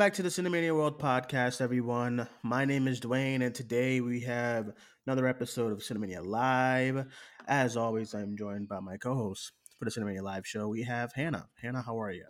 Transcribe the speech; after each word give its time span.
Back 0.00 0.14
to 0.14 0.22
the 0.22 0.30
Cinemania 0.30 0.74
World 0.74 0.98
Podcast, 0.98 1.60
everyone. 1.60 2.26
My 2.42 2.64
name 2.64 2.88
is 2.88 3.00
Duane, 3.00 3.42
and 3.42 3.54
today 3.54 4.00
we 4.00 4.20
have 4.20 4.72
another 5.06 5.26
episode 5.26 5.72
of 5.72 5.80
Cinemania 5.80 6.24
Live. 6.24 7.04
As 7.46 7.76
always, 7.76 8.14
I'm 8.14 8.34
joined 8.34 8.66
by 8.66 8.80
my 8.80 8.96
co-host 8.96 9.52
for 9.78 9.84
the 9.84 9.90
Cinemania 9.90 10.22
Live 10.22 10.46
show. 10.46 10.68
We 10.68 10.84
have 10.84 11.12
Hannah. 11.12 11.48
Hannah, 11.60 11.82
how 11.82 12.00
are 12.00 12.12
you? 12.12 12.24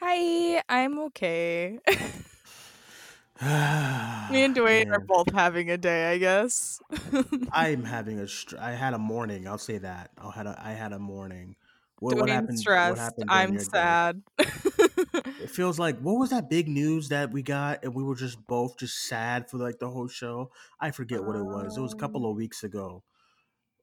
Hi, 0.00 0.62
I'm 0.68 0.98
okay. 0.98 1.78
Me 3.40 4.44
and 4.44 4.54
Duane 4.54 4.92
are 4.92 5.00
both 5.00 5.32
having 5.32 5.70
a 5.70 5.78
day, 5.78 6.12
I 6.12 6.18
guess. 6.18 6.78
I'm 7.52 7.84
having 7.84 8.18
a. 8.18 8.28
Str- 8.28 8.58
I 8.60 8.72
had 8.72 8.92
a 8.92 8.98
morning. 8.98 9.48
I'll 9.48 9.56
say 9.56 9.78
that. 9.78 10.10
I 10.18 10.30
had 10.30 10.46
a. 10.46 10.60
I 10.62 10.72
had 10.72 10.92
a 10.92 10.98
morning. 10.98 11.56
What, 11.98 12.16
what 12.16 12.28
happened? 12.28 12.50
What 12.50 12.58
stressed. 12.58 13.00
happened? 13.00 13.26
I'm 13.28 13.58
sad. 13.58 14.22
It 14.38 15.50
feels 15.50 15.78
like 15.78 15.98
what 16.00 16.18
was 16.18 16.30
that 16.30 16.50
big 16.50 16.68
news 16.68 17.08
that 17.10 17.30
we 17.30 17.42
got, 17.42 17.84
and 17.84 17.94
we 17.94 18.02
were 18.02 18.14
just 18.14 18.44
both 18.46 18.78
just 18.78 19.04
sad 19.06 19.48
for 19.48 19.58
like 19.58 19.78
the 19.78 19.88
whole 19.88 20.08
show. 20.08 20.50
I 20.80 20.90
forget 20.90 21.22
what 21.24 21.36
it 21.36 21.44
was. 21.44 21.76
It 21.76 21.80
was 21.80 21.92
a 21.92 21.96
couple 21.96 22.28
of 22.28 22.36
weeks 22.36 22.64
ago. 22.64 23.02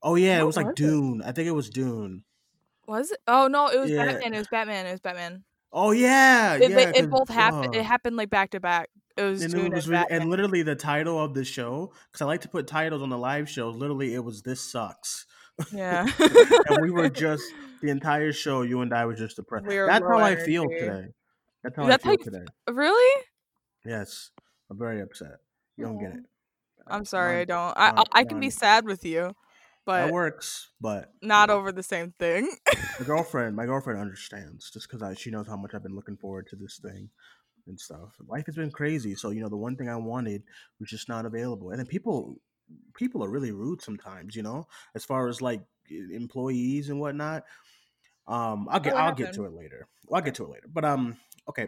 Oh 0.03 0.15
yeah, 0.15 0.39
it 0.39 0.43
was 0.43 0.57
like 0.57 0.65
was 0.67 0.73
it? 0.73 0.77
Dune. 0.77 1.21
I 1.23 1.31
think 1.31 1.47
it 1.47 1.51
was 1.51 1.69
Dune. 1.69 2.23
Was 2.87 3.11
it? 3.11 3.19
Oh 3.27 3.47
no, 3.47 3.67
it 3.67 3.79
was 3.79 3.89
Yeah. 3.91 4.05
Batman. 4.05 4.33
It 4.33 4.37
was 4.39 4.47
Batman. 4.47 4.85
It 4.87 4.91
was 4.91 4.99
Batman. 4.99 5.43
Oh 5.73 5.91
yeah, 5.91 6.55
It, 6.55 6.69
yeah. 6.69 6.91
it 6.93 7.09
both 7.09 7.29
happened. 7.29 7.75
It 7.75 7.79
uh, 7.79 7.83
happened 7.83 8.17
like 8.17 8.29
back 8.29 8.49
to 8.51 8.59
back. 8.59 8.89
It 9.15 9.23
was 9.23 9.41
and 9.43 9.53
Dune 9.53 9.67
it 9.67 9.73
was 9.73 9.89
and 9.89 10.29
literally 10.29 10.63
the 10.63 10.75
title 10.75 11.23
of 11.23 11.33
the 11.33 11.45
show 11.45 11.93
because 12.07 12.21
I 12.21 12.25
like 12.25 12.41
to 12.41 12.49
put 12.49 12.67
titles 12.67 13.01
on 13.01 13.09
the 13.09 13.17
live 13.17 13.49
shows. 13.49 13.75
Literally, 13.75 14.13
it 14.13 14.23
was 14.23 14.41
"This 14.41 14.61
Sucks," 14.61 15.25
yeah. 15.73 16.07
and 16.19 16.81
we 16.81 16.91
were 16.91 17.09
just 17.09 17.43
the 17.81 17.89
entire 17.89 18.31
show. 18.33 18.61
You 18.61 18.81
and 18.81 18.93
I 18.93 19.05
were 19.05 19.15
just 19.15 19.35
depressed. 19.35 19.65
We 19.67 19.77
That's 19.77 20.03
how 20.03 20.19
I 20.19 20.35
feel 20.35 20.67
today. 20.67 21.07
That's 21.63 21.75
how 21.75 21.85
That's 21.85 22.05
I 22.05 22.15
feel 22.15 22.17
today. 22.17 22.45
really? 22.69 23.23
Yes, 23.85 24.31
I'm 24.69 24.77
very 24.77 25.01
upset. 25.01 25.37
You 25.77 25.85
don't 25.85 25.99
get 25.99 26.13
it. 26.13 26.23
Oh, 26.87 26.95
I'm 26.95 27.05
sorry, 27.05 27.41
I 27.41 27.45
don't. 27.45 27.73
I 27.77 28.03
I, 28.11 28.23
can 28.23 28.39
be 28.39 28.49
sad 28.49 28.85
with 28.85 29.05
you, 29.05 29.21
That 29.21 29.35
but 29.85 30.11
works, 30.11 30.69
but 30.79 31.13
not 31.21 31.49
over 31.49 31.71
the 31.71 31.83
same 31.83 32.13
thing. 32.19 32.49
my 32.99 33.05
girlfriend, 33.05 33.55
my 33.55 33.65
girlfriend 33.65 33.99
understands 33.99 34.69
just 34.71 34.89
because 34.89 35.17
she 35.19 35.31
knows 35.31 35.47
how 35.47 35.57
much 35.57 35.71
I've 35.73 35.83
been 35.83 35.95
looking 35.95 36.17
forward 36.17 36.47
to 36.47 36.55
this 36.55 36.79
thing 36.81 37.09
and 37.67 37.79
stuff. 37.79 38.15
Life 38.27 38.45
has 38.47 38.55
been 38.55 38.71
crazy, 38.71 39.15
so 39.15 39.29
you 39.29 39.41
know 39.41 39.49
the 39.49 39.57
one 39.57 39.75
thing 39.75 39.89
I 39.89 39.95
wanted 39.95 40.43
was 40.79 40.89
just 40.89 41.09
not 41.09 41.25
available. 41.25 41.71
And 41.71 41.79
then 41.79 41.87
people, 41.87 42.37
people 42.95 43.23
are 43.23 43.29
really 43.29 43.51
rude 43.51 43.81
sometimes. 43.81 44.35
You 44.35 44.43
know, 44.43 44.67
as 44.95 45.05
far 45.05 45.27
as 45.27 45.41
like 45.41 45.61
employees 45.89 46.89
and 46.89 46.99
whatnot. 46.99 47.43
Um, 48.27 48.67
I'll 48.69 48.79
get 48.79 48.93
what 48.93 49.03
I'll 49.03 49.15
get 49.15 49.33
to 49.33 49.45
it 49.45 49.53
later. 49.53 49.87
Well, 50.07 50.19
I'll 50.19 50.25
get 50.25 50.35
to 50.35 50.45
it 50.45 50.49
later. 50.49 50.67
But 50.71 50.85
um, 50.85 51.17
okay. 51.49 51.67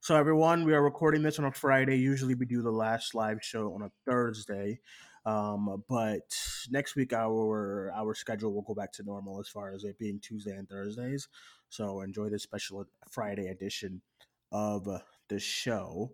So 0.00 0.16
everyone, 0.16 0.64
we 0.64 0.74
are 0.74 0.82
recording 0.82 1.22
this 1.22 1.38
on 1.38 1.44
a 1.44 1.52
Friday. 1.52 1.96
Usually 1.96 2.34
we 2.34 2.44
do 2.44 2.60
the 2.60 2.72
last 2.72 3.14
live 3.14 3.38
show 3.40 3.72
on 3.72 3.82
a 3.82 3.90
Thursday. 4.04 4.80
Um, 5.24 5.84
but 5.88 6.36
next 6.70 6.96
week 6.96 7.12
our 7.12 7.92
our 7.94 8.14
schedule 8.14 8.52
will 8.52 8.62
go 8.62 8.74
back 8.74 8.92
to 8.94 9.04
normal 9.04 9.38
as 9.38 9.48
far 9.48 9.72
as 9.72 9.84
it 9.84 9.98
being 9.98 10.18
Tuesday 10.20 10.56
and 10.56 10.68
Thursdays. 10.68 11.28
So 11.68 12.00
enjoy 12.00 12.28
this 12.28 12.42
special 12.42 12.84
Friday 13.08 13.46
edition 13.46 14.02
of 14.50 14.88
the 15.28 15.38
show. 15.38 16.12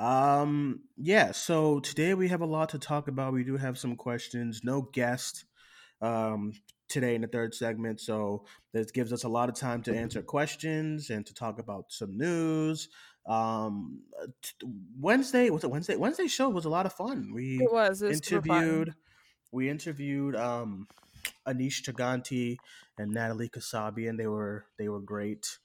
Um, 0.00 0.80
yeah. 0.96 1.32
So 1.32 1.80
today 1.80 2.14
we 2.14 2.28
have 2.28 2.40
a 2.40 2.46
lot 2.46 2.70
to 2.70 2.78
talk 2.78 3.06
about. 3.06 3.34
We 3.34 3.44
do 3.44 3.56
have 3.58 3.78
some 3.78 3.96
questions. 3.96 4.62
No 4.64 4.82
guest 4.82 5.44
um 6.02 6.52
today 6.88 7.14
in 7.14 7.20
the 7.20 7.26
third 7.26 7.54
segment 7.54 8.00
so 8.00 8.44
this 8.72 8.90
gives 8.90 9.12
us 9.12 9.24
a 9.24 9.28
lot 9.28 9.48
of 9.48 9.54
time 9.54 9.82
to 9.82 9.94
answer 9.94 10.22
questions 10.22 11.10
and 11.10 11.24
to 11.26 11.34
talk 11.34 11.58
about 11.58 11.86
some 11.88 12.16
news 12.16 12.88
um 13.26 14.00
uh, 14.20 14.26
t- 14.42 14.66
wednesday 14.98 15.50
was 15.50 15.62
it 15.62 15.70
wednesday 15.70 15.96
wednesday 15.96 16.26
show 16.26 16.48
was 16.48 16.64
a 16.64 16.70
lot 16.70 16.86
of 16.86 16.92
fun 16.92 17.30
we 17.34 17.60
it 17.60 17.70
was. 17.70 18.02
It 18.02 18.08
was 18.08 18.16
interviewed 18.16 18.94
we 19.52 19.68
interviewed 19.68 20.34
um 20.36 20.88
Aneesh 21.46 21.82
Chaganty 21.82 22.56
and 22.96 23.12
Natalie 23.12 23.50
Qasabian 23.50 24.10
and 24.10 24.18
they 24.18 24.26
were 24.26 24.64
they 24.78 24.88
were 24.88 25.00
great 25.00 25.58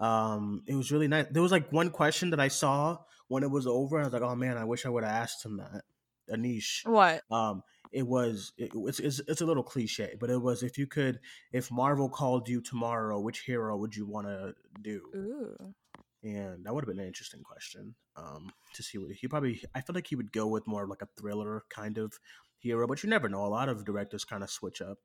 um 0.00 0.62
it 0.66 0.74
was 0.74 0.90
really 0.90 1.08
nice 1.08 1.26
there 1.30 1.42
was 1.42 1.52
like 1.52 1.70
one 1.70 1.90
question 1.90 2.30
that 2.30 2.40
i 2.40 2.48
saw 2.48 2.96
when 3.32 3.42
it 3.42 3.50
was 3.50 3.66
over 3.66 3.98
i 3.98 4.04
was 4.04 4.12
like 4.12 4.22
oh 4.22 4.36
man 4.36 4.58
i 4.58 4.64
wish 4.64 4.84
i 4.84 4.90
would 4.90 5.04
have 5.04 5.12
asked 5.12 5.44
him 5.44 5.56
that 5.56 5.82
Aneesh 6.30 6.86
What? 6.86 7.22
um 7.30 7.62
it 7.90 8.06
was 8.06 8.52
it, 8.58 8.70
it's, 8.74 9.00
it's 9.00 9.20
it's 9.26 9.40
a 9.40 9.46
little 9.46 9.62
cliche 9.62 10.14
but 10.20 10.28
it 10.28 10.40
was 10.40 10.62
if 10.62 10.76
you 10.76 10.86
could 10.86 11.18
if 11.52 11.70
marvel 11.70 12.08
called 12.10 12.48
you 12.48 12.60
tomorrow 12.60 13.18
which 13.18 13.40
hero 13.40 13.76
would 13.76 13.96
you 13.96 14.06
want 14.06 14.26
to 14.26 14.54
do 14.82 15.00
Ooh. 15.16 15.74
and 16.22 16.64
that 16.64 16.74
would 16.74 16.84
have 16.84 16.88
been 16.94 17.00
an 17.00 17.06
interesting 17.06 17.42
question 17.42 17.94
um 18.16 18.52
to 18.74 18.82
see 18.82 18.98
what 18.98 19.10
he 19.12 19.26
probably 19.28 19.62
i 19.74 19.80
feel 19.80 19.94
like 19.94 20.06
he 20.06 20.16
would 20.16 20.32
go 20.32 20.46
with 20.46 20.66
more 20.66 20.84
of 20.84 20.90
like 20.90 21.02
a 21.02 21.08
thriller 21.18 21.62
kind 21.70 21.96
of 21.96 22.12
hero 22.58 22.86
but 22.86 23.02
you 23.02 23.08
never 23.08 23.28
know 23.30 23.46
a 23.46 23.48
lot 23.48 23.68
of 23.70 23.84
directors 23.84 24.24
kind 24.24 24.42
of 24.42 24.50
switch 24.50 24.82
up 24.82 24.98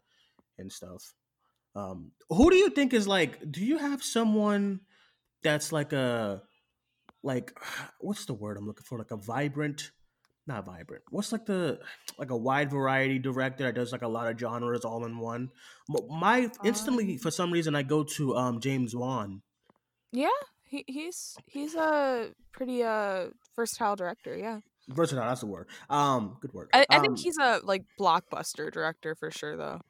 and 0.57 0.71
stuff 0.71 1.13
um 1.75 2.11
who 2.29 2.49
do 2.49 2.57
you 2.57 2.69
think 2.69 2.94
is 2.94 3.07
like 3.07 3.39
do 3.49 3.63
you 3.63 3.77
have 3.77 4.03
someone 4.03 4.81
that's 5.44 5.71
like 5.71 5.94
a 5.94 6.41
like 7.27 7.53
what's 7.99 8.25
the 8.25 8.33
word 8.33 8.57
i'm 8.57 8.65
looking 8.65 8.85
for? 8.85 8.97
Like 8.97 9.11
a 9.11 9.17
vibrant 9.17 9.91
not 10.47 10.65
vibrant 10.65 11.03
what's 11.11 11.31
like 11.31 11.45
the 11.45 11.79
like 12.17 12.31
a 12.31 12.38
wide 12.38 12.71
variety 12.71 13.19
director 13.19 13.65
that 13.65 13.75
does 13.75 13.91
like 13.91 14.01
a 14.01 14.07
lot 14.07 14.31
of 14.31 14.39
genres 14.39 14.85
all 14.85 15.05
in 15.05 15.19
one? 15.19 15.51
My 16.09 16.49
instantly 16.63 17.13
Um, 17.13 17.17
for 17.19 17.29
some 17.31 17.51
reason 17.51 17.75
i 17.75 17.83
go 17.83 18.03
to 18.03 18.35
um 18.35 18.59
james 18.59 18.95
wan. 18.95 19.41
Yeah, 20.11 20.29
he 20.63 20.83
he's 20.88 21.35
he's 21.45 21.75
a 21.75 22.31
pretty 22.51 22.81
uh 22.81 23.27
versatile 23.55 23.95
director. 23.95 24.35
Yeah, 24.35 24.61
versatile 24.88 25.25
that's 25.25 25.41
the 25.41 25.47
word. 25.47 25.67
Um 25.89 26.38
good 26.41 26.53
word. 26.53 26.69
I, 26.73 26.85
I 26.89 26.97
um, 26.97 27.01
think 27.03 27.19
he's 27.19 27.38
a 27.38 27.59
like 27.63 27.83
blockbuster 27.99 28.71
director 28.71 29.15
for 29.15 29.29
sure 29.29 29.57
though. 29.57 29.81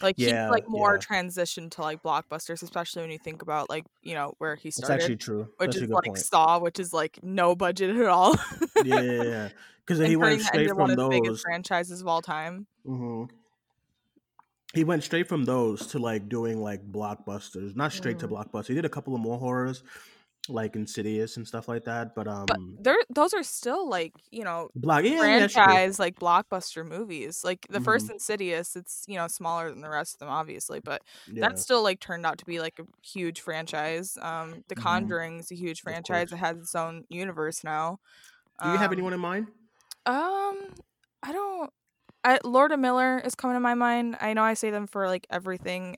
Like 0.00 0.16
he's 0.16 0.32
like 0.32 0.68
more 0.68 0.94
yeah. 0.94 0.98
transition 0.98 1.70
to 1.70 1.82
like 1.82 2.02
blockbusters, 2.02 2.62
especially 2.62 3.02
when 3.02 3.10
you 3.10 3.18
think 3.18 3.42
about 3.42 3.68
like 3.68 3.84
you 4.02 4.14
know 4.14 4.34
where 4.38 4.54
he 4.56 4.68
it's 4.68 4.76
started, 4.78 5.02
actually 5.02 5.16
true 5.16 5.48
which 5.56 5.72
that's 5.72 5.82
is 5.82 5.90
like 5.90 6.04
point 6.04 6.18
Saw, 6.18 6.58
which 6.58 6.78
is 6.78 6.92
like 6.92 7.18
no 7.22 7.54
budget 7.56 7.96
at 7.96 8.06
all. 8.06 8.36
yeah 8.84 9.00
yeah 9.00 9.22
yeah 9.22 9.48
because 9.86 9.98
he 10.06 10.16
went 10.16 10.40
straight 10.42 10.68
from 10.70 10.94
the 10.94 11.08
biggest 11.08 11.28
those 11.30 11.40
franchises 11.42 12.00
of 12.00 12.06
all 12.08 12.22
time. 12.22 12.66
hmm 12.84 13.24
he 14.74 14.84
went 14.84 15.02
straight 15.02 15.26
from 15.26 15.44
those 15.46 15.86
to 15.88 15.98
like 15.98 16.28
doing 16.28 16.60
like 16.60 16.86
blockbusters 16.92 17.74
not 17.74 17.90
straight 17.92 18.18
to 18.18 18.28
Mm. 18.28 18.32
blockbusters 18.32 18.66
he 18.68 18.74
did 18.74 18.84
a 18.84 18.88
couple 18.90 19.14
of 19.14 19.20
more 19.20 19.38
horrors 19.38 19.82
like 20.48 20.76
insidious 20.76 21.36
and 21.36 21.46
stuff 21.46 21.68
like 21.68 21.84
that 21.84 22.14
but 22.14 22.28
um 22.28 22.46
But 22.46 22.58
they're 22.78 22.96
those 23.10 23.34
are 23.34 23.42
still 23.42 23.88
like 23.88 24.14
you 24.30 24.44
know 24.44 24.70
block 24.74 25.04
yeah, 25.04 25.22
yeah 25.22 25.48
franchise 25.58 25.98
like 25.98 26.18
blockbuster 26.18 26.86
movies. 26.86 27.42
Like 27.44 27.66
the 27.70 27.80
first 27.80 28.08
Mhm. 28.08 28.10
Insidious, 28.10 28.76
it's 28.76 29.04
you 29.08 29.16
know 29.16 29.28
smaller 29.28 29.70
than 29.70 29.80
the 29.82 29.90
rest 29.90 30.14
of 30.14 30.18
them, 30.20 30.28
obviously, 30.28 30.80
but 30.80 31.02
yeah 31.26 31.38
that 31.40 31.58
still 31.58 31.82
like 31.82 32.00
turned 32.00 32.24
out 32.26 32.38
to 32.38 32.44
be 32.46 32.60
like 32.60 32.78
a 32.78 32.86
huge 33.06 33.40
franchise. 33.40 34.16
Um, 34.22 34.64
The 34.68 34.76
Mhm. 34.76 34.76
Conjuring 34.76 35.40
is 35.40 35.50
a 35.52 35.54
huge 35.56 35.82
franchise. 35.82 36.32
It 36.32 36.36
has 36.38 36.58
its 36.58 36.74
own 36.74 37.04
universe 37.08 37.64
now. 37.64 37.98
do 38.62 38.68
you 38.70 38.78
have 38.78 38.92
Um, 38.92 38.92
anyone 38.92 39.12
in 39.12 39.20
mind 39.20 39.48
Um, 40.06 40.74
I 41.22 41.32
don't. 41.32 41.70
I 42.24 42.40
Lord 42.44 42.72
of 42.72 42.80
Miller 42.80 43.18
is 43.24 43.34
coming 43.34 43.56
to 43.56 43.60
my 43.60 43.74
mind. 43.74 44.16
I 44.20 44.34
know 44.34 44.42
I 44.44 44.54
say 44.54 44.70
them 44.70 44.86
for 44.86 45.06
like 45.08 45.26
everything 45.30 45.96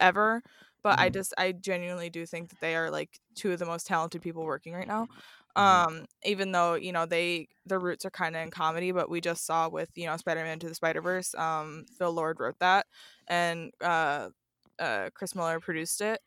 ever, 0.00 0.42
but 0.82 0.98
I 1.00 1.08
Mhm. 1.08 1.10
just 1.10 1.34
I 1.38 1.52
genuinely 1.52 2.10
do 2.10 2.26
think 2.26 2.50
that 2.50 2.60
they 2.60 2.76
are 2.76 2.90
like 2.90 3.20
two 3.34 3.52
of 3.52 3.58
the 3.58 3.66
most 3.66 3.86
talented 3.86 4.22
people 4.22 4.44
working 4.44 4.74
right 4.74 4.88
now. 4.88 5.08
Mhm. 5.56 5.84
Um, 5.86 6.06
even 6.24 6.52
though 6.52 6.74
you 6.74 6.92
know 6.92 7.06
they 7.06 7.48
their 7.66 7.80
roots 7.80 8.04
are 8.04 8.10
kind 8.10 8.36
of 8.36 8.42
in 8.42 8.50
comedy, 8.50 8.92
but 8.92 9.10
we 9.10 9.20
just 9.20 9.44
saw 9.46 9.68
with 9.68 9.90
you 9.96 10.06
know 10.06 10.16
Spider-Man 10.16 10.58
to 10.60 10.68
the 10.68 10.74
Spider-Verse, 10.74 11.34
um, 11.34 11.84
Phil 11.98 12.12
Lord 12.12 12.38
wrote 12.40 12.58
that, 12.60 12.86
and 13.26 13.72
uh, 13.82 14.30
uh, 14.78 15.10
Chris 15.14 15.34
Miller 15.34 15.60
produced 15.60 16.00
it. 16.00 16.20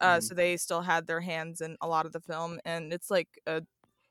Uh, 0.00 0.20
Mhm. 0.20 0.20
so 0.20 0.34
they 0.34 0.56
still 0.56 0.82
had 0.82 1.06
their 1.06 1.20
hands 1.20 1.60
in 1.60 1.76
a 1.80 1.88
lot 1.88 2.06
of 2.06 2.12
the 2.12 2.20
film, 2.20 2.60
and 2.64 2.92
it's 2.92 3.10
like 3.10 3.28
a 3.46 3.62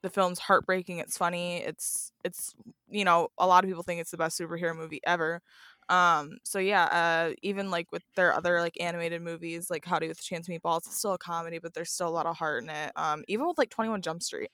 the 0.04 0.10
film's 0.10 0.40
heartbreaking. 0.40 1.00
It's 1.00 1.18
funny. 1.18 1.58
It's 1.58 2.12
it's 2.24 2.54
you 2.90 3.04
know 3.06 3.30
a 3.38 3.48
lot 3.48 3.64
of 3.64 3.70
people 3.70 3.84
think 3.84 4.00
it's 4.02 4.12
the 4.12 4.18
best 4.18 4.40
superhero 4.40 4.76
movie 4.76 5.02
ever. 5.06 5.42
Um, 5.89 6.38
so 6.44 6.60
yeah, 6.60 6.84
uh, 6.86 7.34
even 7.42 7.72
like 7.72 7.92
with 7.92 8.04
their 8.16 8.34
other 8.34 8.60
like 8.62 8.78
animated 8.80 9.22
movies, 9.22 9.69
like 9.69 9.84
Cloudy 9.84 10.07
with 10.07 10.22
Chance 10.22 10.48
Meatballs, 10.48 10.86
it's 10.86 10.98
still 10.98 11.13
a 11.13 11.18
comedy, 11.18 11.60
but 11.60 11.74
there's 11.74 11.92
still 11.92 12.07
a 12.07 12.10
lot 12.10 12.25
of 12.25 12.36
heart 12.36 12.63
in 12.63 12.69
it. 12.69 12.92
Um, 12.95 13.24
even 13.28 13.48
with 13.48 13.57
like 13.57 13.69
Twenty 13.69 13.89
One 13.89 14.01
Jump 14.01 14.22
Street. 14.22 14.51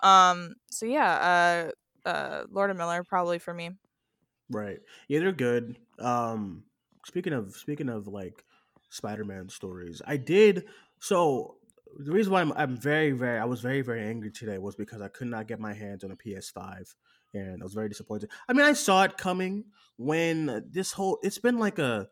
Um, 0.00 0.54
so 0.70 0.86
yeah, 0.86 1.70
uh, 2.04 2.08
uh, 2.08 2.44
Lord 2.50 2.70
of 2.70 2.76
Miller 2.76 3.02
probably 3.02 3.38
for 3.38 3.52
me. 3.52 3.70
Right. 4.50 4.80
Yeah, 5.08 5.20
they're 5.20 5.32
good. 5.32 5.76
Um 5.98 6.64
speaking 7.04 7.32
of 7.32 7.56
speaking 7.56 7.88
of 7.88 8.06
like 8.06 8.44
Spider-Man 8.90 9.48
stories, 9.48 10.02
I 10.06 10.16
did 10.16 10.66
so 11.00 11.56
the 11.98 12.12
reason 12.12 12.32
why 12.32 12.42
I'm, 12.42 12.52
I'm 12.52 12.76
very 12.76 13.12
very 13.12 13.38
I 13.38 13.44
was 13.44 13.60
very 13.60 13.80
very 13.80 14.02
angry 14.02 14.30
today 14.30 14.58
was 14.58 14.76
because 14.76 15.00
I 15.00 15.08
could 15.08 15.28
not 15.28 15.48
get 15.48 15.58
my 15.58 15.72
hands 15.72 16.04
on 16.04 16.10
a 16.10 16.16
PS5 16.16 16.94
and 17.44 17.62
I 17.62 17.64
was 17.64 17.74
very 17.74 17.88
disappointed. 17.88 18.30
I 18.48 18.52
mean, 18.52 18.64
I 18.64 18.72
saw 18.72 19.04
it 19.04 19.16
coming 19.16 19.64
when 19.96 20.64
this 20.70 20.92
whole 20.92 21.18
it's 21.22 21.38
been 21.38 21.58
like 21.58 21.78
a 21.78 22.08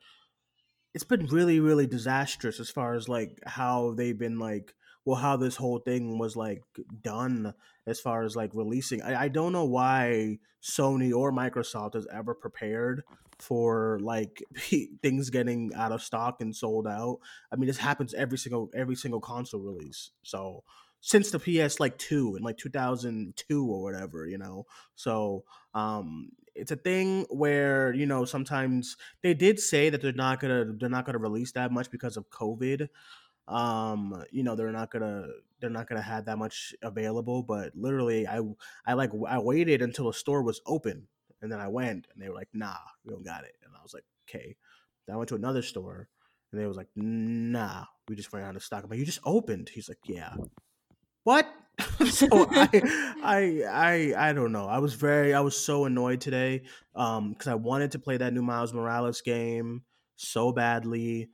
it's 0.95 1.05
been 1.05 1.27
really 1.27 1.61
really 1.61 1.87
disastrous 1.87 2.61
as 2.61 2.71
far 2.71 2.95
as 2.95 3.09
like 3.09 3.39
how 3.47 3.95
they've 3.97 4.19
been 4.19 4.39
like 4.39 4.75
well 5.05 5.17
how 5.17 5.37
this 5.37 5.57
whole 5.57 5.79
thing 5.79 6.19
was 6.19 6.37
like 6.37 6.63
done 7.03 7.53
as 7.87 8.01
far 8.01 8.23
as 8.23 8.35
like 8.37 8.51
releasing. 8.55 9.03
I, 9.03 9.25
I 9.25 9.29
don't 9.29 9.53
know 9.53 9.65
why 9.65 10.39
sony 10.63 11.15
or 11.15 11.31
microsoft 11.31 11.95
has 11.95 12.07
ever 12.11 12.35
prepared 12.35 13.03
for 13.39 13.99
like 14.01 14.43
things 15.03 15.29
getting 15.31 15.73
out 15.75 15.93
of 15.93 16.03
stock 16.03 16.41
and 16.41 16.55
sold 16.55 16.87
out. 16.87 17.19
I 17.53 17.57
mean 17.57 17.67
this 17.67 17.79
happens 17.79 18.15
every 18.15 18.39
single 18.39 18.71
every 18.75 18.97
single 18.97 19.21
console 19.21 19.61
release. 19.61 20.11
So 20.23 20.65
since 21.05 21.31
the 21.31 21.39
ps 21.39 21.81
like 21.81 21.99
2 21.99 22.37
in 22.37 22.43
like 22.43 22.57
2002 22.57 23.71
or 23.71 23.83
whatever 23.83 24.27
you 24.27 24.39
know? 24.39 24.67
So 24.95 25.45
um 25.75 26.31
it's 26.55 26.71
a 26.71 26.77
thing 26.77 27.27
where 27.29 27.93
you 27.93 28.07
know 28.07 28.25
sometimes 28.25 28.97
they 29.23 29.35
did 29.35 29.61
say 29.61 29.91
that 29.91 30.01
they're 30.01 30.13
not 30.13 30.41
gonna 30.41 30.65
they're 30.79 30.89
not 30.89 31.05
gonna 31.05 31.19
release 31.19 31.53
that 31.53 31.71
much 31.71 31.91
because 31.91 32.17
of 32.17 32.31
covid. 32.31 32.89
Um 33.47 34.25
you 34.31 34.43
know 34.43 34.57
they're 34.57 34.73
not 34.73 34.91
gonna 34.91 35.27
they're 35.61 35.69
not 35.69 35.89
gonna 35.89 36.01
have 36.01 36.25
that 36.25 36.39
much 36.39 36.75
available 36.83 37.43
but 37.43 37.73
literally 37.77 38.27
i 38.27 38.41
i 38.87 38.95
like 38.95 39.11
i 39.29 39.39
waited 39.39 39.83
until 39.83 40.07
the 40.07 40.13
store 40.13 40.43
was 40.43 40.61
open 40.67 41.07
and 41.43 41.53
then 41.53 41.61
i 41.61 41.69
went 41.69 42.07
and 42.13 42.23
they 42.23 42.29
were 42.29 42.35
like 42.35 42.49
nah 42.55 42.77
we 43.05 43.13
don't 43.13 43.25
got 43.25 43.45
it. 43.45 43.57
And 43.63 43.75
i 43.79 43.83
was 43.83 43.93
like 43.93 44.05
okay. 44.29 44.57
Then 45.07 45.15
i 45.15 45.19
went 45.19 45.29
to 45.29 45.35
another 45.35 45.61
store 45.63 46.09
and 46.51 46.61
they 46.61 46.67
was 46.67 46.79
like 46.79 46.89
nah 46.97 47.85
we 48.09 48.17
just 48.17 48.33
ran 48.33 48.45
out 48.45 48.57
of 48.57 48.65
stock. 48.65 48.87
But 48.89 48.97
you 48.97 49.05
just 49.05 49.21
opened? 49.25 49.69
He's 49.69 49.91
like 49.91 49.99
yeah 50.07 50.35
what? 51.25 51.47
So 52.07 52.29
I, 52.31 52.69
I 53.23 53.63
i 53.69 54.29
i 54.31 54.33
don't 54.33 54.53
know. 54.53 54.67
I 54.69 54.79
was 54.79 54.95
very 54.95 55.35
i 55.35 55.41
was 55.41 55.57
so 55.57 55.87
annoyed 55.87 56.21
today 56.21 56.63
um 56.95 57.33
because 57.33 57.49
i 57.49 57.55
wanted 57.55 57.91
to 57.93 57.99
play 57.99 58.17
that 58.17 58.33
new 58.33 58.43
miles 58.43 58.73
morales 58.73 59.21
game 59.21 59.83
so 60.17 60.53
badly 60.53 61.31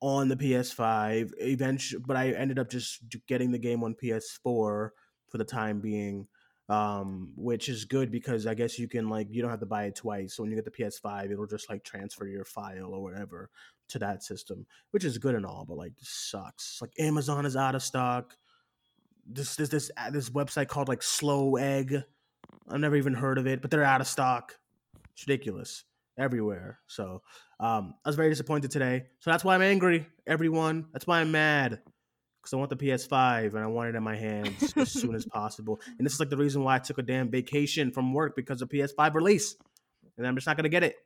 on 0.00 0.28
the 0.28 0.36
PS5 0.36 1.32
eventually 1.38 2.02
but 2.06 2.16
I 2.16 2.30
ended 2.30 2.58
up 2.58 2.70
just 2.70 3.02
getting 3.26 3.50
the 3.50 3.58
game 3.58 3.82
on 3.82 3.94
PS4 3.94 4.42
for 4.44 5.38
the 5.38 5.44
time 5.44 5.80
being 5.80 6.26
um 6.68 7.32
which 7.36 7.68
is 7.68 7.86
good 7.86 8.10
because 8.10 8.46
I 8.46 8.54
guess 8.54 8.78
you 8.78 8.88
can 8.88 9.08
like 9.08 9.28
you 9.30 9.40
don't 9.40 9.50
have 9.50 9.60
to 9.60 9.66
buy 9.66 9.84
it 9.84 9.96
twice. 9.96 10.34
So 10.34 10.42
when 10.42 10.50
you 10.50 10.56
get 10.56 10.66
the 10.66 10.82
PS5 10.82 11.32
it'll 11.32 11.46
just 11.46 11.70
like 11.70 11.82
transfer 11.82 12.26
your 12.26 12.44
file 12.44 12.92
or 12.94 13.02
whatever 13.02 13.50
to 13.88 13.98
that 14.00 14.22
system 14.22 14.66
which 14.90 15.04
is 15.04 15.16
good 15.18 15.34
and 15.34 15.46
all 15.46 15.64
but 15.66 15.78
like 15.78 15.94
sucks. 16.00 16.78
Like 16.82 16.92
Amazon 16.98 17.46
is 17.46 17.56
out 17.56 17.74
of 17.74 17.82
stock 17.82 18.36
this 19.28 19.56
this 19.56 19.68
this 19.68 19.90
uh, 19.96 20.10
this 20.10 20.30
website 20.30 20.68
called 20.68 20.88
like 20.88 21.02
Slow 21.02 21.56
Egg 21.56 22.02
I've 22.68 22.80
never 22.80 22.96
even 22.96 23.14
heard 23.14 23.38
of 23.38 23.46
it 23.46 23.62
but 23.62 23.70
they're 23.70 23.84
out 23.84 24.00
of 24.00 24.06
stock 24.06 24.58
it's 25.12 25.26
ridiculous 25.26 25.84
everywhere 26.18 26.80
so 26.86 27.22
um, 27.60 27.94
I 28.04 28.08
was 28.08 28.16
very 28.16 28.28
disappointed 28.28 28.70
today, 28.70 29.06
so 29.18 29.30
that's 29.30 29.42
why 29.42 29.54
I'm 29.54 29.62
angry. 29.62 30.06
Everyone, 30.26 30.86
that's 30.92 31.06
why 31.06 31.20
I'm 31.20 31.32
mad 31.32 31.80
because 32.40 32.52
I 32.52 32.56
want 32.56 32.70
the 32.70 32.76
PS5 32.76 33.54
and 33.54 33.64
I 33.64 33.66
want 33.66 33.88
it 33.88 33.96
in 33.96 34.02
my 34.02 34.14
hands 34.14 34.72
as 34.76 34.92
soon 34.92 35.16
as 35.16 35.26
possible. 35.26 35.80
And 35.98 36.06
this 36.06 36.14
is 36.14 36.20
like 36.20 36.30
the 36.30 36.36
reason 36.36 36.62
why 36.62 36.76
I 36.76 36.78
took 36.78 36.98
a 36.98 37.02
damn 37.02 37.30
vacation 37.30 37.90
from 37.90 38.14
work 38.14 38.36
because 38.36 38.62
of 38.62 38.68
PS5 38.68 39.14
release, 39.14 39.56
and 40.16 40.26
I'm 40.26 40.36
just 40.36 40.46
not 40.46 40.56
gonna 40.56 40.68
get 40.68 40.84
it. 40.84 40.96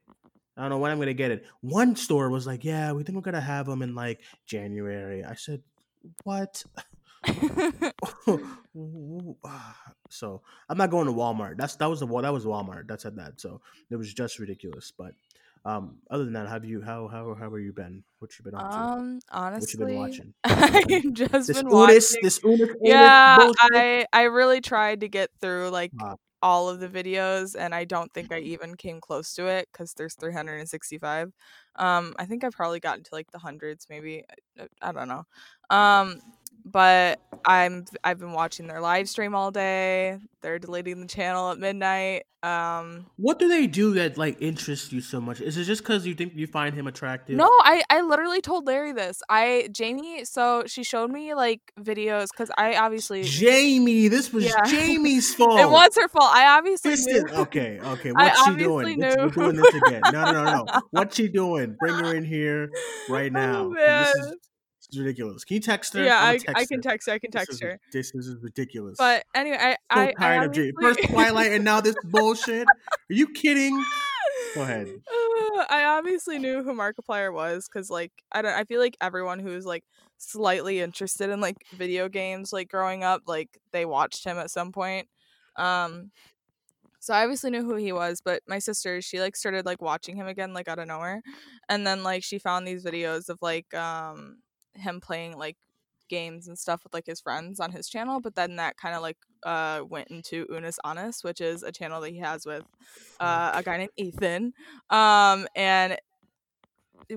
I 0.57 0.61
don't 0.61 0.71
know 0.71 0.79
when 0.79 0.91
I'm 0.91 0.99
gonna 0.99 1.15
get 1.15 1.31
it. 1.31 1.47
One 1.63 1.97
store 1.97 2.29
was 2.29 2.47
like, 2.47 2.65
"Yeah, 2.65 2.93
we 2.93 3.03
think 3.03 3.17
we're 3.17 3.23
gonna 3.23 3.41
have 3.41 3.65
them 3.65 3.81
in 3.81 3.95
like 3.95 4.21
January." 4.47 5.25
I 5.25 5.35
said, 5.37 5.63
"What?" 6.25 6.65
so 10.09 10.43
I'm 10.69 10.79
not 10.79 10.91
going 10.91 11.07
to 11.07 11.13
Walmart. 11.13 11.57
That's 11.57 11.77
that 11.77 11.89
was 11.89 12.01
the 12.01 12.07
that 12.07 12.33
was 12.33 12.45
Walmart. 12.45 12.89
That 12.89 13.01
said 13.01 13.17
that. 13.17 13.41
So 13.41 13.61
it 13.91 13.97
was 13.97 14.13
just 14.13 14.39
ridiculous. 14.39 14.93
But 14.97 15.15
um, 15.65 15.99
other 16.11 16.25
than 16.25 16.33
that, 16.35 16.49
have 16.49 16.65
you 16.65 16.83
how 16.83 17.09
how 17.09 17.35
how 17.35 17.51
have 17.51 17.61
you 17.61 17.73
been? 17.73 18.03
What 18.19 18.37
you 18.39 18.45
been 18.45 18.55
up 18.55 18.71
to? 18.73 18.77
Um, 18.77 19.21
honestly, 19.31 19.85
what 19.85 19.91
you 19.91 19.97
been 19.97 19.97
watching? 19.97 20.35
I've 20.45 21.13
just 21.13 21.49
This 21.49 21.63
been 21.63 21.67
Unus, 21.71 22.11
watching. 22.11 22.19
this 22.23 22.41
Unus 22.45 22.69
yeah, 22.83 23.37
bullshit? 23.37 23.57
I 23.75 24.07
I 24.13 24.23
really 24.25 24.61
tried 24.61 25.01
to 25.01 25.09
get 25.09 25.31
through 25.41 25.69
like 25.71 25.93
Ah. 26.01 26.17
all 26.43 26.69
of 26.69 26.81
the 26.81 26.89
videos, 26.89 27.55
and 27.57 27.73
I 27.75 27.85
don't 27.85 28.13
think 28.13 28.33
I 28.33 28.39
even 28.41 28.75
came 28.77 29.01
close 29.01 29.35
to 29.35 29.47
it 29.47 29.69
because 29.73 29.95
there's 29.95 30.15
365. 30.15 31.33
Um, 31.77 32.15
I 32.19 32.27
think 32.27 32.43
I've 32.43 32.53
probably 32.53 32.81
gotten 32.81 33.05
to 33.05 33.11
like 33.13 33.31
the 33.31 33.39
hundreds, 33.39 33.87
maybe. 33.89 34.25
I, 34.59 34.67
I 34.83 34.93
don't 34.93 35.09
know. 35.09 35.25
Um, 35.71 36.21
but 36.65 37.21
I'm 37.45 37.85
I've 38.05 38.19
been 38.19 38.33
watching 38.33 38.67
their 38.67 38.81
live 38.81 39.09
stream 39.09 39.35
all 39.35 39.51
day. 39.51 40.19
They're 40.43 40.59
deleting 40.59 41.01
the 41.01 41.07
channel 41.07 41.51
at 41.51 41.59
midnight. 41.59 42.25
Um, 42.45 43.07
What 43.17 43.39
do 43.39 43.49
they 43.49 43.69
do 43.69 43.95
that 43.95 44.19
like 44.19 44.37
interests 44.43 44.93
you 44.93 45.01
so 45.01 45.21
much? 45.21 45.41
Is 45.41 45.57
it 45.57 45.65
just 45.65 45.83
because 45.83 46.05
you 46.07 46.15
think 46.15 46.33
you 46.35 46.49
find 46.49 46.75
him 46.75 46.89
attractive? 46.89 47.37
No, 47.37 47.47
I 47.63 47.83
I 47.89 48.01
literally 48.03 48.41
told 48.41 48.67
Larry 48.67 48.93
this. 48.93 49.23
I 49.29 49.69
Jamie, 49.71 50.25
so 50.25 50.65
she 50.67 50.83
showed 50.83 51.11
me 51.13 51.35
like 51.35 51.61
videos 51.81 52.29
because 52.33 52.51
I 52.59 52.77
obviously 52.77 53.23
Jamie, 53.23 54.09
this 54.09 54.33
was 54.33 54.45
Yeah. 54.45 54.61
Jamie's 54.67 55.33
fault. 55.35 55.61
it 55.61 55.71
was 55.71 55.95
her 55.97 56.09
fault. 56.09 56.31
I 56.35 56.59
obviously 56.59 56.95
knew. 56.97 57.25
okay, 57.33 57.79
okay. 57.81 58.11
What's 58.13 58.45
she 58.45 58.57
doing? 58.57 58.99
Knew. 58.99 59.15
We're 59.19 59.29
doing 59.29 59.57
this 59.63 59.75
again. 59.75 60.01
No, 60.13 60.25
no, 60.25 60.45
no, 60.45 60.65
no. 60.65 60.81
What's 60.91 61.17
she 61.17 61.29
doing? 61.29 61.77
Bring 61.79 61.95
her 61.95 62.15
in 62.17 62.25
here 62.25 62.71
right 63.09 63.33
now. 63.33 63.71
'cause 63.73 64.13
This, 64.15 64.35
is, 64.93 64.99
this 64.99 65.01
is 65.01 65.07
ridiculous. 65.07 65.45
Can 65.45 65.55
you 65.55 65.61
text 65.61 65.95
her? 65.95 66.05
Yeah, 66.05 66.19
I, 66.19 66.39
I 66.55 66.65
can 66.65 66.79
her. 66.79 66.83
text 66.83 67.09
her. 67.09 67.15
I 67.15 67.19
can 67.19 67.31
text 67.31 67.53
is- 67.53 67.61
her. 67.61 67.81
This, 67.93 68.13
this 68.13 68.27
is 68.27 68.37
ridiculous. 68.43 68.97
But 68.99 69.25
anyway, 69.35 69.59
I 69.59 69.73
so 69.73 69.77
I, 69.91 70.03
I 70.09 70.13
tired 70.13 70.47
of 70.47 70.53
Jamie. 70.53 70.73
First 70.81 71.01
Twilight 71.09 71.53
and 71.53 71.65
now 71.65 71.81
this 71.81 71.97
bullshit. 72.05 72.67
Are 72.67 73.15
you 73.15 73.29
kidding? 73.29 73.83
Go 74.55 74.63
ahead. 74.63 74.89
Uh, 74.89 75.65
I 75.71 75.85
obviously 75.85 76.39
knew 76.39 76.63
who 76.63 76.75
Markiplier 76.75 77.33
was 77.33 77.69
because, 77.69 77.91
like, 77.91 78.13
I 78.31 78.43
don't. 78.43 78.53
I 78.53 78.65
feel 78.65 78.81
like 78.81 78.97
everyone 79.01 79.39
who's 79.39 79.65
like 79.65 79.85
slightly 80.19 80.81
interested 80.81 81.31
in 81.31 81.41
like 81.41 81.57
video 81.77 82.09
games, 82.09 82.53
like 82.53 82.69
growing 82.69 83.03
up, 83.03 83.23
like 83.27 83.49
they 83.73 83.85
watched 83.85 84.25
him 84.25 84.39
at 84.39 84.51
some 84.51 84.73
point. 84.73 85.09
Um, 85.57 86.11
so 87.01 87.13
I 87.15 87.25
obviously 87.25 87.51
knew 87.51 87.65
who 87.65 87.75
he 87.75 87.93
was, 87.93 88.21
but 88.25 88.43
my 88.47 88.61
sister, 88.61 89.03
she 89.03 89.21
like 89.21 89.35
started 89.35 89.67
like 89.67 89.83
watching 89.83 90.15
him 90.17 90.29
again, 90.29 90.53
like 90.53 90.69
out 90.69 90.79
of 90.79 90.87
nowhere, 90.87 91.21
and 91.69 91.85
then 91.87 92.05
like 92.05 92.23
she 92.23 92.39
found 92.39 92.67
these 92.67 92.85
videos 92.85 93.29
of 93.29 93.39
like 93.43 93.73
um 93.75 94.37
him 94.75 95.01
playing 95.01 95.37
like 95.37 95.57
games 96.09 96.47
and 96.49 96.59
stuff 96.59 96.85
with 96.85 96.93
like 96.93 97.07
his 97.07 97.21
friends 97.21 97.59
on 97.59 97.71
his 97.73 97.89
channel 97.89 98.21
but 98.21 98.35
then 98.35 98.57
that 98.57 98.77
kind 98.77 98.95
of 98.95 99.01
like 99.03 99.17
uh 99.45 99.81
went 99.89 100.09
into 100.09 100.47
Unus 100.51 100.79
Annus 100.85 101.25
which 101.25 101.41
is 101.41 101.63
a 101.63 101.73
channel 101.73 102.01
that 102.03 102.11
he 102.11 102.19
has 102.19 102.45
with 102.45 102.65
uh, 103.21 103.53
a 103.55 103.63
guy 103.63 103.79
named 103.79 103.93
Ethan. 103.97 104.53
Um 104.91 105.47
and 105.57 105.97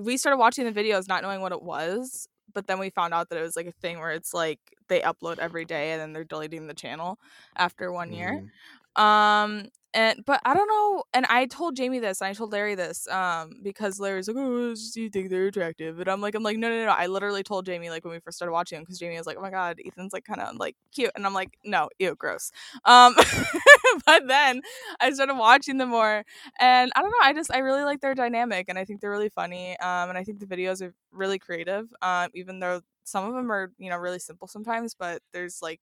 we 0.00 0.16
started 0.16 0.38
watching 0.38 0.64
the 0.64 0.72
videos 0.72 1.08
not 1.08 1.22
knowing 1.22 1.40
what 1.40 1.52
it 1.52 1.62
was 1.62 2.28
but 2.52 2.66
then 2.66 2.78
we 2.78 2.88
found 2.90 3.12
out 3.12 3.28
that 3.28 3.38
it 3.38 3.42
was 3.42 3.56
like 3.56 3.66
a 3.66 3.72
thing 3.72 3.98
where 3.98 4.12
it's 4.12 4.32
like 4.32 4.60
they 4.88 5.00
upload 5.00 5.38
every 5.38 5.64
day 5.64 5.92
and 5.92 6.00
then 6.00 6.12
they're 6.12 6.24
deleting 6.24 6.66
the 6.66 6.74
channel 6.74 7.18
after 7.56 7.92
one 7.92 8.12
year. 8.12 8.40
Mhm. 8.40 8.48
Um 8.96 9.66
and 9.94 10.24
but 10.26 10.40
I 10.44 10.52
don't 10.54 10.68
know 10.68 11.04
and 11.14 11.24
I 11.26 11.46
told 11.46 11.76
Jamie 11.76 12.00
this 12.00 12.20
and 12.20 12.28
I 12.28 12.34
told 12.34 12.52
Larry 12.52 12.74
this 12.74 13.08
um 13.08 13.60
because 13.62 13.98
Larry's 13.98 14.28
like 14.28 14.36
oh 14.38 14.70
just 14.74 14.96
you 14.96 15.08
think 15.08 15.30
they're 15.30 15.46
attractive 15.46 15.98
and 16.00 16.08
I'm 16.08 16.20
like 16.20 16.34
I'm 16.34 16.42
like 16.42 16.58
no 16.58 16.68
no 16.68 16.84
no 16.84 16.90
I 16.92 17.06
literally 17.06 17.42
told 17.42 17.64
Jamie 17.66 17.88
like 17.90 18.04
when 18.04 18.12
we 18.12 18.20
first 18.20 18.36
started 18.36 18.52
watching 18.52 18.76
them, 18.76 18.84
because 18.84 18.98
Jamie 18.98 19.16
was 19.16 19.26
like 19.26 19.38
oh 19.38 19.42
my 19.42 19.50
god 19.50 19.78
Ethan's 19.84 20.12
like 20.12 20.24
kind 20.24 20.40
of 20.40 20.56
like 20.56 20.76
cute 20.94 21.10
and 21.16 21.26
I'm 21.26 21.34
like 21.34 21.56
no 21.64 21.88
ew 21.98 22.14
gross 22.14 22.52
um 22.84 23.14
but 24.06 24.26
then 24.28 24.60
I 25.00 25.10
started 25.12 25.34
watching 25.34 25.78
them 25.78 25.90
more 25.90 26.24
and 26.60 26.92
I 26.94 27.00
don't 27.02 27.10
know 27.10 27.16
I 27.22 27.32
just 27.32 27.52
I 27.54 27.58
really 27.58 27.84
like 27.84 28.00
their 28.00 28.14
dynamic 28.14 28.66
and 28.68 28.78
I 28.78 28.84
think 28.84 29.00
they're 29.00 29.10
really 29.10 29.30
funny 29.30 29.78
um 29.80 30.10
and 30.10 30.18
I 30.18 30.24
think 30.24 30.40
the 30.40 30.46
videos 30.46 30.82
are 30.82 30.94
really 31.12 31.38
creative 31.38 31.86
um 32.02 32.28
even 32.34 32.60
though 32.60 32.80
some 33.04 33.24
of 33.26 33.34
them 33.34 33.50
are 33.50 33.72
you 33.78 33.88
know 33.90 33.96
really 33.96 34.18
simple 34.18 34.48
sometimes 34.48 34.94
but 34.94 35.22
there's 35.32 35.60
like 35.62 35.80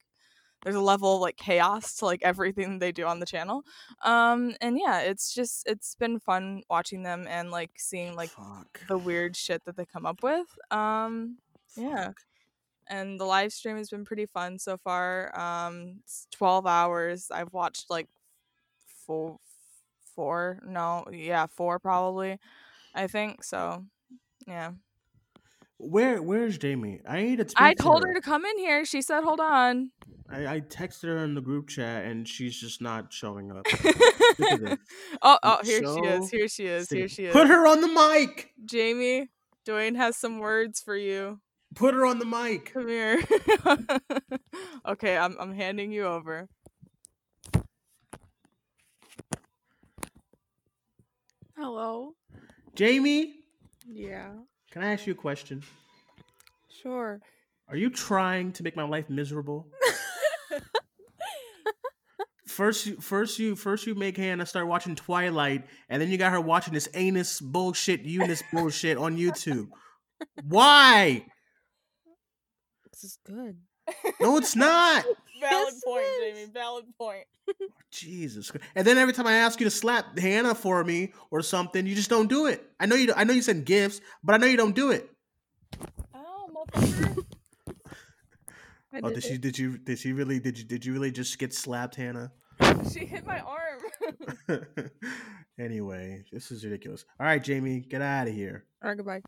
there's 0.65 0.75
a 0.75 0.81
level 0.81 1.17
of 1.17 1.21
like 1.21 1.37
chaos 1.37 1.95
to 1.97 2.07
like 2.07 2.23
everything 2.23 2.79
they 2.79 2.91
do 2.91 3.05
on 3.05 3.21
the 3.21 3.27
channel 3.27 3.63
um 4.03 4.55
and 4.61 4.79
yeah 4.79 5.01
it's 5.01 5.33
just 5.33 5.69
it's 5.69 5.95
been 5.95 6.19
fun 6.19 6.63
watching 6.69 7.03
them 7.03 7.27
and 7.29 7.51
like 7.51 7.71
seeing 7.77 8.17
like 8.17 8.31
Fuck. 8.31 8.81
the 8.89 8.99
weird 8.99 9.37
shit 9.37 9.65
that 9.67 9.77
they 9.77 9.85
come 9.85 10.07
up 10.07 10.23
with 10.23 10.47
um 10.71 11.37
yeah 11.77 12.11
and 12.89 13.19
the 13.21 13.25
live 13.25 13.53
stream 13.53 13.77
has 13.77 13.91
been 13.91 14.05
pretty 14.05 14.27
fun 14.27 14.59
so 14.59 14.77
far 14.77 15.39
um 15.39 16.01
it's 16.03 16.27
12 16.33 16.67
hours 16.67 17.31
i've 17.31 17.53
watched 17.53 17.91
like 17.91 18.09
four 19.07 19.39
four 20.15 20.61
no 20.67 21.05
yeah 21.13 21.47
four 21.47 21.79
probably 21.79 22.39
i 22.95 23.07
think 23.07 23.43
so 23.45 23.85
yeah 24.47 24.73
Where 25.79 26.23
where's 26.23 26.57
Jamie? 26.57 27.01
I 27.07 27.23
need 27.23 27.39
to. 27.39 27.47
I 27.57 27.75
to 27.75 27.83
told 27.83 28.05
her 28.05 28.15
to 28.15 28.21
come 28.21 28.45
in 28.45 28.59
here. 28.59 28.85
She 28.85 29.03
said, 29.03 29.23
"Hold 29.25 29.41
on." 29.41 29.91
I, 30.35 30.55
I 30.55 30.61
texted 30.61 31.05
her 31.05 31.19
in 31.19 31.35
the 31.35 31.41
group 31.41 31.69
chat 31.69 32.07
and 32.07 32.27
she's 32.27 32.57
just 32.59 32.83
not 32.83 33.13
showing 33.13 33.53
up. 33.53 33.65
oh, 35.23 35.39
oh, 35.43 35.59
It's 35.61 35.69
here 35.69 35.81
she 35.81 36.01
is. 36.01 36.31
Here 36.31 36.49
she 36.49 36.67
is. 36.67 36.91
Here 36.91 37.09
she 37.09 37.27
is. 37.27 37.33
Put 37.33 37.47
her 37.47 37.69
on 37.69 37.81
the 37.81 37.87
mic. 37.87 38.51
Jamie, 38.65 39.31
Duane 39.65 39.95
has 39.95 40.17
some 40.17 40.41
words 40.41 40.81
for 40.81 40.97
you. 40.97 41.41
Put 41.77 41.95
her 41.95 42.05
on 42.05 42.19
the 42.19 42.25
mic. 42.25 42.73
Come 42.73 42.89
here. 42.89 43.23
okay, 44.89 45.17
I'm 45.17 45.37
I'm 45.39 45.53
handing 45.55 45.93
you 45.93 46.05
over. 46.05 46.49
Hello. 51.57 52.15
Jamie, 52.75 53.35
Yeah. 53.87 54.33
can 54.73 54.83
I 54.83 54.93
ask 54.93 55.07
you 55.07 55.13
a 55.13 55.17
question? 55.17 55.63
Sure. 56.69 57.21
Are 57.69 57.77
you 57.77 57.89
trying 57.89 58.53
to 58.53 58.63
make 58.65 58.77
my 58.77 58.83
life 58.83 59.09
miserable? 59.09 59.67
First, 62.55 62.87
you, 62.87 62.97
first 63.01 63.39
you, 63.41 63.57
first 63.57 63.85
you 63.85 63.97
make 63.97 64.17
Hannah 64.17 64.47
start 64.47 64.69
watching 64.69 64.95
Twilight, 64.95 65.65
and 65.89 66.01
then 66.01 66.09
you 66.09 66.17
got 66.17 66.31
her 66.31 66.41
watching 66.41 66.73
this 66.73 66.89
anus 66.95 67.41
bullshit, 67.41 68.03
Unus 68.03 68.45
bullshit 68.53 68.97
on 68.97 69.17
YouTube. 69.17 69.71
Why? 70.45 71.27
This 72.93 73.03
is 73.03 73.19
good. 73.27 73.57
No, 74.21 74.37
it's 74.37 74.55
not. 74.55 75.05
Valid 75.41 75.75
Yes, 75.75 75.83
point, 75.85 76.05
is. 76.05 76.39
Jamie. 76.39 76.51
Valid 76.53 76.85
point. 76.97 77.25
Jesus. 77.91 78.53
And 78.77 78.87
then 78.87 78.99
every 78.99 79.13
time 79.13 79.27
I 79.27 79.33
ask 79.33 79.59
you 79.59 79.65
to 79.65 79.71
slap 79.71 80.17
Hannah 80.17 80.55
for 80.55 80.85
me 80.85 81.13
or 81.33 81.43
something, 81.43 81.85
you 81.85 81.97
just 81.97 82.09
don't 82.09 82.29
do 82.29 82.47
it. 82.47 82.65
I 82.79 82.87
know 82.87 82.95
you. 82.95 83.13
I 83.17 83.25
know 83.25 83.33
you 83.33 83.43
send 83.43 83.67
gifts, 83.67 84.01
but 84.23 84.37
I 84.37 84.39
know 84.39 84.47
you 84.47 84.57
don't 84.57 84.77
do 84.77 84.93
it. 84.93 85.11
Oh, 86.15 86.49
motherfucker. 86.55 87.25
I 88.93 89.01
Oh, 89.03 89.09
did 89.09 89.15
did 89.15 89.25
she? 89.25 89.39
Did 89.39 89.59
you? 89.59 89.77
Did 89.77 89.99
she 89.99 90.13
really? 90.13 90.39
Did 90.39 90.57
you? 90.57 90.65
Did 90.65 90.87
you 90.87 90.93
really 90.93 91.11
just 91.11 91.37
get 91.41 91.53
slapped, 91.53 91.97
Hannah? 91.97 92.31
She 92.93 93.07
hit 93.07 93.27
my 93.27 93.41
arm. 93.41 93.81
anyway, 95.59 96.25
this 96.33 96.51
is 96.51 96.65
ridiculous. 96.65 97.05
All 97.19 97.27
right, 97.27 97.43
Jamie, 97.43 97.81
get 97.81 98.03
out 98.03 98.29
of 98.29 98.35
here. 98.35 98.65
All 98.83 98.91
right, 98.91 98.97
goodbye. 98.97 99.21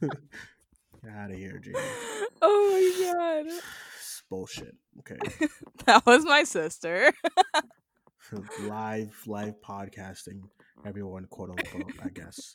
Get 0.00 1.12
out 1.14 1.30
of 1.30 1.36
here, 1.36 1.58
Jamie. 1.62 1.78
Oh 2.42 2.70
my 2.72 3.12
god. 3.12 3.46
It's 3.98 4.22
bullshit. 4.28 4.74
Okay, 5.00 5.16
That 5.84 6.04
was 6.06 6.24
my 6.24 6.42
sister. 6.44 7.12
live, 8.62 9.16
live 9.26 9.54
podcasting. 9.64 10.40
Everyone, 10.84 11.26
quote 11.30 11.50
unquote. 11.50 11.92
I 12.02 12.08
guess. 12.08 12.54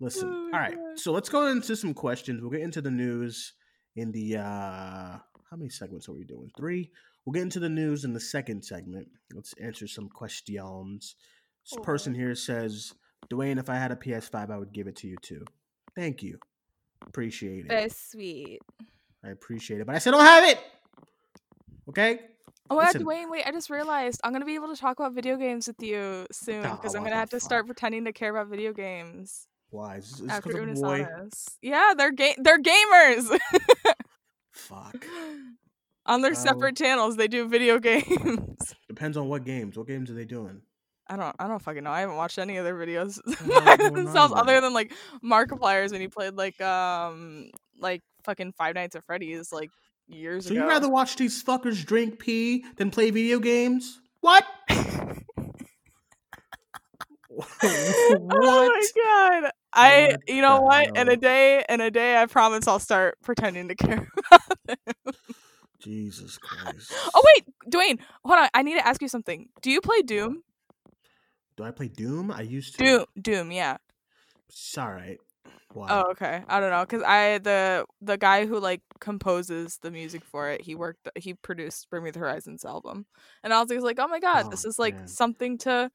Listen. 0.00 0.28
Oh 0.28 0.32
all 0.32 0.50
my 0.50 0.58
right. 0.58 0.74
God. 0.76 0.98
So 0.98 1.12
let's 1.12 1.28
go 1.28 1.46
into 1.48 1.76
some 1.76 1.92
questions. 1.94 2.40
We'll 2.40 2.50
get 2.50 2.62
into 2.62 2.80
the 2.80 2.90
news 2.90 3.52
in 3.96 4.10
the 4.12 4.36
uh 4.38 5.18
how 5.50 5.56
many 5.58 5.68
segments 5.68 6.08
are 6.08 6.14
we 6.14 6.24
doing? 6.24 6.50
Three. 6.56 6.90
We'll 7.24 7.32
get 7.32 7.42
into 7.42 7.60
the 7.60 7.68
news 7.68 8.04
in 8.04 8.12
the 8.12 8.20
second 8.20 8.64
segment. 8.64 9.08
Let's 9.32 9.54
answer 9.62 9.86
some 9.86 10.08
questions. 10.08 11.14
This 11.70 11.78
person 11.84 12.14
here 12.14 12.34
says, 12.34 12.92
Duane, 13.30 13.58
if 13.58 13.70
I 13.70 13.76
had 13.76 13.92
a 13.92 13.96
PS5, 13.96 14.50
I 14.50 14.58
would 14.58 14.72
give 14.72 14.88
it 14.88 14.96
to 14.96 15.06
you 15.08 15.16
too. 15.22 15.44
Thank 15.94 16.22
you. 16.22 16.38
Appreciate 17.06 17.66
it. 17.66 17.68
That's 17.68 18.10
sweet. 18.10 18.60
I 19.24 19.28
appreciate 19.30 19.80
it. 19.80 19.86
But 19.86 19.94
I 19.94 19.98
still 19.98 20.12
don't 20.14 20.24
have 20.24 20.44
it. 20.48 20.58
Okay? 21.88 22.20
Oh 22.70 22.76
my 22.76 22.84
Listen. 22.84 23.00
god, 23.00 23.04
Duane, 23.04 23.30
wait, 23.30 23.46
I 23.46 23.50
just 23.52 23.70
realized 23.70 24.20
I'm 24.24 24.32
gonna 24.32 24.44
be 24.46 24.54
able 24.54 24.74
to 24.74 24.80
talk 24.80 24.98
about 24.98 25.12
video 25.14 25.36
games 25.36 25.66
with 25.66 25.80
you 25.82 26.26
soon 26.32 26.64
Oh, 26.64 26.76
because 26.76 26.94
I'm 26.94 27.02
gonna 27.02 27.16
have 27.16 27.30
to 27.30 27.40
start 27.40 27.66
pretending 27.66 28.04
to 28.06 28.12
care 28.12 28.30
about 28.30 28.48
video 28.48 28.72
games 28.72 29.46
Why? 29.70 29.96
Is 29.96 30.12
this 30.12 30.30
after 30.30 30.48
because 30.48 30.62
of 30.62 30.68
Unus 30.68 30.80
boy? 30.80 31.02
Annus. 31.04 31.48
Yeah, 31.60 31.92
they're 31.96 32.12
ga- 32.12 32.36
they're 32.38 32.60
gamers. 32.60 33.38
Fuck. 34.52 35.06
On 36.06 36.20
their 36.22 36.32
Oh. 36.32 36.34
separate 36.34 36.76
channels, 36.76 37.16
they 37.16 37.28
do 37.28 37.48
video 37.48 37.78
games. 37.78 38.74
Depends 38.88 39.16
on 39.16 39.28
what 39.28 39.44
games. 39.44 39.76
What 39.78 39.86
games 39.86 40.10
are 40.10 40.14
they 40.14 40.24
doing? 40.24 40.62
I 41.08 41.16
don't 41.16 41.34
I 41.38 41.46
don't 41.48 41.60
fucking 41.60 41.82
know. 41.84 41.90
I 41.90 42.00
haven't 42.00 42.16
watched 42.16 42.38
any 42.38 42.56
of 42.56 42.64
their 42.64 42.74
videos 42.76 43.20
the 43.24 43.60
hell 43.60 43.72
is 43.72 43.76
going 43.76 43.96
on 43.98 44.04
themselves 44.04 44.34
other 44.36 44.60
than 44.60 44.72
like 44.72 44.92
Markiplier's 45.22 45.92
when 45.92 46.00
he 46.00 46.08
played 46.08 46.34
like 46.34 46.60
um 46.60 47.50
like 47.78 48.02
fucking 48.24 48.52
Five 48.52 48.74
Nights 48.76 48.96
at 48.96 49.04
Freddy's 49.04 49.52
like 49.52 49.70
years 50.06 50.46
So 50.46 50.52
ago. 50.52 50.60
So 50.60 50.64
you'd 50.64 50.68
rather 50.70 50.88
watch 50.88 51.16
these 51.16 51.42
fuckers 51.42 51.84
drink 51.84 52.18
pee 52.18 52.64
than 52.76 52.90
play 52.90 53.10
video 53.10 53.40
games? 53.40 54.00
What? 54.20 54.44
Oh 57.62 58.26
my 58.28 58.82
god. 59.42 59.50
I 59.72 60.16
you 60.28 60.42
know 60.42 60.60
what? 60.60 60.96
In 60.96 61.08
a 61.08 61.16
day 61.16 61.64
in 61.68 61.80
a 61.80 61.90
day 61.90 62.20
I 62.20 62.26
promise 62.26 62.68
I'll 62.68 62.78
start 62.78 63.16
pretending 63.22 63.68
to 63.68 63.74
care 63.74 64.06
about 64.30 64.58
them. 64.66 64.76
Jesus 65.82 66.38
Christ. 66.38 66.92
Oh 67.14 67.22
wait, 67.34 67.46
Duane, 67.68 67.98
hold 68.24 68.38
on. 68.38 68.48
I 68.54 68.62
need 68.62 68.74
to 68.74 68.86
ask 68.86 69.02
you 69.02 69.08
something. 69.08 69.48
Do 69.60 69.70
you 69.70 69.80
play 69.80 70.02
Doom? 70.02 70.42
Do 71.56 71.64
I 71.64 71.70
play 71.70 71.88
Doom? 71.88 72.30
I 72.30 72.42
used 72.42 72.78
to. 72.78 72.84
Doom, 72.84 73.04
Doom, 73.20 73.52
yeah. 73.52 73.76
It's 74.48 74.78
alright. 74.78 75.18
Why? 75.72 75.88
Oh, 75.90 76.10
okay. 76.12 76.42
I 76.48 76.60
don't 76.60 76.70
know, 76.70 76.84
cause 76.84 77.02
I 77.02 77.38
the 77.38 77.86
the 78.02 78.18
guy 78.18 78.46
who 78.46 78.60
like 78.60 78.82
composes 79.00 79.78
the 79.78 79.90
music 79.90 80.22
for 80.24 80.50
it, 80.50 80.60
he 80.60 80.74
worked, 80.74 81.08
he 81.16 81.34
produced 81.34 81.88
Bring 81.88 82.04
Me 82.04 82.10
the 82.10 82.18
Horizons 82.18 82.64
album, 82.64 83.06
and 83.42 83.54
I 83.54 83.62
was 83.62 83.70
like, 83.70 83.98
oh 83.98 84.06
my 84.06 84.20
god, 84.20 84.46
oh, 84.46 84.50
this 84.50 84.64
Oh, 84.66 84.68
is 84.68 84.78
like 84.78 84.94
man. 84.94 85.08
something 85.08 85.58
to 85.58 85.90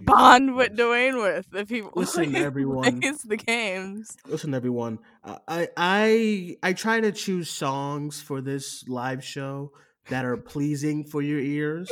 bond 0.00 0.54
with. 0.56 0.76
Duane 0.76 1.16
with 1.18 1.46
if 1.54 1.68
he 1.68 1.82
Listen, 1.94 2.34
everyone. 2.36 3.00
plays 3.00 3.22
the 3.24 3.36
games. 3.36 4.16
Listen, 4.26 4.54
everyone. 4.54 4.98
uh, 5.24 5.38
I 5.48 5.68
I 5.76 6.56
I 6.62 6.72
try 6.72 7.00
to 7.00 7.12
choose 7.12 7.50
songs 7.50 8.20
for 8.20 8.40
this 8.40 8.84
live 8.88 9.24
show 9.24 9.72
that 10.08 10.24
are 10.24 10.36
pleasing 10.36 11.04
for 11.04 11.22
your 11.22 11.40
ears 11.40 11.90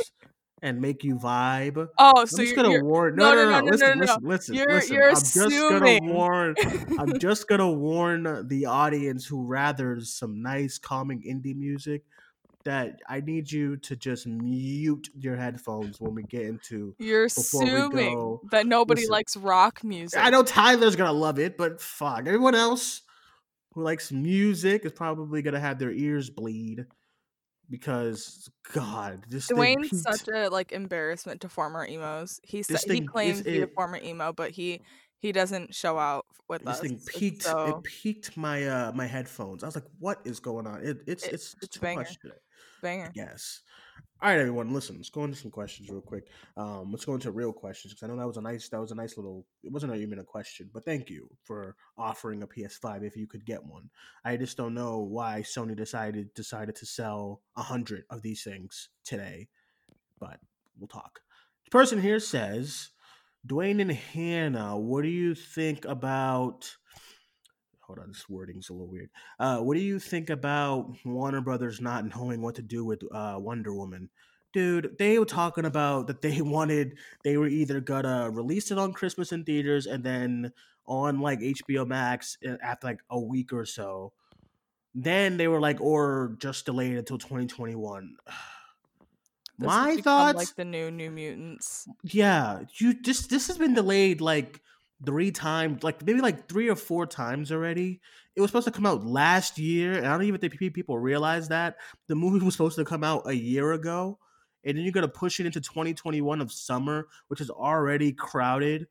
and 0.61 0.79
make 0.81 1.03
you 1.03 1.15
vibe. 1.15 1.87
Oh, 1.99 2.13
I'm 2.17 2.27
so 2.27 2.37
just 2.37 2.55
you're, 2.55 2.63
gonna 2.63 2.83
warn. 2.83 3.15
no, 3.15 3.35
No, 3.35 3.49
no, 3.49 3.59
no, 3.59 3.65
Listen, 3.71 3.99
listen, 3.99 4.23
listen, 4.23 4.55
You're- 4.55 4.73
listen. 4.73 4.95
you're 4.95 5.09
I'm 5.09 5.15
just 5.15 5.35
gonna 5.35 5.99
warn. 6.01 6.55
I'm 6.97 7.19
just 7.19 7.47
gonna 7.47 7.71
warn 7.71 8.47
the 8.47 8.65
audience 8.65 9.25
who 9.25 9.45
rather 9.45 9.99
some 10.01 10.41
nice, 10.41 10.77
calming 10.77 11.21
indie 11.21 11.55
music 11.55 12.03
that 12.65 12.99
I 13.07 13.21
need 13.21 13.51
you 13.51 13.77
to 13.77 13.95
just 13.95 14.27
mute 14.27 15.09
your 15.17 15.35
headphones 15.37 15.99
when 16.01 16.13
we 16.15 16.23
get 16.23 16.43
into. 16.47 16.95
you're 16.99 17.25
assuming 17.25 18.39
that 18.51 18.65
nobody 18.67 19.01
listen. 19.01 19.11
likes 19.11 19.37
rock 19.37 19.83
music. 19.83 20.19
I 20.19 20.29
know 20.31 20.43
Tyler's 20.43 20.95
gonna 20.95 21.13
love 21.13 21.39
it, 21.39 21.57
but 21.57 21.79
fuck, 21.79 22.19
everyone 22.27 22.55
else 22.55 23.01
who 23.73 23.83
likes 23.83 24.11
music 24.11 24.83
is 24.85 24.91
probably 24.91 25.41
gonna 25.41 25.59
have 25.59 25.79
their 25.79 25.91
ears 25.91 26.29
bleed 26.29 26.85
because 27.69 28.49
God, 28.73 29.25
this 29.29 29.47
Duane's 29.47 29.89
peaked- 29.89 30.03
such 30.25 30.27
a 30.27 30.49
like 30.49 30.71
embarrassment 30.71 31.41
to 31.41 31.49
former 31.49 31.85
emos. 31.85 32.39
He 32.43 32.61
This 32.61 32.81
sa- 32.81 32.93
he 32.93 33.01
claims 33.01 33.39
to 33.39 33.43
be 33.45 33.61
a 33.61 33.67
former 33.67 33.97
emo, 34.03 34.33
but 34.33 34.51
he 34.51 34.81
he 35.19 35.31
doesn't 35.31 35.73
show 35.73 35.97
out 35.97 36.25
with 36.47 36.61
this 36.63 36.75
us. 36.75 36.79
thing 36.81 36.99
peaked. 37.07 37.43
So 37.43 37.77
It 37.77 37.83
peaked 37.83 38.37
my 38.37 38.67
uh 38.67 38.91
my 38.93 39.07
headphones. 39.07 39.63
I 39.63 39.67
was 39.67 39.75
like, 39.75 39.85
"What 39.99 40.19
is 40.25 40.39
going 40.39 40.67
on?" 40.67 40.83
It, 40.83 40.99
it's 41.07 41.25
It- 41.25 41.33
it's 41.33 41.55
it's 41.61 41.75
too 41.75 41.79
banger. 41.81 42.01
much 42.01 42.19
today. 42.19 42.35
Banger. 42.85 43.11
Yes. 43.15 43.61
All 44.21 44.29
right, 44.29 44.39
everyone. 44.39 44.71
Listen, 44.71 44.97
let's 44.97 45.09
go 45.09 45.23
into 45.23 45.35
some 45.35 45.49
questions 45.49 45.89
real 45.89 46.01
quick. 46.01 46.27
Um, 46.55 46.91
let's 46.91 47.03
go 47.03 47.15
into 47.15 47.31
real 47.31 47.51
questions 47.51 47.93
because 47.93 48.03
I 48.03 48.07
know 48.07 48.19
that 48.19 48.27
was 48.27 48.37
a 48.37 48.41
nice 48.41 48.69
that 48.69 48.79
was 48.79 48.91
a 48.91 48.95
nice 48.95 49.17
little. 49.17 49.43
It 49.63 49.71
wasn't 49.71 49.95
even 49.95 50.19
a 50.19 50.23
question, 50.23 50.69
but 50.71 50.85
thank 50.85 51.09
you 51.09 51.27
for 51.41 51.75
offering 51.97 52.43
a 52.43 52.47
PS5 52.47 53.03
if 53.03 53.17
you 53.17 53.25
could 53.25 53.43
get 53.43 53.65
one. 53.65 53.89
I 54.23 54.37
just 54.37 54.55
don't 54.55 54.75
know 54.75 54.99
why 54.99 55.41
Sony 55.41 55.75
decided 55.75 56.31
decided 56.35 56.75
to 56.75 56.85
sell 56.85 57.41
a 57.57 57.63
hundred 57.63 58.03
of 58.11 58.21
these 58.21 58.43
things 58.43 58.89
today, 59.03 59.47
but 60.19 60.39
we'll 60.79 60.87
talk. 60.87 61.21
The 61.65 61.71
person 61.71 61.99
here 61.99 62.19
says, 62.19 62.91
Duane 63.43 63.79
and 63.79 63.91
Hannah, 63.91 64.77
what 64.77 65.01
do 65.01 65.09
you 65.09 65.33
think 65.33 65.85
about? 65.85 66.77
Hold 67.87 67.99
on, 67.99 68.07
this 68.07 68.27
wording's 68.27 68.69
a 68.69 68.73
little 68.73 68.87
weird. 68.87 69.09
Uh, 69.39 69.59
what 69.59 69.75
do 69.75 69.81
you 69.81 69.99
think 69.99 70.29
about 70.31 70.95
Warner 71.05 71.41
Brothers 71.41 71.79
not 71.81 72.15
knowing 72.15 72.41
what 72.41 72.55
to 72.55 72.63
do 72.63 72.83
with 72.83 73.03
uh, 73.11 73.35
Wonder 73.37 73.73
Woman? 73.75 74.09
Dude, 74.53 74.95
they 74.97 75.19
were 75.19 75.25
talking 75.25 75.65
about 75.65 76.07
that 76.07 76.21
they 76.21 76.41
wanted 76.41 76.97
they 77.23 77.37
were 77.37 77.47
either 77.47 77.79
gonna 77.79 78.29
release 78.31 78.71
it 78.71 78.79
on 78.79 78.93
Christmas 78.93 79.31
in 79.31 79.43
theaters 79.43 79.85
and 79.85 80.03
then 80.03 80.51
on 80.87 81.19
like 81.19 81.39
HBO 81.39 81.85
Max 81.87 82.37
uh, 82.47 82.55
after 82.61 82.87
like 82.87 83.01
a 83.09 83.19
week 83.19 83.53
or 83.53 83.65
so. 83.65 84.13
Then 84.95 85.37
they 85.37 85.47
were 85.47 85.59
like, 85.59 85.81
or 85.81 86.35
just 86.39 86.65
delayed 86.65 86.97
until 86.97 87.17
2021. 87.17 88.15
This 89.57 89.67
My 89.67 89.95
thoughts, 89.95 90.37
like 90.37 90.55
the 90.55 90.65
new 90.65 90.91
New 90.91 91.09
Mutants. 91.09 91.87
yeah, 92.03 92.63
you 92.73 92.93
just 92.93 93.29
this 93.29 93.47
has 93.47 93.57
been 93.57 93.73
delayed 93.73 94.19
like 94.19 94.59
three 95.05 95.31
times, 95.31 95.83
like 95.83 96.05
maybe 96.05 96.21
like 96.21 96.47
three 96.47 96.69
or 96.69 96.75
four 96.75 97.05
times 97.05 97.51
already. 97.51 97.99
It 98.35 98.41
was 98.41 98.49
supposed 98.49 98.67
to 98.67 98.71
come 98.71 98.85
out 98.85 99.05
last 99.05 99.57
year, 99.57 99.93
and 99.93 100.05
I 100.05 100.11
don't 100.11 100.23
even 100.23 100.41
think 100.41 100.59
pe- 100.59 100.69
people 100.69 100.97
realize 100.99 101.47
that 101.49 101.77
the 102.07 102.15
movie 102.15 102.43
was 102.43 102.53
supposed 102.53 102.77
to 102.77 102.85
come 102.85 103.03
out 103.03 103.27
a 103.27 103.35
year 103.35 103.73
ago, 103.73 104.19
and 104.63 104.77
then 104.77 104.83
you're 104.83 104.91
gonna 104.91 105.07
push 105.07 105.39
it 105.39 105.45
into 105.45 105.61
2021 105.61 106.41
of 106.41 106.51
summer, 106.51 107.07
which 107.27 107.41
is 107.41 107.49
already 107.49 108.11
crowded, 108.11 108.87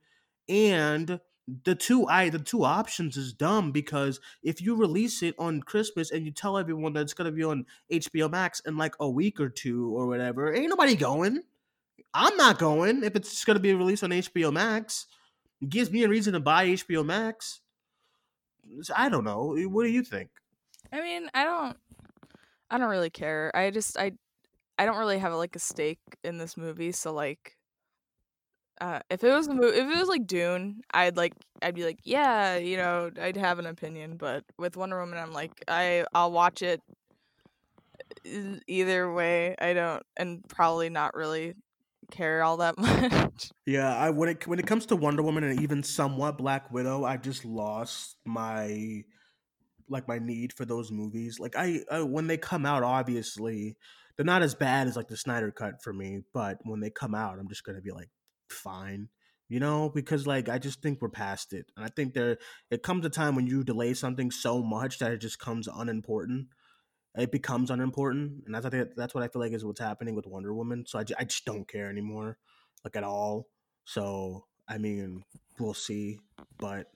and 0.48 1.20
the 1.64 1.74
two 1.74 2.06
I 2.06 2.30
the 2.30 2.38
two 2.38 2.64
options 2.64 3.16
is 3.16 3.32
dumb 3.32 3.70
because 3.70 4.18
if 4.42 4.62
you 4.62 4.76
release 4.76 5.22
it 5.22 5.34
on 5.38 5.60
Christmas 5.60 6.10
and 6.10 6.24
you 6.24 6.30
tell 6.30 6.56
everyone 6.56 6.94
that 6.94 7.02
it's 7.02 7.14
gonna 7.14 7.32
be 7.32 7.44
on 7.44 7.66
HBO 7.92 8.30
Max 8.30 8.60
in 8.60 8.76
like 8.76 8.94
a 9.00 9.08
week 9.08 9.40
or 9.40 9.50
two 9.50 9.94
or 9.94 10.06
whatever, 10.06 10.54
ain't 10.54 10.70
nobody 10.70 10.96
going. 10.96 11.42
I'm 12.14 12.36
not 12.36 12.58
going 12.58 13.02
if 13.02 13.14
it's 13.16 13.44
gonna 13.44 13.60
be 13.60 13.74
released 13.74 14.04
on 14.04 14.10
HBO 14.10 14.52
Max. 14.52 15.06
It 15.60 15.70
gives 15.70 15.90
me 15.90 16.04
a 16.04 16.08
reason 16.08 16.32
to 16.34 16.40
buy 16.40 16.66
HBO 16.66 17.04
Max. 17.04 17.60
I 18.94 19.08
don't 19.08 19.24
know. 19.24 19.56
What 19.68 19.84
do 19.84 19.90
you 19.90 20.02
think? 20.02 20.30
I 20.92 21.00
mean, 21.00 21.28
I 21.34 21.44
don't 21.44 21.76
I 22.70 22.78
don't 22.78 22.90
really 22.90 23.10
care. 23.10 23.50
I 23.54 23.70
just 23.70 23.98
I 23.98 24.12
I 24.78 24.86
don't 24.86 24.98
really 24.98 25.18
have 25.18 25.32
like 25.32 25.56
a 25.56 25.60
stake 25.60 26.00
in 26.22 26.38
this 26.38 26.56
movie, 26.56 26.92
so 26.92 27.12
like 27.12 27.56
uh 28.80 29.00
if 29.10 29.22
it 29.22 29.32
was 29.32 29.46
a 29.46 29.54
movie 29.54 29.78
if 29.78 29.84
it 29.88 29.98
was 29.98 30.08
like 30.08 30.26
Dune, 30.26 30.82
I'd 30.92 31.16
like 31.16 31.34
I'd 31.62 31.74
be 31.74 31.84
like, 31.84 32.00
yeah, 32.04 32.56
you 32.56 32.76
know, 32.76 33.10
I'd 33.20 33.36
have 33.36 33.58
an 33.58 33.66
opinion, 33.66 34.16
but 34.16 34.44
with 34.58 34.76
Wonder 34.76 34.98
Woman 35.00 35.18
I'm 35.18 35.32
like 35.32 35.62
I 35.68 36.04
I'll 36.14 36.32
watch 36.32 36.62
it 36.62 36.80
either 38.66 39.12
way. 39.12 39.54
I 39.58 39.72
don't 39.74 40.02
and 40.16 40.46
probably 40.48 40.90
not 40.90 41.14
really 41.14 41.54
care 42.10 42.42
all 42.42 42.58
that 42.58 42.78
much. 42.78 43.50
Yeah, 43.66 43.94
I 43.94 44.10
when 44.10 44.28
it 44.28 44.46
when 44.46 44.58
it 44.58 44.66
comes 44.66 44.86
to 44.86 44.96
Wonder 44.96 45.22
Woman 45.22 45.44
and 45.44 45.60
even 45.60 45.82
somewhat 45.82 46.38
Black 46.38 46.70
Widow, 46.72 47.04
I 47.04 47.16
just 47.16 47.44
lost 47.44 48.16
my 48.24 49.04
like 49.88 50.08
my 50.08 50.18
need 50.18 50.52
for 50.52 50.64
those 50.64 50.90
movies. 50.90 51.38
Like 51.38 51.56
I, 51.56 51.80
I 51.90 52.02
when 52.02 52.26
they 52.26 52.36
come 52.36 52.66
out, 52.66 52.82
obviously 52.82 53.76
they're 54.16 54.26
not 54.26 54.42
as 54.42 54.54
bad 54.54 54.86
as 54.86 54.96
like 54.96 55.08
the 55.08 55.16
Snyder 55.16 55.50
cut 55.50 55.82
for 55.82 55.92
me, 55.92 56.20
but 56.32 56.58
when 56.62 56.80
they 56.80 56.90
come 56.90 57.14
out, 57.14 57.38
I'm 57.38 57.48
just 57.48 57.64
gonna 57.64 57.80
be 57.80 57.90
like, 57.90 58.10
fine, 58.48 59.08
you 59.48 59.60
know, 59.60 59.90
because 59.90 60.26
like 60.26 60.48
I 60.48 60.58
just 60.58 60.82
think 60.82 61.00
we're 61.00 61.08
past 61.08 61.52
it, 61.52 61.66
and 61.76 61.84
I 61.84 61.88
think 61.88 62.14
there 62.14 62.38
it 62.70 62.82
comes 62.82 63.04
a 63.04 63.10
time 63.10 63.34
when 63.34 63.46
you 63.46 63.64
delay 63.64 63.94
something 63.94 64.30
so 64.30 64.62
much 64.62 64.98
that 64.98 65.12
it 65.12 65.18
just 65.18 65.38
comes 65.38 65.68
unimportant. 65.68 66.48
It 67.16 67.30
becomes 67.30 67.70
unimportant, 67.70 68.42
and 68.44 68.54
that's 68.54 68.66
I 68.66 68.70
think 68.70 68.88
that's 68.96 69.14
what 69.14 69.22
I 69.22 69.28
feel 69.28 69.40
like 69.40 69.52
is 69.52 69.64
what's 69.64 69.80
happening 69.80 70.16
with 70.16 70.26
Wonder 70.26 70.52
Woman. 70.52 70.84
So 70.86 70.98
I, 70.98 71.04
I 71.18 71.24
just 71.24 71.44
don't 71.44 71.66
care 71.68 71.88
anymore, 71.88 72.38
like 72.82 72.96
at 72.96 73.04
all. 73.04 73.46
So 73.84 74.46
I 74.66 74.78
mean, 74.78 75.24
we'll 75.60 75.74
see, 75.74 76.18
but 76.58 76.86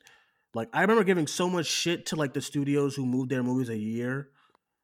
like 0.54 0.68
I 0.72 0.80
remember 0.80 1.04
giving 1.04 1.28
so 1.28 1.48
much 1.48 1.66
shit 1.66 2.06
to 2.06 2.16
like 2.16 2.34
the 2.34 2.40
studios 2.40 2.96
who 2.96 3.06
moved 3.06 3.30
their 3.30 3.44
movies 3.44 3.68
a 3.68 3.76
year, 3.76 4.30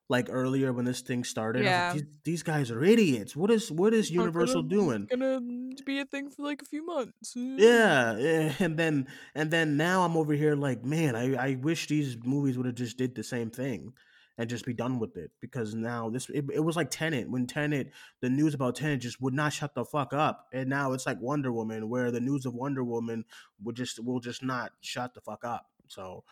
like 0.09 0.29
earlier 0.31 0.73
when 0.73 0.85
this 0.85 1.01
thing 1.01 1.25
started. 1.25 1.65
Yeah. 1.65 1.89
like, 1.89 1.95
these, 1.95 2.19
these 2.23 2.43
guys 2.45 2.71
are 2.71 2.85
idiots. 2.85 3.35
What 3.35 3.51
is 3.51 3.73
what 3.73 3.93
is 3.93 4.13
Universal 4.13 4.63
doing? 4.63 5.09
Gonna 5.11 5.41
be 5.85 5.99
a 5.99 6.05
thing 6.05 6.31
for 6.31 6.43
like 6.45 6.63
a 6.63 6.67
few 6.67 6.87
months. 6.87 7.33
Yeah, 7.35 8.17
yeah, 8.19 8.53
and 8.61 8.79
then 8.79 9.09
and 9.35 9.51
then 9.51 9.77
now 9.77 10.05
I'm 10.05 10.17
over 10.17 10.35
here 10.35 10.55
like, 10.55 10.85
man, 10.85 11.17
I, 11.17 11.35
I 11.35 11.55
wish 11.57 11.89
these 11.89 12.17
movies 12.23 12.57
would 12.57 12.67
have 12.67 12.77
just 12.77 12.99
did 12.99 13.17
the 13.17 13.25
same 13.25 13.51
thing 13.51 13.95
and 14.39 14.51
just 14.51 14.65
be 14.65 14.75
done 14.75 14.99
with 14.99 15.17
it 15.17 15.31
because 15.41 15.75
now 15.75 16.11
this 16.11 16.29
it, 16.31 16.45
it 16.53 16.61
was 16.61 16.77
like 16.77 16.91
Tenet 16.91 17.31
when 17.31 17.47
Tenet 17.47 17.93
the 18.21 18.29
news 18.31 18.55
about 18.55 18.75
Tenet 18.77 19.01
just 19.01 19.21
would 19.21 19.35
not 19.35 19.53
shut 19.53 19.75
the 19.75 19.85
fuck 19.85 20.13
up 20.13 20.47
and 20.53 20.69
now 20.69 20.93
it's 20.93 21.07
like 21.07 21.21
Wonder 21.21 21.53
Woman 21.53 21.89
where 21.89 22.11
the 22.11 22.21
news 22.21 22.45
of 22.47 22.55
Wonder 22.55 22.83
Woman 22.85 23.25
would 23.63 23.77
just 23.77 24.03
will 24.03 24.21
just 24.21 24.43
not 24.43 24.73
shut 24.81 25.15
the 25.15 25.21
fuck 25.21 25.45
up. 25.45 25.67
So 25.89 26.25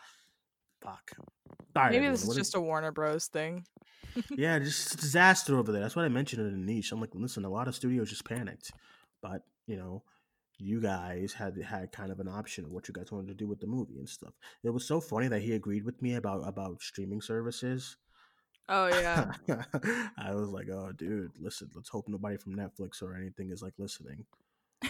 fuck. 0.81 1.11
Sorry, 1.73 1.91
Maybe 1.91 1.97
everyone. 1.97 2.11
this 2.13 2.23
is 2.23 2.27
What 2.27 2.37
just 2.37 2.55
a 2.55 2.61
Warner 2.61 2.91
Bros 2.91 3.27
thing. 3.27 3.65
yeah, 4.37 4.59
just 4.59 4.99
disaster 4.99 5.57
over 5.57 5.71
there. 5.71 5.81
That's 5.81 5.95
what 5.95 6.05
I 6.05 6.09
mentioned 6.09 6.45
in 6.45 6.51
the 6.51 6.73
niche. 6.73 6.91
I'm 6.91 7.01
like, 7.01 7.11
listen, 7.13 7.45
a 7.45 7.49
lot 7.49 7.67
of 7.67 7.75
studios 7.75 8.09
just 8.09 8.25
panicked, 8.25 8.71
but 9.21 9.43
you 9.65 9.77
know, 9.77 10.03
you 10.63 10.81
guys 10.81 11.33
had 11.33 11.61
had 11.61 11.91
kind 11.91 12.11
of 12.11 12.19
an 12.19 12.27
option 12.27 12.65
of 12.65 12.71
what 12.71 12.87
you 12.87 12.93
guys 12.93 13.11
wanted 13.11 13.27
to 13.27 13.33
do 13.33 13.47
with 13.47 13.59
the 13.59 13.67
movie 13.67 13.97
and 13.97 14.07
stuff. 14.07 14.33
It 14.63 14.69
was 14.69 14.85
so 14.85 14.99
funny 15.01 15.27
that 15.27 15.41
he 15.41 15.53
agreed 15.53 15.83
with 15.83 16.01
me 16.01 16.15
about 16.15 16.47
about 16.47 16.81
streaming 16.81 17.21
services. 17.21 17.97
Oh 18.69 18.87
yeah. 18.87 19.31
I 20.17 20.33
was 20.33 20.49
like, 20.49 20.69
oh, 20.69 20.91
dude, 20.95 21.31
listen, 21.39 21.69
let's 21.75 21.89
hope 21.89 22.07
nobody 22.07 22.37
from 22.37 22.55
Netflix 22.55 23.01
or 23.01 23.15
anything 23.15 23.51
is 23.51 23.61
like 23.61 23.73
listening. 23.77 24.25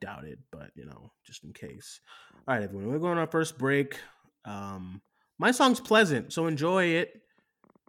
Doubt 0.00 0.24
it, 0.24 0.38
but 0.50 0.70
you 0.74 0.86
know, 0.86 1.12
just 1.24 1.44
in 1.44 1.52
case. 1.52 2.00
All 2.48 2.54
right, 2.54 2.62
everyone, 2.62 2.88
we're 2.88 2.98
going 2.98 3.12
on 3.12 3.18
our 3.18 3.26
first 3.26 3.58
break. 3.58 3.98
Um, 4.44 5.02
my 5.38 5.50
song's 5.50 5.80
pleasant, 5.80 6.32
so 6.32 6.46
enjoy 6.46 6.84
it. 6.84 7.20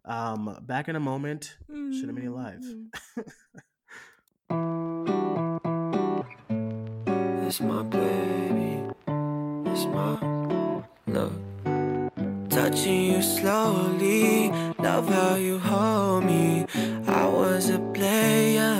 Um, 0.03 0.59
back 0.63 0.87
in 0.89 0.95
a 0.95 0.99
moment. 0.99 1.57
Cinemania 1.71 2.33
Live. 2.33 2.63
It's 7.55 7.61
my 7.61 7.83
baby. 7.83 8.83
It's 9.71 9.85
my 9.85 10.19
love. 11.07 11.39
Touching 12.49 13.13
you 13.13 13.21
slowly. 13.21 14.51
Love 14.77 15.07
how 15.07 15.35
you 15.35 15.57
hold 15.59 16.25
me. 16.25 16.65
I 17.07 17.25
was 17.25 17.69
a 17.69 17.79
player. 17.93 18.75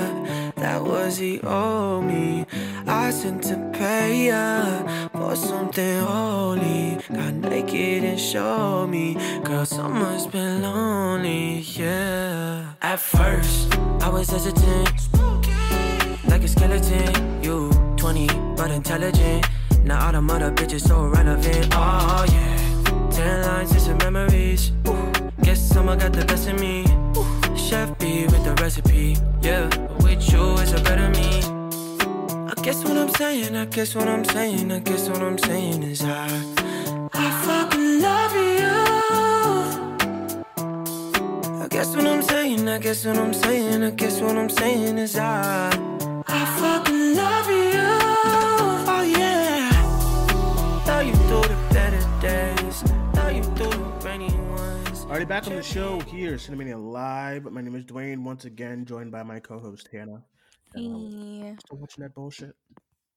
That 0.56 0.82
was 0.82 1.16
the 1.16 1.40
old 1.40 2.04
me. 2.04 2.44
I 2.86 3.12
sent 3.12 3.44
to 3.44 3.56
pay 3.72 4.28
for 5.10 5.34
something 5.36 6.00
holy. 6.00 6.98
Got 7.14 7.32
naked 7.32 8.04
and 8.04 8.20
showed 8.20 8.88
me. 8.88 9.16
Girl, 9.42 9.64
summer's 9.64 10.26
been 10.26 10.60
lonely. 10.60 11.60
Yeah. 11.60 12.74
At 12.82 13.00
first, 13.00 13.74
I 14.02 14.10
was 14.10 14.28
hesitant 14.28 15.08
like 16.28 16.44
a 16.44 16.48
skeleton. 16.48 17.42
You 17.42 17.75
20, 18.06 18.28
but 18.54 18.70
intelligent. 18.70 19.44
Now 19.82 20.06
all 20.06 20.12
the 20.12 20.22
mother 20.22 20.52
bitches 20.52 20.86
so 20.86 21.06
relevant. 21.06 21.66
Oh 21.72 22.24
yeah. 22.30 23.10
Ten 23.10 23.42
lines 23.42 23.74
is 23.74 23.86
some 23.86 23.98
memories. 23.98 24.70
Ooh. 24.86 25.12
Guess 25.42 25.60
someone 25.60 25.98
got 25.98 26.12
the 26.12 26.24
best 26.24 26.48
of 26.48 26.60
me. 26.60 26.84
Ooh. 27.16 27.56
Chef 27.56 27.98
B 27.98 28.26
with 28.26 28.44
the 28.44 28.54
recipe. 28.62 29.16
Yeah, 29.42 29.66
with 30.04 30.22
you 30.30 30.54
is 30.62 30.72
a 30.72 30.80
better 30.82 31.10
me. 31.18 31.42
I 32.46 32.54
guess 32.62 32.84
what 32.84 32.96
I'm 32.96 33.08
saying, 33.08 33.56
I 33.56 33.64
guess 33.64 33.96
what 33.96 34.06
I'm 34.06 34.24
saying, 34.24 34.70
I 34.70 34.78
guess 34.78 35.08
what 35.08 35.20
I'm 35.20 35.38
saying 35.38 35.82
is 35.82 36.04
I, 36.04 36.28
I 37.12 37.26
fucking 37.44 38.02
love 38.06 38.34
you. 38.60 38.76
I 41.64 41.66
guess 41.68 41.96
what 41.96 42.06
I'm 42.06 42.22
saying, 42.22 42.68
I 42.68 42.78
guess 42.78 43.04
what 43.04 43.18
I'm 43.18 43.34
saying, 43.34 43.82
I 43.82 43.90
guess 43.90 44.20
what 44.20 44.36
I'm 44.36 44.48
saying 44.48 44.96
is 44.98 45.16
I, 45.16 45.95
I 46.38 46.44
fucking 46.60 47.16
love 47.16 47.48
you. 47.48 47.88
Oh 48.92 49.02
yeah. 49.02 50.84
Love 50.86 51.06
you 51.06 51.14
through 51.14 51.54
the 51.54 51.58
better 51.72 52.20
days, 52.20 52.84
love 53.14 53.32
you 53.32 53.42
through 53.42 53.70
the 53.70 54.06
rainy 54.06 54.30
ones. 54.50 55.04
Already 55.06 55.24
back 55.24 55.46
on 55.46 55.54
the 55.54 55.62
show 55.62 56.00
here, 56.00 56.34
Cinemania 56.36 56.76
Live. 56.76 57.44
My 57.50 57.62
name 57.62 57.74
is 57.74 57.84
Duane, 57.86 58.22
once 58.22 58.44
again 58.44 58.84
joined 58.84 59.10
by 59.12 59.22
my 59.22 59.40
co-host 59.40 59.88
Hannah. 59.90 60.22
And, 60.74 60.94
um, 60.94 61.10
Yeah. 61.10 61.54
still 61.64 61.78
watching 61.78 62.02
that 62.02 62.14
bullshit. 62.14 62.54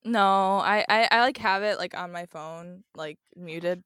No, 0.06 0.60
I, 0.60 0.86
I 0.88 1.08
I 1.12 1.20
like 1.22 1.38
have 1.40 1.62
it 1.64 1.78
like 1.78 1.98
on 1.98 2.12
my 2.14 2.26
phone, 2.28 2.86
like 2.96 3.18
muted, 3.36 3.84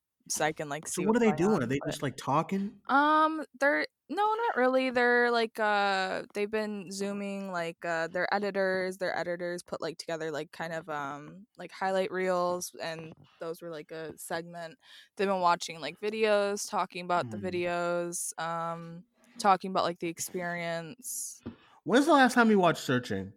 can 0.55 0.69
like 0.69 0.87
So 0.87 1.01
see. 1.01 1.05
what 1.05 1.15
are 1.15 1.19
they 1.19 1.31
doing? 1.33 1.55
on, 1.55 1.63
Are 1.63 1.65
they 1.65 1.79
but- 1.79 1.89
just 1.91 2.01
like 2.03 2.15
talking? 2.17 2.71
Um, 2.87 3.43
they're 3.59 3.85
no, 4.09 4.23
not 4.35 4.57
really. 4.57 4.89
They're 4.91 5.31
like 5.31 5.59
uh, 5.59 6.23
they've 6.33 6.51
been 6.51 6.91
zooming 6.91 7.51
like 7.51 7.83
uh, 7.85 8.07
their 8.07 8.31
editors. 8.33 8.97
Their 8.97 9.17
editors 9.17 9.63
put 9.63 9.81
like 9.81 9.97
together 9.97 10.29
like 10.31 10.51
kind 10.51 10.73
of 10.73 10.87
um 10.89 11.45
like 11.57 11.71
highlight 11.71 12.11
reels, 12.11 12.71
and 12.81 13.13
those 13.39 13.61
were 13.61 13.69
like 13.69 13.91
a 13.91 14.15
segment. 14.17 14.77
They've 15.15 15.27
been 15.27 15.39
watching 15.39 15.79
like 15.81 15.99
videos, 15.99 16.69
talking 16.69 17.05
about 17.05 17.31
the 17.31 17.37
Hmm. 17.37 17.45
videos, 17.45 18.37
um, 18.39 19.03
talking 19.39 19.71
about 19.71 19.83
like 19.85 19.99
the 19.99 20.09
experience. 20.09 21.41
When's 21.85 22.05
the 22.05 22.13
last 22.13 22.33
time 22.33 22.49
you 22.51 22.59
watched 22.59 22.83
Searching? 22.83 23.33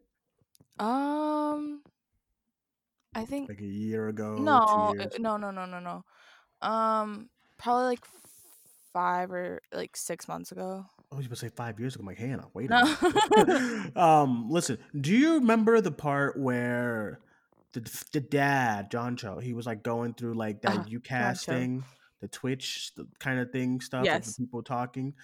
Um, 0.78 1.82
I 3.14 3.24
think 3.24 3.48
Like 3.48 3.60
a 3.60 3.64
year 3.64 4.08
ago? 4.08 4.36
no, 4.38 4.92
no, 5.18 5.36
no, 5.36 5.50
no, 5.50 5.64
no, 5.64 5.80
no. 5.80 6.04
Um, 6.62 7.28
probably 7.58 7.84
like 7.84 8.04
five 8.92 9.30
or 9.30 9.60
like 9.72 9.96
six 9.96 10.26
months 10.28 10.52
ago. 10.52 10.86
I 11.12 11.16
was 11.16 11.26
going 11.26 11.36
to 11.36 11.40
say 11.40 11.48
five 11.50 11.78
years 11.78 11.94
ago. 11.94 12.02
I'm 12.02 12.06
like, 12.06 12.18
Hannah, 12.18 12.48
wait 12.52 12.68
No. 12.70 12.82
um, 13.96 14.50
listen, 14.50 14.78
do 15.00 15.14
you 15.14 15.34
remember 15.34 15.80
the 15.80 15.92
part 15.92 16.38
where 16.38 17.20
the, 17.72 17.80
the 18.12 18.20
dad, 18.20 18.90
John 18.90 19.16
Cho, 19.16 19.38
he 19.38 19.52
was 19.52 19.66
like 19.66 19.82
going 19.82 20.14
through 20.14 20.34
like 20.34 20.62
that 20.62 20.78
Uh, 20.78 20.84
YouCast 20.84 21.46
thing, 21.46 21.84
the 22.20 22.28
Twitch 22.28 22.92
the 22.96 23.06
kind 23.20 23.38
of 23.38 23.50
thing 23.50 23.80
stuff, 23.80 24.04
Yes. 24.04 24.36
people 24.36 24.62
talking? 24.62 25.14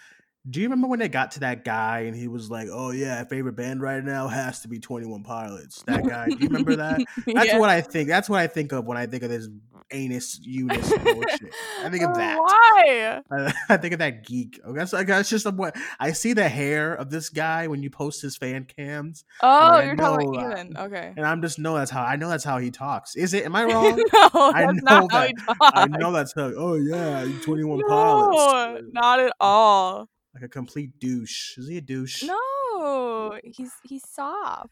Do 0.50 0.60
you 0.60 0.66
remember 0.66 0.88
when 0.88 0.98
they 0.98 1.08
got 1.08 1.30
to 1.32 1.40
that 1.40 1.64
guy 1.64 2.00
and 2.00 2.16
he 2.16 2.26
was 2.28 2.50
like, 2.50 2.68
"Oh 2.70 2.90
yeah, 2.90 3.22
favorite 3.24 3.54
band 3.54 3.80
right 3.80 4.02
now 4.02 4.26
has 4.28 4.60
to 4.62 4.68
be 4.68 4.78
Twenty 4.80 5.06
One 5.06 5.22
Pilots." 5.22 5.82
That 5.86 6.04
guy. 6.06 6.26
Do 6.26 6.36
you 6.40 6.48
remember 6.48 6.76
that? 6.76 7.00
That's 7.26 7.46
Yeah. 7.46 7.58
what 7.58 7.70
I 7.70 7.80
think. 7.80 8.08
That's 8.08 8.28
what 8.28 8.40
I 8.40 8.48
think 8.48 8.72
of 8.72 8.84
when 8.84 8.96
I 8.98 9.06
think 9.06 9.22
of 9.22 9.30
this 9.30 9.48
anus 9.92 10.40
Unus 10.42 10.88
bullshit. 10.98 11.54
I 11.84 11.90
think 11.90 12.02
of 12.02 12.10
Oh, 12.10 12.14
that. 12.14 12.38
Why? 12.38 13.20
I, 13.30 13.52
I 13.68 13.76
think 13.76 13.92
of 13.92 13.98
that 14.00 14.26
geek. 14.26 14.58
Oh, 14.64 14.72
that's 14.72 14.92
like 14.92 15.06
that's 15.06 15.28
just 15.28 15.46
what 15.52 15.76
I 16.00 16.12
see 16.12 16.32
the 16.32 16.48
hair 16.48 16.94
of 16.94 17.10
this 17.10 17.28
guy 17.28 17.68
when 17.68 17.82
you 17.82 17.90
post 17.90 18.20
his 18.22 18.36
fan 18.36 18.64
cams, 18.64 19.24
Oh, 19.42 19.78
you're 19.80 19.94
talking 19.96 20.32
know, 20.32 20.38
uh, 20.40 20.44
about 20.46 20.58
Ethan. 20.58 20.76
Okay. 20.76 21.12
and 21.16 21.24
I'm 21.26 21.40
just 21.42 21.58
know 21.60 21.76
that's 21.76 21.90
how 21.90 22.02
I 22.02 22.16
know 22.16 22.28
that's 22.28 22.42
how 22.44 22.58
he 22.58 22.70
talks. 22.70 23.14
Is 23.16 23.32
it? 23.34 23.44
Am 23.44 23.54
I 23.54 23.64
wrong? 23.72 23.96
no, 24.12 24.28
I 24.34 24.66
that's 24.66 24.82
know 24.82 25.00
not 25.00 25.12
how 25.12 25.22
he 25.26 25.32
that. 25.34 25.56
talks. 25.58 25.72
I 25.78 25.86
know 25.86 26.10
that's 26.12 26.32
how. 26.34 26.52
Oh 26.56 26.74
yeah, 26.74 27.28
Twenty 27.42 27.62
One 27.64 27.78
No, 27.78 27.86
Pilots. 27.86 28.84
not 28.92 29.20
at 29.20 29.32
all. 29.40 30.08
Like 30.34 30.44
a 30.44 30.48
complete 30.48 30.98
douche. 30.98 31.58
Is 31.58 31.68
he 31.68 31.76
a 31.76 31.80
douche? 31.80 32.22
No, 32.22 33.38
he's 33.44 33.72
he's 33.84 34.02
soft. 34.08 34.70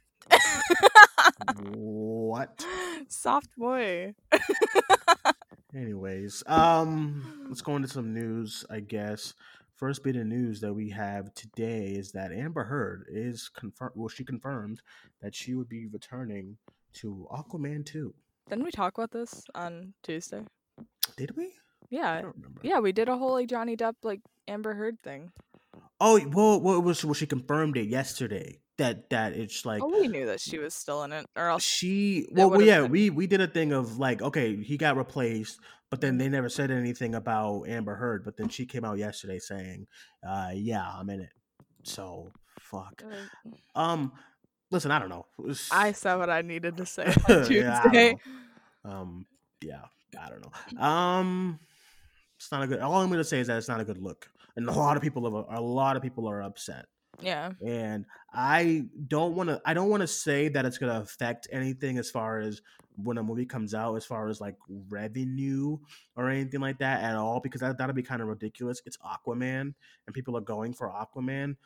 What? 1.74 2.64
soft 3.08 3.48
boy. 3.56 4.14
Anyways, 5.74 6.42
um, 6.46 7.44
let's 7.48 7.60
go 7.60 7.76
into 7.76 7.88
some 7.88 8.12
news. 8.12 8.64
I 8.70 8.80
guess 8.80 9.34
first 9.76 10.02
bit 10.02 10.16
of 10.16 10.26
news 10.26 10.60
that 10.60 10.72
we 10.74 10.90
have 10.90 11.32
today 11.34 11.88
is 11.92 12.10
that 12.12 12.32
Amber 12.32 12.64
Heard 12.64 13.04
is 13.08 13.48
confirmed. 13.48 13.92
Well, 13.94 14.08
she 14.08 14.24
confirmed 14.24 14.82
that 15.20 15.34
she 15.34 15.54
would 15.54 15.68
be 15.68 15.86
returning 15.86 16.56
to 16.94 17.28
Aquaman 17.30 17.84
two. 17.86 18.14
Didn't 18.48 18.64
we 18.64 18.70
talk 18.72 18.96
about 18.98 19.12
this 19.12 19.44
on 19.54 19.92
Tuesday? 20.02 20.42
Did 21.16 21.36
we? 21.36 21.44
I 21.44 21.48
Yeah, 21.90 22.22
don't 22.22 22.34
remember. 22.36 22.60
yeah, 22.62 22.80
we 22.80 22.90
did 22.92 23.08
a 23.08 23.16
whole 23.16 23.32
like 23.34 23.48
Johnny 23.48 23.76
Depp 23.76 23.94
like 24.02 24.20
Amber 24.48 24.74
Heard 24.74 24.98
thing. 25.00 25.30
Oh 26.00 26.18
well, 26.28 26.60
well, 26.60 26.76
it 26.76 26.82
was 26.84 27.04
well, 27.04 27.14
she 27.14 27.26
confirmed 27.26 27.76
it 27.76 27.88
yesterday. 27.88 28.60
That 28.78 29.10
that 29.10 29.34
it's 29.34 29.66
like 29.66 29.82
oh, 29.82 29.88
we 29.88 30.08
knew 30.08 30.24
that 30.26 30.40
she 30.40 30.58
was 30.58 30.72
still 30.72 31.02
in 31.02 31.12
it, 31.12 31.26
or 31.36 31.48
else 31.50 31.62
she 31.62 32.26
well, 32.32 32.48
well 32.50 32.62
yeah 32.62 32.80
been- 32.82 32.90
we 32.90 33.10
we 33.10 33.26
did 33.26 33.42
a 33.42 33.46
thing 33.46 33.72
of 33.72 33.98
like 33.98 34.22
okay 34.22 34.56
he 34.56 34.78
got 34.78 34.96
replaced 34.96 35.60
but 35.90 36.00
then 36.00 36.16
they 36.16 36.30
never 36.30 36.48
said 36.48 36.70
anything 36.70 37.14
about 37.14 37.64
amber 37.68 37.94
heard 37.96 38.24
but 38.24 38.38
then 38.38 38.48
she 38.48 38.64
came 38.64 38.82
out 38.86 38.96
yesterday 38.96 39.38
saying 39.38 39.86
uh 40.26 40.48
yeah 40.54 40.86
i'm 40.96 41.10
in 41.10 41.20
it. 41.20 41.28
So 41.82 42.30
fuck. 42.58 43.02
Um 43.74 44.12
listen 44.70 44.90
i 44.90 44.98
don't 44.98 45.10
know. 45.10 45.26
It's- 45.40 45.68
I 45.70 45.92
said 45.92 46.14
what 46.14 46.30
I 46.30 46.40
needed 46.40 46.78
to 46.78 46.86
say 46.86 47.04
Yeah, 47.28 47.34
on 47.36 47.44
Tuesday. 47.44 48.16
don't 48.82 48.94
um 48.94 49.26
yeah 49.62 49.82
i 50.18 50.30
don't 50.30 50.40
know. 50.42 50.82
Um 50.82 51.60
it's 52.38 52.50
not 52.50 52.62
a 52.62 52.66
good 52.66 52.80
all 52.80 52.94
i'm 53.02 53.10
gonna 53.10 53.22
say 53.24 53.40
is 53.40 53.48
that 53.48 53.58
it's 53.58 53.68
not 53.68 53.80
a 53.80 53.84
good 53.84 53.98
look 53.98 54.30
and 54.56 54.68
a 54.68 54.72
lot 54.72 54.96
of 54.96 55.02
people 55.02 55.26
are 55.36 55.54
a 55.54 55.60
lot 55.60 55.96
of 55.96 56.02
people 56.02 56.28
are 56.28 56.42
upset. 56.42 56.86
Yeah, 57.20 57.52
and 57.66 58.06
i 58.32 58.84
don't 59.08 59.34
want 59.34 59.50
to 59.50 59.60
i 59.66 59.74
don't 59.74 59.90
want 59.90 60.00
to 60.00 60.06
say 60.06 60.48
that 60.48 60.64
it's 60.64 60.78
going 60.78 60.92
to 60.92 61.00
affect 61.00 61.48
anything 61.52 61.98
as 61.98 62.08
far 62.08 62.38
as 62.38 62.62
when 62.96 63.18
a 63.18 63.22
movie 63.22 63.46
comes 63.46 63.74
out 63.74 63.94
as 63.96 64.04
far 64.04 64.28
as 64.28 64.40
like 64.40 64.56
revenue 64.88 65.78
or 66.16 66.30
anything 66.30 66.60
like 66.60 66.78
that 66.78 67.02
at 67.02 67.16
all 67.16 67.40
because 67.40 67.60
that, 67.60 67.78
that'll 67.78 67.94
be 67.94 68.02
kind 68.02 68.22
of 68.22 68.28
ridiculous. 68.28 68.82
It's 68.86 68.98
aquaman 68.98 69.74
and 70.06 70.14
people 70.14 70.36
are 70.36 70.42
going 70.42 70.74
for 70.74 70.90
aquaman 70.90 71.56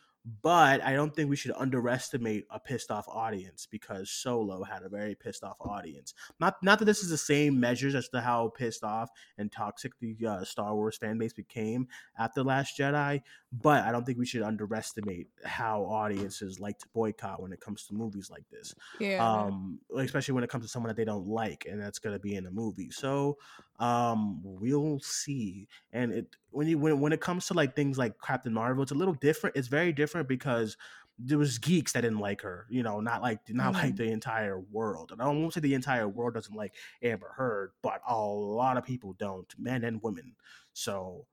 but 0.43 0.83
i 0.83 0.93
don't 0.93 1.15
think 1.15 1.29
we 1.29 1.37
should 1.37 1.53
underestimate 1.57 2.45
a 2.51 2.59
pissed 2.59 2.91
off 2.91 3.07
audience 3.09 3.67
because 3.71 4.11
solo 4.11 4.63
had 4.63 4.83
a 4.83 4.89
very 4.89 5.15
pissed 5.15 5.45
off 5.45 5.57
audience 5.61 6.15
not 6.41 6.63
not 6.63 6.79
that 6.79 6.87
this 6.87 7.03
is 7.03 7.11
the 7.11 7.19
same 7.19 7.59
measures 7.59 7.95
as 7.95 8.09
to 8.09 8.21
how 8.21 8.49
pissed 8.49 8.85
off 8.85 9.11
and 9.39 9.53
toxic 9.53 9.93
the 10.01 10.17
uh, 10.27 10.45
star 10.45 10.75
wars 10.75 10.97
fan 10.97 11.19
base 11.19 11.33
became 11.33 11.87
after 12.19 12.43
last 12.43 12.79
jedi 12.79 13.21
but 13.63 13.85
I 13.85 13.93
don't 13.93 14.05
think 14.05 14.19
we 14.19 14.27
should 14.27 14.43
underestimate 14.43 15.29
how 15.45 15.83
audiences 15.85 16.59
like 16.59 16.79
to 16.79 16.87
boycott 16.93 17.41
when 17.41 17.53
it 17.53 17.61
comes 17.61 17.85
to 17.87 17.95
movies 17.95 18.31
like 18.31 18.45
this. 18.51 18.75
yeah. 18.99 19.25
Um, 19.25 19.79
especially 19.97 20.35
when 20.35 20.43
it 20.43 20.51
comes 20.51 20.65
to 20.65 20.69
someone 20.69 20.89
that 20.89 20.97
they 20.97 21.05
don't 21.05 21.27
like, 21.27 21.67
and 21.71 21.81
that's 21.81 21.99
going 21.99 22.15
to 22.15 22.19
be 22.19 22.35
in 22.35 22.47
a 22.47 22.51
movie. 22.51 22.91
So, 22.91 23.39
um, 23.79 24.41
we'll 24.45 25.01
see. 25.01 25.69
And 25.93 26.13
it 26.13 26.37
when 26.51 26.67
you 26.69 26.79
when 26.79 27.01
when 27.01 27.13
it 27.13 27.21
comes 27.21 27.47
to 27.49 27.55
like 27.55 27.75
things 27.75 27.99
like 27.99 28.15
Captain 28.21 28.53
Marvel, 28.53 28.83
it's 28.83 28.93
a 28.93 28.97
little 28.97 29.15
different. 29.15 29.57
It's 29.57 29.69
very 29.69 29.93
different 29.93 30.29
because 30.29 30.77
there 31.19 31.39
was 31.39 31.59
geeks 31.59 31.93
that 31.93 32.01
didn't 32.01 32.19
like 32.19 32.41
her. 32.43 32.67
You 32.71 32.83
know, 32.83 33.01
not 33.01 33.23
like 33.23 33.41
not 33.49 33.75
like 33.75 33.95
Mhm. 33.95 33.97
the 33.99 34.05
entire 34.13 34.59
world. 34.59 35.13
And 35.13 35.21
I 35.23 35.27
won't 35.27 35.53
say 35.53 35.61
the 35.61 35.75
entire 35.75 36.09
world 36.09 36.35
doesn't 36.35 36.55
like 36.57 36.75
Amber 37.03 37.33
Heard, 37.37 37.71
but 37.83 38.01
a 38.09 38.17
lot 38.19 38.77
of 38.77 38.85
people 38.85 39.13
don't, 39.15 39.53
men 39.59 39.85
and 39.85 40.03
women. 40.03 40.35
So, 40.73 41.27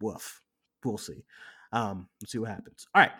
woof. 0.00 0.42
We'll 0.84 0.96
see. 0.98 1.24
Um, 1.72 2.08
let's 2.20 2.32
see 2.32 2.38
what 2.38 2.48
happens. 2.50 2.86
All 2.94 3.02
right. 3.02 3.12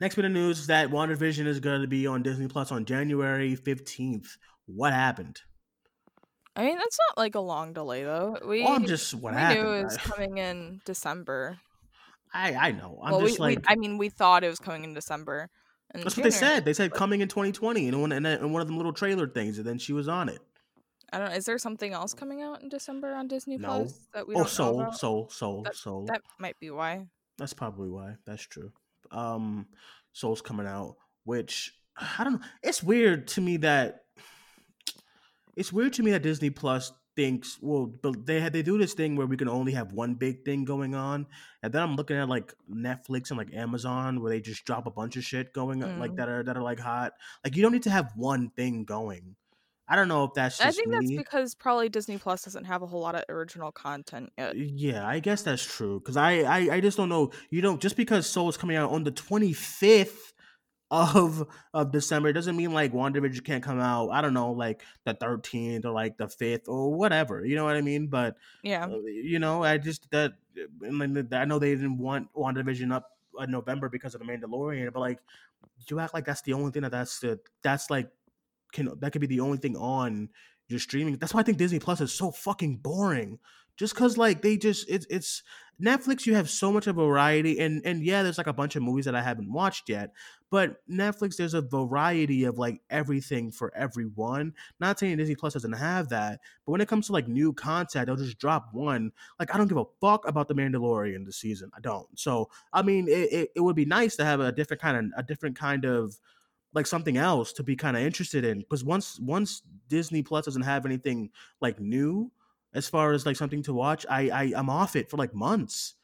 Next 0.00 0.14
bit 0.14 0.26
of 0.26 0.32
news 0.32 0.58
is 0.60 0.66
that 0.68 0.90
WandaVision 0.90 1.46
is 1.46 1.58
going 1.58 1.80
to 1.80 1.88
be 1.88 2.06
on 2.06 2.22
Disney 2.22 2.46
Plus 2.46 2.70
on 2.70 2.84
January 2.84 3.56
15th. 3.56 4.36
What 4.66 4.92
happened? 4.92 5.40
I 6.58 6.64
mean, 6.64 6.76
that's 6.76 6.98
not 7.08 7.16
like 7.18 7.34
a 7.34 7.40
long 7.40 7.72
delay 7.72 8.02
though. 8.02 8.36
We 8.44 8.64
Well, 8.64 8.72
I'm 8.74 8.84
just 8.86 9.14
what 9.14 9.32
we 9.34 9.38
happened. 9.40 9.62
knew 9.64 9.72
it 9.74 9.84
was 9.84 9.96
I- 9.96 10.00
coming 10.00 10.38
in 10.38 10.80
December. 10.84 11.58
I 12.34 12.52
I 12.54 12.72
know. 12.72 12.98
I'm 13.02 13.12
well, 13.12 13.20
just 13.22 13.38
we, 13.38 13.46
like 13.46 13.58
we, 13.60 13.64
I 13.68 13.76
mean, 13.76 13.96
we 13.96 14.08
thought 14.08 14.44
it 14.44 14.48
was 14.48 14.58
coming 14.58 14.84
in 14.84 14.92
December. 14.92 15.48
That's 15.94 16.16
what 16.16 16.24
they 16.24 16.30
said. 16.30 16.64
They 16.66 16.74
said 16.74 16.92
coming 16.92 17.22
in 17.22 17.28
2020 17.28 17.88
and 17.88 18.00
one 18.02 18.12
and 18.12 18.26
then- 18.26 18.40
and 18.40 18.52
one 18.52 18.60
of 18.60 18.68
them 18.68 18.76
little 18.76 18.92
trailer 18.92 19.26
things, 19.26 19.56
and 19.56 19.66
then 19.66 19.78
she 19.78 19.92
was 19.94 20.08
on 20.08 20.28
it. 20.28 20.40
I 21.12 21.18
don't. 21.18 21.30
Know. 21.30 21.34
Is 21.36 21.46
there 21.46 21.56
something 21.58 21.92
else 21.94 22.12
coming 22.12 22.42
out 22.42 22.60
in 22.62 22.68
December 22.68 23.14
on 23.14 23.28
Disney 23.28 23.56
No. 23.56 23.68
Plus 23.68 23.98
that 24.12 24.28
we 24.28 24.34
oh, 24.34 24.44
Soul? 24.44 24.92
Soul, 24.92 25.30
Soul, 25.30 25.62
That- 25.62 25.76
Soul. 25.76 26.04
That 26.06 26.20
might 26.38 26.58
be 26.60 26.70
why. 26.70 27.06
That's 27.38 27.54
probably 27.54 27.88
why. 27.88 28.16
That's 28.26 28.42
true. 28.42 28.72
Um, 29.10 29.68
Soul's 30.12 30.42
coming 30.42 30.66
out, 30.66 30.96
which 31.24 31.72
I 32.18 32.24
don't 32.24 32.34
know. 32.34 32.46
It's 32.62 32.82
weird 32.82 33.28
to 33.28 33.40
me 33.40 33.56
that 33.58 34.04
it's 35.58 35.72
weird 35.72 35.92
to 35.94 36.02
me 36.02 36.12
that 36.12 36.22
Disney 36.22 36.50
Plus 36.50 36.92
thinks 37.16 37.58
well, 37.60 37.86
but 37.86 38.26
they 38.26 38.40
had 38.40 38.52
they 38.52 38.62
do 38.62 38.78
this 38.78 38.94
thing 38.94 39.16
where 39.16 39.26
we 39.26 39.36
can 39.36 39.48
only 39.48 39.72
have 39.72 39.92
one 39.92 40.14
big 40.14 40.44
thing 40.44 40.64
going 40.64 40.94
on, 40.94 41.26
and 41.62 41.72
then 41.72 41.82
I'm 41.82 41.96
looking 41.96 42.16
at 42.16 42.28
like 42.28 42.54
Netflix 42.72 43.30
and 43.30 43.38
like 43.38 43.52
Amazon 43.52 44.20
where 44.22 44.30
they 44.30 44.40
just 44.40 44.64
drop 44.64 44.86
a 44.86 44.90
bunch 44.90 45.16
of 45.16 45.24
shit 45.24 45.52
going 45.52 45.82
uh, 45.82 45.96
like 45.98 46.12
Mm. 46.12 46.16
that 46.16 46.28
are 46.28 46.42
that 46.44 46.56
are 46.56 46.62
like 46.62 46.78
hot. 46.78 47.12
Like 47.44 47.56
you 47.56 47.62
don't 47.62 47.72
need 47.72 47.82
to 47.84 47.90
have 47.90 48.12
one 48.16 48.50
thing 48.50 48.84
going. 48.84 49.34
I 49.90 49.96
don't 49.96 50.06
know 50.08 50.24
if 50.24 50.34
that's 50.34 50.58
just 50.58 50.68
I 50.68 50.70
think 50.70 50.90
that's 50.92 51.10
because 51.10 51.54
probably 51.54 51.88
Disney 51.88 52.18
Plus 52.18 52.44
doesn't 52.44 52.66
have 52.66 52.82
a 52.82 52.86
whole 52.86 53.00
lot 53.00 53.14
of 53.14 53.24
original 53.30 53.72
content 53.72 54.30
yet. 54.36 54.54
Yeah, 54.54 55.06
I 55.06 55.18
guess 55.18 55.40
that's 55.42 55.64
true. 55.64 55.98
Cause 56.00 56.16
I, 56.16 56.40
I, 56.42 56.58
I 56.74 56.80
just 56.80 56.98
don't 56.98 57.08
know. 57.08 57.32
You 57.50 57.62
know, 57.62 57.78
just 57.78 57.96
because 57.96 58.26
Soul 58.26 58.50
is 58.50 58.58
coming 58.58 58.76
out 58.76 58.90
on 58.90 59.02
the 59.04 59.10
twenty 59.10 59.54
fifth 59.54 60.34
of 60.90 61.46
of 61.74 61.92
December 61.92 62.32
doesn't 62.32 62.56
mean 62.56 62.72
like 62.72 62.92
WandaVision 62.92 63.44
can't 63.44 63.62
come 63.62 63.78
out. 63.80 64.08
I 64.10 64.20
don't 64.20 64.34
know, 64.34 64.52
like 64.52 64.82
the 65.04 65.14
thirteenth 65.14 65.84
or 65.84 65.92
like 65.92 66.16
the 66.16 66.28
fifth 66.28 66.68
or 66.68 66.94
whatever. 66.94 67.44
You 67.44 67.56
know 67.56 67.64
what 67.64 67.76
I 67.76 67.80
mean? 67.82 68.06
But 68.06 68.36
Yeah. 68.62 68.86
uh, 68.86 68.98
you 69.04 69.38
know, 69.38 69.62
I 69.62 69.78
just 69.78 70.10
that 70.10 70.34
and 70.82 71.34
I 71.34 71.44
know 71.44 71.58
they 71.58 71.74
didn't 71.74 71.98
want 71.98 72.32
WandaVision 72.34 72.92
up 72.92 73.10
in 73.40 73.50
November 73.50 73.88
because 73.88 74.14
of 74.14 74.20
the 74.20 74.26
Mandalorian, 74.26 74.92
but 74.92 75.00
like 75.00 75.18
you 75.88 76.00
act 76.00 76.14
like 76.14 76.24
that's 76.24 76.42
the 76.42 76.54
only 76.54 76.70
thing 76.70 76.82
that 76.82 76.90
that's 76.90 77.20
the 77.20 77.38
that's 77.62 77.90
like 77.90 78.10
can 78.72 78.90
that 79.00 79.12
could 79.12 79.20
be 79.20 79.26
the 79.26 79.40
only 79.40 79.58
thing 79.58 79.76
on 79.76 80.28
your 80.68 80.80
streaming. 80.80 81.16
That's 81.18 81.34
why 81.34 81.40
I 81.40 81.42
think 81.42 81.58
Disney 81.58 81.78
Plus 81.78 82.00
is 82.00 82.12
so 82.12 82.30
fucking 82.30 82.78
boring. 82.78 83.38
Just 83.78 83.94
cause 83.94 84.18
like 84.18 84.42
they 84.42 84.56
just 84.56 84.90
it's 84.90 85.06
it's 85.08 85.42
Netflix. 85.80 86.26
You 86.26 86.34
have 86.34 86.50
so 86.50 86.72
much 86.72 86.88
of 86.88 86.96
variety, 86.96 87.60
and 87.60 87.80
and 87.84 88.02
yeah, 88.04 88.24
there's 88.24 88.38
like 88.38 88.48
a 88.48 88.52
bunch 88.52 88.74
of 88.74 88.82
movies 88.82 89.04
that 89.04 89.14
I 89.14 89.22
haven't 89.22 89.52
watched 89.52 89.88
yet. 89.88 90.12
But 90.50 90.76
Netflix, 90.90 91.36
there's 91.36 91.54
a 91.54 91.62
variety 91.62 92.44
of 92.44 92.58
like 92.58 92.80
everything 92.90 93.52
for 93.52 93.72
everyone. 93.76 94.54
Not 94.80 94.98
saying 94.98 95.18
Disney 95.18 95.36
Plus 95.36 95.52
doesn't 95.52 95.74
have 95.74 96.08
that, 96.08 96.40
but 96.66 96.72
when 96.72 96.80
it 96.80 96.88
comes 96.88 97.06
to 97.06 97.12
like 97.12 97.28
new 97.28 97.52
content, 97.52 98.06
they'll 98.06 98.16
just 98.16 98.38
drop 98.38 98.70
one. 98.72 99.12
Like 99.38 99.54
I 99.54 99.58
don't 99.58 99.68
give 99.68 99.78
a 99.78 99.84
fuck 100.00 100.26
about 100.26 100.48
the 100.48 100.54
Mandalorian 100.54 101.24
this 101.24 101.36
season. 101.36 101.70
I 101.76 101.80
don't. 101.80 102.06
So 102.18 102.50
I 102.72 102.82
mean, 102.82 103.06
it, 103.06 103.32
it, 103.32 103.50
it 103.56 103.60
would 103.60 103.76
be 103.76 103.84
nice 103.84 104.16
to 104.16 104.24
have 104.24 104.40
a 104.40 104.50
different 104.50 104.82
kind 104.82 104.96
of 104.96 105.04
a 105.16 105.22
different 105.22 105.56
kind 105.56 105.84
of 105.84 106.18
like 106.74 106.86
something 106.86 107.16
else 107.16 107.52
to 107.52 107.62
be 107.62 107.76
kind 107.76 107.96
of 107.96 108.02
interested 108.02 108.44
in 108.44 108.58
because 108.58 108.84
once 108.84 109.20
once 109.20 109.62
Disney 109.88 110.22
Plus 110.22 110.44
doesn't 110.46 110.62
have 110.62 110.84
anything 110.84 111.30
like 111.60 111.78
new 111.80 112.30
as 112.74 112.88
far 112.88 113.12
as 113.12 113.26
like 113.26 113.36
something 113.36 113.62
to 113.64 113.72
watch, 113.72 114.04
I, 114.08 114.30
I 114.30 114.52
I'm 114.56 114.70
off 114.70 114.96
it 114.96 115.10
for 115.10 115.16
like 115.16 115.34
months, 115.34 115.94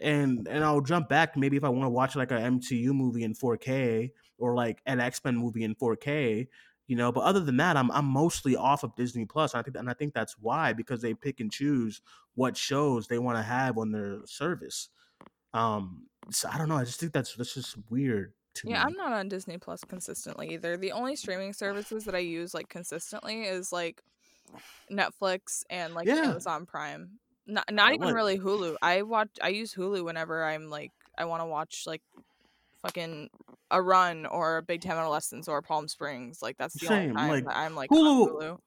and 0.00 0.46
and 0.48 0.64
I'll 0.64 0.80
jump 0.80 1.08
back 1.08 1.36
maybe 1.36 1.56
if 1.56 1.64
I 1.64 1.68
want 1.68 1.84
to 1.84 1.90
watch 1.90 2.16
like 2.16 2.30
a 2.30 2.38
MCU 2.38 2.92
movie 2.94 3.24
in 3.24 3.34
4K 3.34 4.10
or 4.38 4.54
like 4.54 4.80
an 4.86 5.00
X 5.00 5.20
Men 5.24 5.36
movie 5.36 5.64
in 5.64 5.74
4K, 5.74 6.46
you 6.86 6.96
know. 6.96 7.12
But 7.12 7.24
other 7.24 7.40
than 7.40 7.56
that, 7.58 7.76
I'm 7.76 7.90
I'm 7.90 8.06
mostly 8.06 8.56
off 8.56 8.84
of 8.84 8.94
Disney 8.96 9.24
Plus. 9.24 9.54
And 9.54 9.60
I 9.60 9.62
think 9.62 9.76
and 9.76 9.90
I 9.90 9.94
think 9.94 10.14
that's 10.14 10.36
why 10.40 10.72
because 10.72 11.02
they 11.02 11.14
pick 11.14 11.40
and 11.40 11.50
choose 11.50 12.00
what 12.34 12.56
shows 12.56 13.06
they 13.06 13.18
want 13.18 13.38
to 13.38 13.42
have 13.42 13.78
on 13.78 13.92
their 13.92 14.20
service. 14.26 14.88
Um, 15.52 16.06
so 16.30 16.48
I 16.52 16.58
don't 16.58 16.68
know. 16.68 16.76
I 16.76 16.84
just 16.84 17.00
think 17.00 17.12
that's 17.12 17.34
that's 17.34 17.54
just 17.54 17.76
weird 17.90 18.32
to 18.54 18.66
me. 18.66 18.72
Yeah, 18.72 18.84
me. 18.84 18.84
I'm 18.86 18.96
not 18.96 19.12
on 19.12 19.28
Disney 19.28 19.58
Plus 19.58 19.82
consistently 19.84 20.54
either. 20.54 20.76
The 20.76 20.92
only 20.92 21.16
streaming 21.16 21.52
services 21.52 22.04
that 22.04 22.14
I 22.14 22.18
use 22.18 22.54
like 22.54 22.68
consistently 22.68 23.42
is 23.42 23.72
like 23.72 24.02
Netflix 24.90 25.64
and 25.70 25.94
like 25.94 26.06
Yeah. 26.06 26.16
Amazon 26.30 26.66
Prime. 26.66 27.18
Not 27.46 27.70
not 27.72 27.90
Uh, 27.90 27.94
even 27.94 28.06
what- 28.06 28.14
really 28.14 28.38
Hulu. 28.38 28.76
I 28.82 29.02
watch 29.02 29.30
I 29.42 29.48
use 29.48 29.74
Hulu 29.74 30.04
whenever 30.04 30.44
I'm 30.44 30.70
like 30.70 30.92
I 31.16 31.24
want 31.26 31.42
to 31.42 31.46
watch 31.46 31.84
like 31.86 32.02
fucking 32.82 33.30
a 33.70 33.80
run 33.82 34.26
or 34.26 34.62
Big 34.62 34.80
Time 34.82 34.96
Adolescence 34.96 35.48
or 35.48 35.62
Palm 35.62 35.88
Springs. 35.88 36.42
Like 36.42 36.56
that's 36.58 36.74
the 36.74 36.86
Same, 36.86 37.10
only 37.10 37.14
time 37.14 37.30
like, 37.30 37.44
that 37.44 37.56
I'm 37.56 37.74
like 37.74 37.90
Hulu- 37.90 38.28
Hulu. 38.30 38.58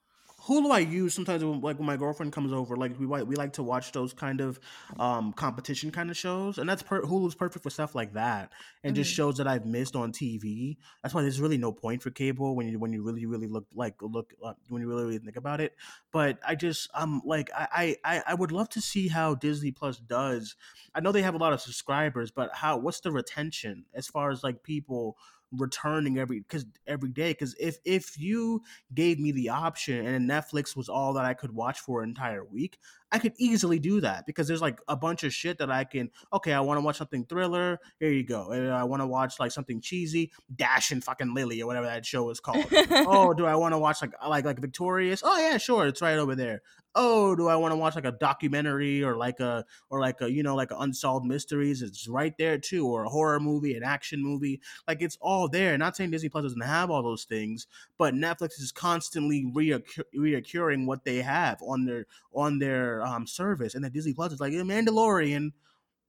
Hulu 0.48 0.72
I 0.72 0.80
use 0.80 1.14
sometimes 1.14 1.44
when, 1.44 1.60
like 1.62 1.78
when 1.78 1.86
my 1.86 1.98
girlfriend 1.98 2.32
comes 2.32 2.54
over, 2.54 2.76
like 2.78 2.98
we 2.98 3.06
like 3.06 3.28
we 3.28 3.36
like 3.36 3.54
to 3.54 3.64
watch 3.64 3.92
those 3.92 4.14
kind 4.14 4.40
of 4.40 4.60
um 4.98 5.34
competition 5.34 5.92
kind 5.92 6.10
of 6.10 6.16
shows, 6.18 6.58
and 6.58 6.70
that's 6.70 6.82
per- 6.84 7.02
Hulu's 7.02 7.36
perfect 7.36 7.64
for 7.64 7.70
stuff 7.70 7.96
like 7.96 8.14
that, 8.14 8.52
and 8.84 8.96
just 8.96 9.12
Mhm. 9.12 9.14
shows 9.14 9.38
that 9.38 9.48
I've 9.48 9.66
missed 9.66 9.96
on 9.96 10.12
TV. 10.12 10.78
That's 11.04 11.14
why 11.14 11.22
there's 11.22 11.42
really 11.42 11.58
no 11.58 11.72
point 11.74 12.02
for 12.02 12.12
cable 12.12 12.56
when 12.56 12.68
you 12.68 12.80
when 12.80 12.94
you 12.94 13.04
really 13.04 13.26
really 13.26 13.48
look 13.48 13.68
like 13.74 14.02
look 14.02 14.34
uh, 14.44 14.54
when 14.70 14.82
you 14.82 14.88
really 14.88 15.04
really 15.04 15.18
think 15.20 15.36
about 15.36 15.60
it. 15.60 15.76
But 16.12 16.40
I 16.48 16.56
just 16.56 16.90
um 16.94 17.22
like 17.26 17.50
I 17.54 17.98
I 18.06 18.24
I 18.28 18.34
would 18.34 18.52
love 18.52 18.70
to 18.70 18.82
see 18.82 19.10
how 19.10 19.36
Disney 19.36 19.72
Plus 19.72 19.98
does. 20.00 20.56
I 20.96 21.00
know 21.02 21.12
they 21.12 21.22
have 21.22 21.36
a 21.36 21.40
lot 21.40 21.54
of 21.54 21.62
subscribers, 21.62 22.32
but 22.32 22.54
how 22.56 22.78
what's 22.78 23.02
the 23.02 23.12
retention 23.12 23.86
as 23.94 24.08
far 24.08 24.32
as 24.32 24.44
like 24.44 24.64
people 24.64 25.18
returning 25.52 26.20
every 26.20 26.40
because 26.40 26.66
every 26.88 27.10
day 27.10 27.32
because 27.32 27.56
if 27.60 27.78
if 27.86 28.20
you 28.20 28.62
gave 28.94 29.20
me 29.20 29.32
the 29.32 29.50
option 29.50 30.06
and 30.06 30.30
Netflix 30.30 30.76
was 30.76 30.90
all 30.90 31.14
that 31.14 31.26
I 31.26 31.34
could 31.34 31.54
watch 31.54 31.80
for 31.80 32.04
an 32.04 32.10
entire 32.10 32.44
week, 32.44 32.80
I 33.12 33.20
could 33.20 33.34
easily 33.38 33.80
do 33.80 34.02
that 34.02 34.26
because 34.26 34.48
there's 34.48 34.62
like 34.62 34.80
a 34.88 34.96
bunch 34.96 35.24
of 35.24 35.34
shit 35.34 35.60
that 35.60 35.72
I 35.72 35.86
can. 35.86 36.10
Okay, 36.34 36.54
I 36.54 36.60
want 36.60 36.78
to 36.78 36.82
watch 36.82 36.98
something 36.98 37.26
thriller. 37.26 37.80
Here 38.00 38.12
you 38.12 38.24
go. 38.24 38.52
And 38.52 38.70
I 38.72 38.84
want 38.84 39.02
to 39.02 39.08
watch 39.08 39.40
like 39.40 39.52
something 39.52 39.80
cheesy, 39.80 40.32
Dash 40.54 40.92
and 40.92 41.04
fucking 41.04 41.34
Lily 41.34 41.62
or 41.62 41.68
whatever 41.68 41.86
that 41.86 42.06
show 42.06 42.30
is 42.30 42.40
called. 42.40 42.66
oh, 42.72 43.34
do 43.34 43.46
I 43.46 43.56
want 43.58 43.74
to 43.74 43.80
watch 43.80 44.02
like 44.02 44.12
like 44.28 44.46
like 44.46 44.60
Victorious? 44.60 45.22
Oh 45.24 45.40
yeah, 45.40 45.58
sure, 45.58 45.88
it's 45.88 46.02
right 46.02 46.18
over 46.18 46.36
there. 46.36 46.62
Oh, 47.00 47.36
do 47.36 47.48
I 47.48 47.56
want 47.58 47.74
to 47.74 47.76
watch 47.76 47.94
like 47.94 48.06
a 48.06 48.12
documentary 48.12 49.04
or 49.04 49.16
like 49.16 49.40
a 49.40 49.64
or 49.92 50.00
like 50.00 50.20
a 50.22 50.32
you 50.32 50.42
know 50.42 50.56
like 50.56 50.72
a 50.72 50.78
unsolved 50.78 51.26
mysteries? 51.26 51.84
It's 51.84 52.08
right 52.08 52.34
there 52.40 52.58
too, 52.58 52.88
or 52.88 53.04
a 53.04 53.10
horror 53.10 53.40
movie, 53.40 53.76
an 53.78 53.84
action 53.84 54.24
movie. 54.24 54.62
Like 54.88 55.02
it's 55.02 55.18
all 55.22 55.48
there. 55.48 55.78
Not 55.78 55.96
saying 55.96 56.10
Disney 56.12 56.30
Plus 56.30 56.44
doesn't 56.44 56.62
have 56.62 56.90
all 56.90 57.04
those 57.04 57.24
things, 57.24 57.68
but 58.00 58.16
Netflix 58.16 58.60
is 58.60 58.72
constantly 58.72 59.46
reoccur- 59.46 60.06
reoccurring 60.16 60.88
what 60.88 61.06
they 61.06 61.18
have 61.18 61.62
on 61.62 61.86
their 61.86 62.06
on 62.34 62.58
their 62.58 62.97
um 63.04 63.28
service, 63.28 63.76
and 63.76 63.84
then 63.84 63.92
Disney 63.92 64.14
Plus 64.14 64.34
is 64.34 64.40
like 64.40 64.54
"Yeah, 64.54 64.62
Mandalorian, 64.62 65.52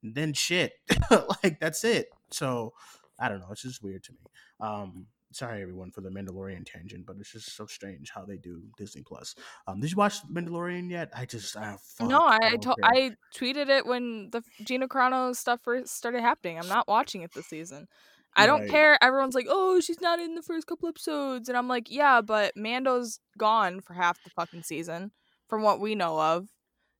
and 0.02 0.14
then 0.14 0.32
shit, 0.32 0.72
like 1.44 1.58
that's 1.60 1.84
it. 1.84 2.08
So 2.30 2.72
I 3.18 3.28
don't 3.28 3.40
know. 3.40 3.48
It's 3.50 3.62
just 3.62 3.82
weird 3.82 4.04
to 4.04 4.12
me. 4.12 4.18
Um, 4.60 5.06
sorry 5.30 5.60
everyone 5.60 5.90
for 5.90 6.00
the 6.00 6.08
Mandalorian 6.08 6.64
tangent, 6.64 7.04
but 7.04 7.16
it's 7.20 7.32
just 7.32 7.54
so 7.54 7.66
strange 7.66 8.10
how 8.14 8.24
they 8.24 8.36
do 8.38 8.62
Disney 8.78 9.02
Plus. 9.02 9.34
Um, 9.66 9.80
did 9.80 9.90
you 9.90 9.96
watch 9.96 10.22
Mandalorian 10.26 10.90
yet? 10.90 11.10
I 11.14 11.26
just 11.26 11.56
I 11.56 11.76
fuck, 11.82 12.08
no, 12.08 12.20
I 12.22 12.38
I, 12.42 12.56
to- 12.56 12.76
I 12.82 13.10
tweeted 13.34 13.68
it 13.68 13.86
when 13.86 14.30
the 14.30 14.42
Gina 14.64 14.88
Carano 14.88 15.34
stuff 15.36 15.60
first 15.64 15.94
started 15.96 16.20
happening. 16.22 16.58
I'm 16.58 16.68
not 16.68 16.88
watching 16.88 17.22
it 17.22 17.32
this 17.34 17.46
season. 17.46 17.88
I 18.36 18.46
don't 18.46 18.60
Right. 18.60 18.70
care. 18.70 18.98
Everyone's 19.02 19.34
like, 19.34 19.46
"Oh, 19.48 19.80
she's 19.80 20.00
not 20.00 20.20
in 20.20 20.34
the 20.34 20.42
first 20.42 20.66
couple 20.66 20.88
episodes," 20.88 21.48
and 21.48 21.58
I'm 21.58 21.66
like, 21.66 21.90
"Yeah, 21.90 22.20
but 22.20 22.56
Mando's 22.56 23.18
gone 23.36 23.80
for 23.80 23.94
half 23.94 24.22
the 24.22 24.30
fucking 24.30 24.62
season, 24.62 25.10
from 25.48 25.62
what 25.62 25.80
we 25.80 25.94
know 25.96 26.20
of." 26.20 26.48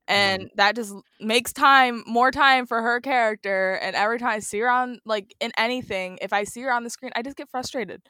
And 0.09 0.51
that 0.57 0.75
just 0.75 0.95
makes 1.21 1.53
time 1.53 2.03
more 2.07 2.31
time 2.31 2.67
for 2.67 2.81
her 2.81 2.99
character. 2.99 3.75
And 3.75 3.95
every 3.95 4.19
time 4.19 4.31
I 4.31 4.39
see 4.39 4.61
her 4.61 4.71
on 4.71 5.01
like 5.05 5.35
in 5.39 5.53
anything, 5.59 6.19
if 6.23 6.33
I 6.33 6.45
see 6.45 6.63
her 6.63 6.73
on 6.73 6.83
the 6.83 6.91
screen, 6.91 7.13
I 7.15 7.21
just 7.21 7.37
get 7.37 7.51
frustrated. 7.51 8.01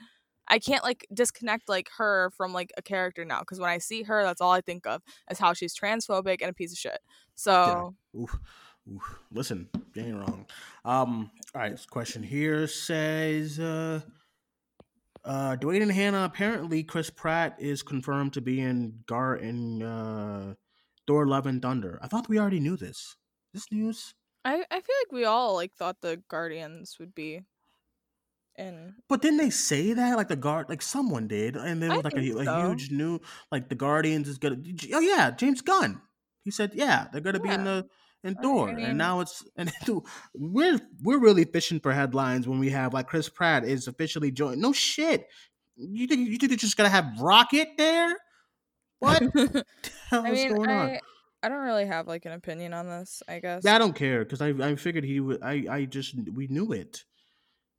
I 0.46 0.60
can't 0.60 0.84
like 0.84 1.06
disconnect 1.12 1.68
like 1.68 1.90
her 1.98 2.30
from 2.36 2.52
like 2.52 2.72
a 2.76 2.82
character 2.82 3.24
now 3.24 3.40
because 3.40 3.58
when 3.58 3.68
I 3.68 3.78
see 3.78 4.04
her, 4.04 4.22
that's 4.22 4.40
all 4.40 4.52
I 4.52 4.60
think 4.60 4.86
of 4.86 5.02
is 5.28 5.40
how 5.40 5.52
she's 5.52 5.76
transphobic 5.76 6.38
and 6.40 6.50
a 6.50 6.54
piece 6.54 6.72
of 6.72 6.78
shit. 6.78 7.00
So 7.34 7.94
Oof, 8.18 8.38
oof. 8.90 9.18
Listen, 9.32 9.68
you 9.94 10.02
ain't 10.02 10.16
wrong. 10.16 10.46
Um, 10.84 11.30
all 11.54 11.62
right, 11.62 11.72
this 11.72 11.84
question 11.84 12.22
here 12.22 12.68
says 12.68 13.58
uh 13.58 14.00
uh 15.24 15.56
Duane 15.56 15.82
and 15.82 15.92
Hannah, 15.92 16.24
apparently 16.24 16.84
Chris 16.84 17.10
Pratt 17.10 17.56
is 17.58 17.82
confirmed 17.82 18.34
to 18.34 18.40
be 18.40 18.60
in 18.60 19.00
Gar 19.06 19.36
in 19.36 19.82
uh 19.82 20.54
Thor 21.08 21.26
Love 21.26 21.46
and 21.46 21.60
Thunder. 21.60 21.98
I 22.02 22.06
thought 22.06 22.28
we 22.28 22.38
already 22.38 22.60
knew 22.60 22.76
this. 22.76 23.16
This 23.52 23.66
news? 23.72 24.14
I 24.44 24.64
I 24.70 24.80
feel 24.80 24.96
like 25.02 25.12
we 25.12 25.24
all 25.24 25.54
like 25.54 25.74
thought 25.74 26.00
the 26.02 26.22
Guardians 26.28 26.96
would 27.00 27.14
be 27.14 27.40
in. 28.56 28.94
But 29.08 29.22
didn't 29.22 29.38
they 29.38 29.50
say 29.50 29.94
that? 29.94 30.16
Like 30.16 30.28
the 30.28 30.36
guard 30.36 30.68
like 30.68 30.82
someone 30.82 31.26
did, 31.26 31.56
and 31.56 31.82
there 31.82 31.90
I 31.90 31.96
like 31.96 32.06
a, 32.06 32.10
think 32.10 32.46
a 32.46 32.68
huge 32.68 32.90
new 32.90 33.20
like 33.50 33.68
the 33.68 33.74
Guardians 33.74 34.28
is 34.28 34.38
gonna 34.38 34.58
oh 34.92 35.00
yeah, 35.00 35.30
James 35.30 35.62
Gunn. 35.62 36.00
He 36.44 36.50
said, 36.50 36.72
Yeah, 36.74 37.08
they're 37.10 37.20
gonna 37.22 37.40
be 37.40 37.48
in 37.48 37.64
the 37.64 37.86
in 38.24 38.36
I 38.38 38.42
Thor. 38.42 38.68
and 38.68 38.98
now 38.98 39.20
it's 39.20 39.44
and 39.56 39.72
we're 40.34 40.78
we're 41.02 41.20
really 41.20 41.44
fishing 41.44 41.80
for 41.80 41.92
headlines 41.92 42.46
when 42.46 42.58
we 42.58 42.70
have 42.70 42.92
like 42.92 43.06
Chris 43.06 43.28
Pratt 43.28 43.64
is 43.64 43.88
officially 43.88 44.30
joined. 44.30 44.60
No 44.60 44.72
shit. 44.72 45.26
You 45.76 46.06
think 46.06 46.28
you 46.28 46.36
think 46.36 46.50
they're 46.50 46.56
just 46.56 46.76
gonna 46.76 46.88
have 46.90 47.18
Rocket 47.20 47.68
there? 47.78 48.14
What 49.00 50.24
I 50.24 50.30
is 50.30 50.38
mean, 50.38 50.54
going 50.54 50.70
on? 50.70 50.88
I 50.88 51.00
I 51.42 51.48
don't 51.48 51.62
really 51.64 51.86
have 51.86 52.08
like 52.08 52.24
an 52.24 52.32
opinion 52.32 52.74
on 52.74 52.88
this. 52.88 53.22
I 53.28 53.38
guess. 53.38 53.62
Yeah, 53.64 53.76
I 53.76 53.78
don't 53.78 53.94
care 53.94 54.24
because 54.24 54.40
I 54.40 54.48
I 54.48 54.76
figured 54.76 55.04
he 55.04 55.20
would. 55.20 55.42
I 55.42 55.64
I 55.70 55.84
just 55.84 56.14
we 56.34 56.48
knew 56.48 56.72
it. 56.72 57.04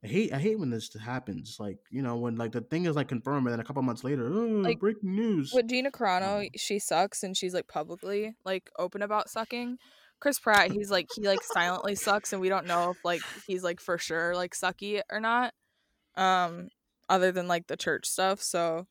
I 0.04 0.08
hate 0.08 0.34
I 0.34 0.40
hate 0.40 0.58
when 0.58 0.70
this 0.70 0.94
happens. 0.94 1.58
Like 1.60 1.80
you 1.92 2.02
know 2.02 2.16
when 2.16 2.36
like 2.38 2.54
the 2.54 2.62
thing 2.62 2.86
is 2.86 2.96
like 2.96 3.10
confirmed 3.10 3.48
and 3.48 3.54
then 3.54 3.60
a 3.60 3.64
couple 3.66 3.82
months 3.82 4.04
later, 4.04 4.32
oh, 4.32 4.62
Like, 4.62 4.80
breaking 4.80 5.14
news. 5.16 5.52
With 5.54 5.68
Gina 5.68 5.92
Carano, 5.92 6.44
Um, 6.46 6.50
she 6.56 6.80
sucks 6.80 7.24
and 7.24 7.36
she's 7.36 7.54
like 7.54 7.68
publicly 7.68 8.36
like 8.46 8.70
open 8.78 9.02
about 9.02 9.30
sucking. 9.30 9.78
Chris 10.22 10.40
Pratt, 10.40 10.72
he's 10.72 10.92
like 10.92 11.08
he 11.16 11.28
like 11.28 11.44
silently 11.44 11.96
sucks 11.96 12.32
and 12.32 12.42
we 12.42 12.50
don't 12.50 12.66
know 12.68 12.92
if 12.92 12.98
like 13.04 13.22
he's 13.48 13.64
like 13.64 13.80
for 13.82 13.98
sure 13.98 14.36
like 14.36 14.54
sucky 14.54 15.02
or 15.12 15.20
not. 15.20 15.54
Um 16.16 16.70
other 17.10 17.32
than 17.32 17.48
like 17.48 17.68
the 17.68 17.76
church 17.78 18.08
stuff. 18.08 18.42
So, 18.42 18.88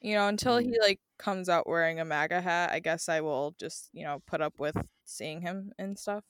you 0.00 0.14
know, 0.14 0.28
until 0.28 0.58
he 0.58 0.68
mm-hmm. 0.68 0.82
like 0.82 1.00
comes 1.18 1.48
out 1.48 1.68
wearing 1.68 2.00
a 2.00 2.04
MAGA 2.04 2.40
hat, 2.40 2.70
I 2.72 2.80
guess 2.80 3.08
I 3.08 3.20
will 3.20 3.54
just, 3.58 3.90
you 3.92 4.04
know, 4.04 4.22
put 4.26 4.40
up 4.40 4.54
with 4.58 4.76
seeing 5.04 5.40
him 5.40 5.72
and 5.78 5.98
stuff. 5.98 6.24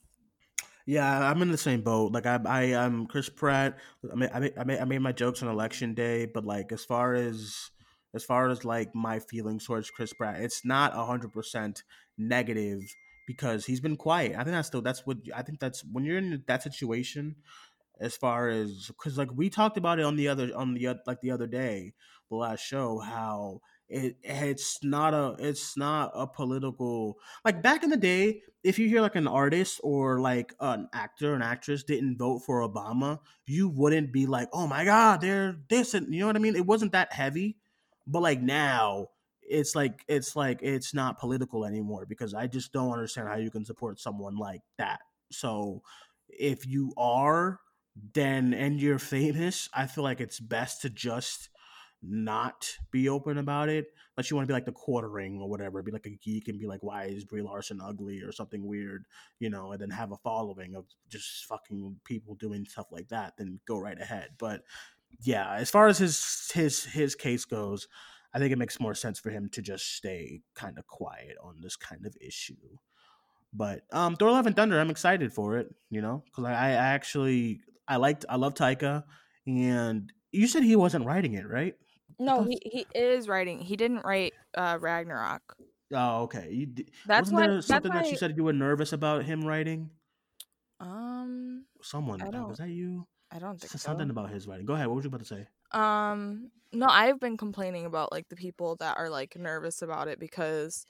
Yeah, 0.86 1.30
I'm 1.30 1.42
in 1.42 1.50
the 1.50 1.58
same 1.58 1.82
boat. 1.82 2.12
Like 2.12 2.24
I, 2.24 2.40
I, 2.46 2.62
I'm 2.84 3.06
Chris 3.06 3.28
Pratt. 3.28 3.78
I 4.10 4.14
made, 4.14 4.30
I 4.32 4.38
made, 4.40 4.52
I 4.56 4.64
made, 4.64 4.78
I 4.80 4.84
made 4.84 5.00
my 5.00 5.12
jokes 5.12 5.42
on 5.42 5.50
election 5.50 5.92
day, 5.92 6.24
but 6.24 6.46
like 6.46 6.72
as 6.72 6.84
far 6.84 7.12
as, 7.12 7.70
as 8.14 8.24
far 8.24 8.48
as 8.48 8.64
like 8.64 8.94
my 8.94 9.18
feelings 9.18 9.66
towards 9.66 9.90
Chris 9.90 10.14
Pratt, 10.14 10.40
it's 10.40 10.64
not 10.64 10.94
hundred 10.94 11.32
percent 11.32 11.82
negative 12.16 12.80
because 13.26 13.66
he's 13.66 13.80
been 13.80 13.98
quiet. 13.98 14.32
I 14.32 14.44
think 14.44 14.52
that's 14.52 14.68
still 14.68 14.80
that's 14.80 15.06
what 15.06 15.18
I 15.36 15.42
think 15.42 15.60
that's 15.60 15.84
when 15.84 16.06
you're 16.06 16.16
in 16.16 16.42
that 16.46 16.62
situation. 16.62 17.36
As 18.00 18.16
far 18.16 18.48
as 18.48 18.86
because 18.88 19.18
like 19.18 19.30
we 19.34 19.50
talked 19.50 19.76
about 19.76 19.98
it 19.98 20.04
on 20.04 20.16
the 20.16 20.28
other 20.28 20.50
on 20.54 20.74
the 20.74 20.96
like 21.06 21.20
the 21.20 21.30
other 21.30 21.46
day, 21.46 21.94
the 22.30 22.36
last 22.36 22.60
show, 22.60 22.98
how 22.98 23.60
it 23.88 24.16
it's 24.22 24.82
not 24.84 25.14
a 25.14 25.34
it's 25.38 25.76
not 25.76 26.10
a 26.14 26.26
political 26.26 27.18
like 27.44 27.62
back 27.62 27.82
in 27.82 27.90
the 27.90 27.96
day 27.96 28.42
if 28.62 28.78
you 28.78 28.86
hear 28.88 29.00
like 29.00 29.16
an 29.16 29.26
artist 29.26 29.80
or 29.82 30.20
like 30.20 30.52
an 30.60 30.88
actor 30.92 31.34
an 31.34 31.40
actress 31.40 31.84
didn't 31.84 32.18
vote 32.18 32.40
for 32.40 32.60
obama 32.60 33.18
you 33.46 33.68
wouldn't 33.68 34.12
be 34.12 34.26
like 34.26 34.48
oh 34.52 34.66
my 34.66 34.84
god 34.84 35.22
they're 35.22 35.56
this 35.70 35.94
and 35.94 36.12
you 36.12 36.20
know 36.20 36.26
what 36.26 36.36
i 36.36 36.38
mean? 36.38 36.54
It 36.54 36.66
wasn't 36.66 36.92
that 36.92 37.12
heavy 37.14 37.56
but 38.06 38.20
like 38.20 38.42
now 38.42 39.08
it's 39.40 39.74
like 39.74 40.04
it's 40.06 40.36
like 40.36 40.60
it's 40.62 40.92
not 40.92 41.18
political 41.18 41.64
anymore 41.64 42.04
because 42.06 42.34
i 42.34 42.46
just 42.46 42.72
don't 42.72 42.92
understand 42.92 43.28
how 43.28 43.36
you 43.36 43.50
can 43.50 43.64
support 43.64 43.98
someone 43.98 44.36
like 44.36 44.60
that. 44.76 45.00
So 45.30 45.82
if 46.28 46.66
you 46.66 46.92
are 46.96 47.60
then 48.14 48.54
and 48.54 48.80
you're 48.80 48.98
famous 48.98 49.68
i 49.74 49.86
feel 49.86 50.04
like 50.04 50.20
it's 50.20 50.40
best 50.40 50.82
to 50.82 50.90
just 50.90 51.48
not 52.02 52.76
be 52.90 53.08
open 53.08 53.38
about 53.38 53.68
it. 53.68 53.86
Unless 54.16 54.30
you 54.30 54.36
want 54.36 54.46
to 54.46 54.50
be 54.50 54.54
like 54.54 54.64
the 54.64 54.72
quartering 54.72 55.40
or 55.40 55.48
whatever 55.48 55.82
be 55.82 55.92
like 55.92 56.06
a 56.06 56.10
geek 56.10 56.48
and 56.48 56.58
be 56.58 56.66
like 56.66 56.82
why 56.82 57.04
is 57.04 57.24
brie 57.24 57.42
larson 57.42 57.80
ugly 57.80 58.20
or 58.20 58.32
something 58.32 58.66
weird 58.66 59.04
you 59.38 59.48
know 59.48 59.72
and 59.72 59.80
then 59.80 59.90
have 59.90 60.10
a 60.10 60.16
following 60.16 60.74
of 60.74 60.84
just 61.08 61.46
fucking 61.46 61.96
people 62.04 62.34
doing 62.34 62.64
stuff 62.64 62.86
like 62.90 63.08
that 63.08 63.34
then 63.36 63.60
go 63.66 63.78
right 63.78 64.00
ahead. 64.00 64.30
But 64.38 64.62
yeah 65.22 65.54
as 65.54 65.70
far 65.70 65.88
as 65.88 65.98
his 65.98 66.50
his 66.52 66.84
his 66.84 67.14
case 67.14 67.46
goes 67.46 67.88
i 68.34 68.38
think 68.38 68.52
it 68.52 68.58
makes 68.58 68.78
more 68.78 68.94
sense 68.94 69.18
for 69.18 69.30
him 69.30 69.48
to 69.48 69.62
just 69.62 69.96
stay 69.96 70.42
kind 70.54 70.78
of 70.78 70.86
quiet 70.86 71.36
on 71.42 71.60
this 71.62 71.76
kind 71.76 72.06
of 72.06 72.16
issue. 72.20 72.78
But 73.52 73.82
um 73.92 74.16
thor 74.16 74.30
love 74.30 74.46
and 74.46 74.54
thunder 74.54 74.78
i'm 74.78 74.90
excited 74.90 75.32
for 75.32 75.56
it 75.56 75.74
you 75.90 76.02
know 76.02 76.22
because 76.26 76.44
I, 76.44 76.52
I 76.52 76.70
actually 76.70 77.60
i 77.88 77.96
liked 77.96 78.24
i 78.28 78.36
love 78.36 78.54
taika 78.54 79.04
and 79.46 80.12
you 80.32 80.46
said 80.46 80.62
he 80.62 80.76
wasn't 80.76 81.04
writing 81.04 81.34
it 81.34 81.48
right 81.48 81.74
No, 82.18 82.44
he, 82.44 82.58
he 82.64 82.86
is 82.94 83.28
writing. 83.28 83.60
He 83.60 83.76
didn't 83.76 84.04
write 84.04 84.34
uh 84.54 84.78
Ragnarok. 84.80 85.56
oh 85.92 86.22
okay 86.22 86.50
you, 86.52 86.66
That's 87.04 87.20
wasn't 87.20 87.36
why 87.36 87.46
there 87.46 87.62
that's 87.66 87.66
something 87.66 87.92
that 87.92 88.04
why 88.04 88.10
you 88.10 88.16
said 88.16 88.36
you 88.36 88.44
were 88.44 88.52
nervous 88.52 88.92
about 88.92 89.24
him 89.24 89.44
writing 89.44 89.90
um 90.80 91.64
someone 91.82 92.20
uh, 92.20 92.46
was 92.46 92.58
that 92.58 92.68
you 92.70 93.06
I 93.30 93.38
don't 93.38 93.60
think 93.60 93.72
S- 93.74 93.82
so. 93.82 93.82
something 93.82 94.10
about 94.10 94.30
his 94.30 94.46
writing 94.46 94.66
go 94.66 94.74
ahead 94.74 94.86
what 94.86 94.96
were 94.96 95.02
you 95.02 95.08
about 95.08 95.20
to 95.20 95.26
say 95.26 95.46
Um, 95.72 96.50
no, 96.72 96.86
I've 96.86 97.20
been 97.20 97.36
complaining 97.36 97.84
about 97.86 98.12
like 98.12 98.28
the 98.28 98.36
people 98.36 98.76
that 98.76 98.96
are 98.96 99.10
like 99.10 99.36
nervous 99.36 99.82
about 99.82 100.08
it 100.08 100.18
because 100.18 100.86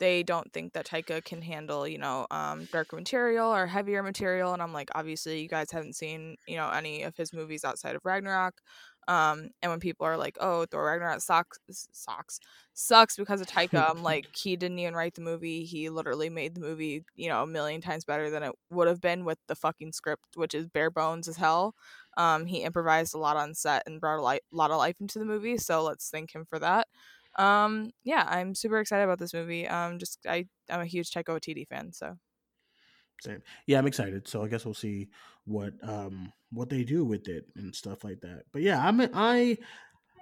they 0.00 0.24
don't 0.24 0.52
think 0.52 0.72
that 0.72 0.86
Taika 0.86 1.24
can 1.24 1.42
handle, 1.42 1.86
you 1.86 1.98
know, 1.98 2.26
um, 2.30 2.66
darker 2.72 2.96
material 2.96 3.54
or 3.54 3.66
heavier 3.66 4.02
material. 4.02 4.52
And 4.54 4.62
I'm 4.62 4.72
like, 4.72 4.90
obviously, 4.94 5.40
you 5.42 5.48
guys 5.48 5.70
haven't 5.70 5.94
seen, 5.94 6.36
you 6.48 6.56
know, 6.56 6.70
any 6.70 7.04
of 7.04 7.16
his 7.16 7.32
movies 7.32 7.64
outside 7.64 7.94
of 7.94 8.02
Ragnarok. 8.04 8.54
Um, 9.08 9.50
and 9.62 9.70
when 9.70 9.80
people 9.80 10.06
are 10.06 10.16
like, 10.16 10.36
"Oh, 10.40 10.66
Thor 10.66 10.84
Ragnarok 10.84 11.20
sucks," 11.20 11.58
sucks, 11.70 12.38
sucks 12.74 13.16
because 13.16 13.40
of 13.40 13.48
Taika, 13.48 13.90
I'm 13.90 14.02
like, 14.02 14.26
he 14.36 14.56
didn't 14.56 14.78
even 14.78 14.94
write 14.94 15.14
the 15.14 15.20
movie. 15.22 15.64
He 15.64 15.88
literally 15.90 16.30
made 16.30 16.54
the 16.54 16.60
movie, 16.60 17.04
you 17.16 17.28
know, 17.28 17.42
a 17.42 17.46
million 17.46 17.80
times 17.80 18.04
better 18.04 18.30
than 18.30 18.42
it 18.42 18.52
would 18.70 18.88
have 18.88 19.00
been 19.00 19.24
with 19.24 19.38
the 19.48 19.56
fucking 19.56 19.92
script, 19.92 20.36
which 20.36 20.54
is 20.54 20.66
bare 20.68 20.90
bones 20.90 21.28
as 21.28 21.36
hell. 21.36 21.74
Um, 22.16 22.46
he 22.46 22.62
improvised 22.62 23.14
a 23.14 23.18
lot 23.18 23.36
on 23.36 23.54
set 23.54 23.82
and 23.86 24.00
brought 24.00 24.20
a 24.20 24.24
li- 24.24 24.40
lot 24.52 24.70
of 24.70 24.78
life 24.78 24.96
into 25.00 25.18
the 25.18 25.24
movie, 25.24 25.56
so 25.58 25.82
let's 25.82 26.08
thank 26.10 26.34
him 26.34 26.44
for 26.48 26.58
that. 26.60 26.86
Um, 27.40 27.92
yeah, 28.04 28.24
I'm 28.28 28.54
super 28.54 28.80
excited 28.80 29.04
about 29.04 29.18
this 29.18 29.34
movie. 29.34 29.66
Um, 29.68 29.98
just 29.98 30.18
I 30.28 30.46
I'm 30.68 30.80
a 30.80 30.86
huge 30.86 31.10
Taika 31.10 31.26
Waititi 31.38 31.66
fan, 31.66 31.92
so 31.92 32.16
Same. 33.20 33.42
Yeah, 33.66 33.78
I'm 33.78 33.86
excited. 33.86 34.26
So 34.28 34.42
I 34.42 34.48
guess 34.48 34.64
we'll 34.64 34.74
see 34.74 35.10
what 35.44 35.74
um 35.82 36.32
what 36.52 36.70
they 36.70 36.84
do 36.84 37.04
with 37.04 37.28
it 37.28 37.46
and 37.54 37.74
stuff 37.74 38.02
like 38.02 38.20
that. 38.22 38.44
But 38.52 38.62
yeah, 38.62 38.86
I'm 38.86 39.00
I 39.14 39.58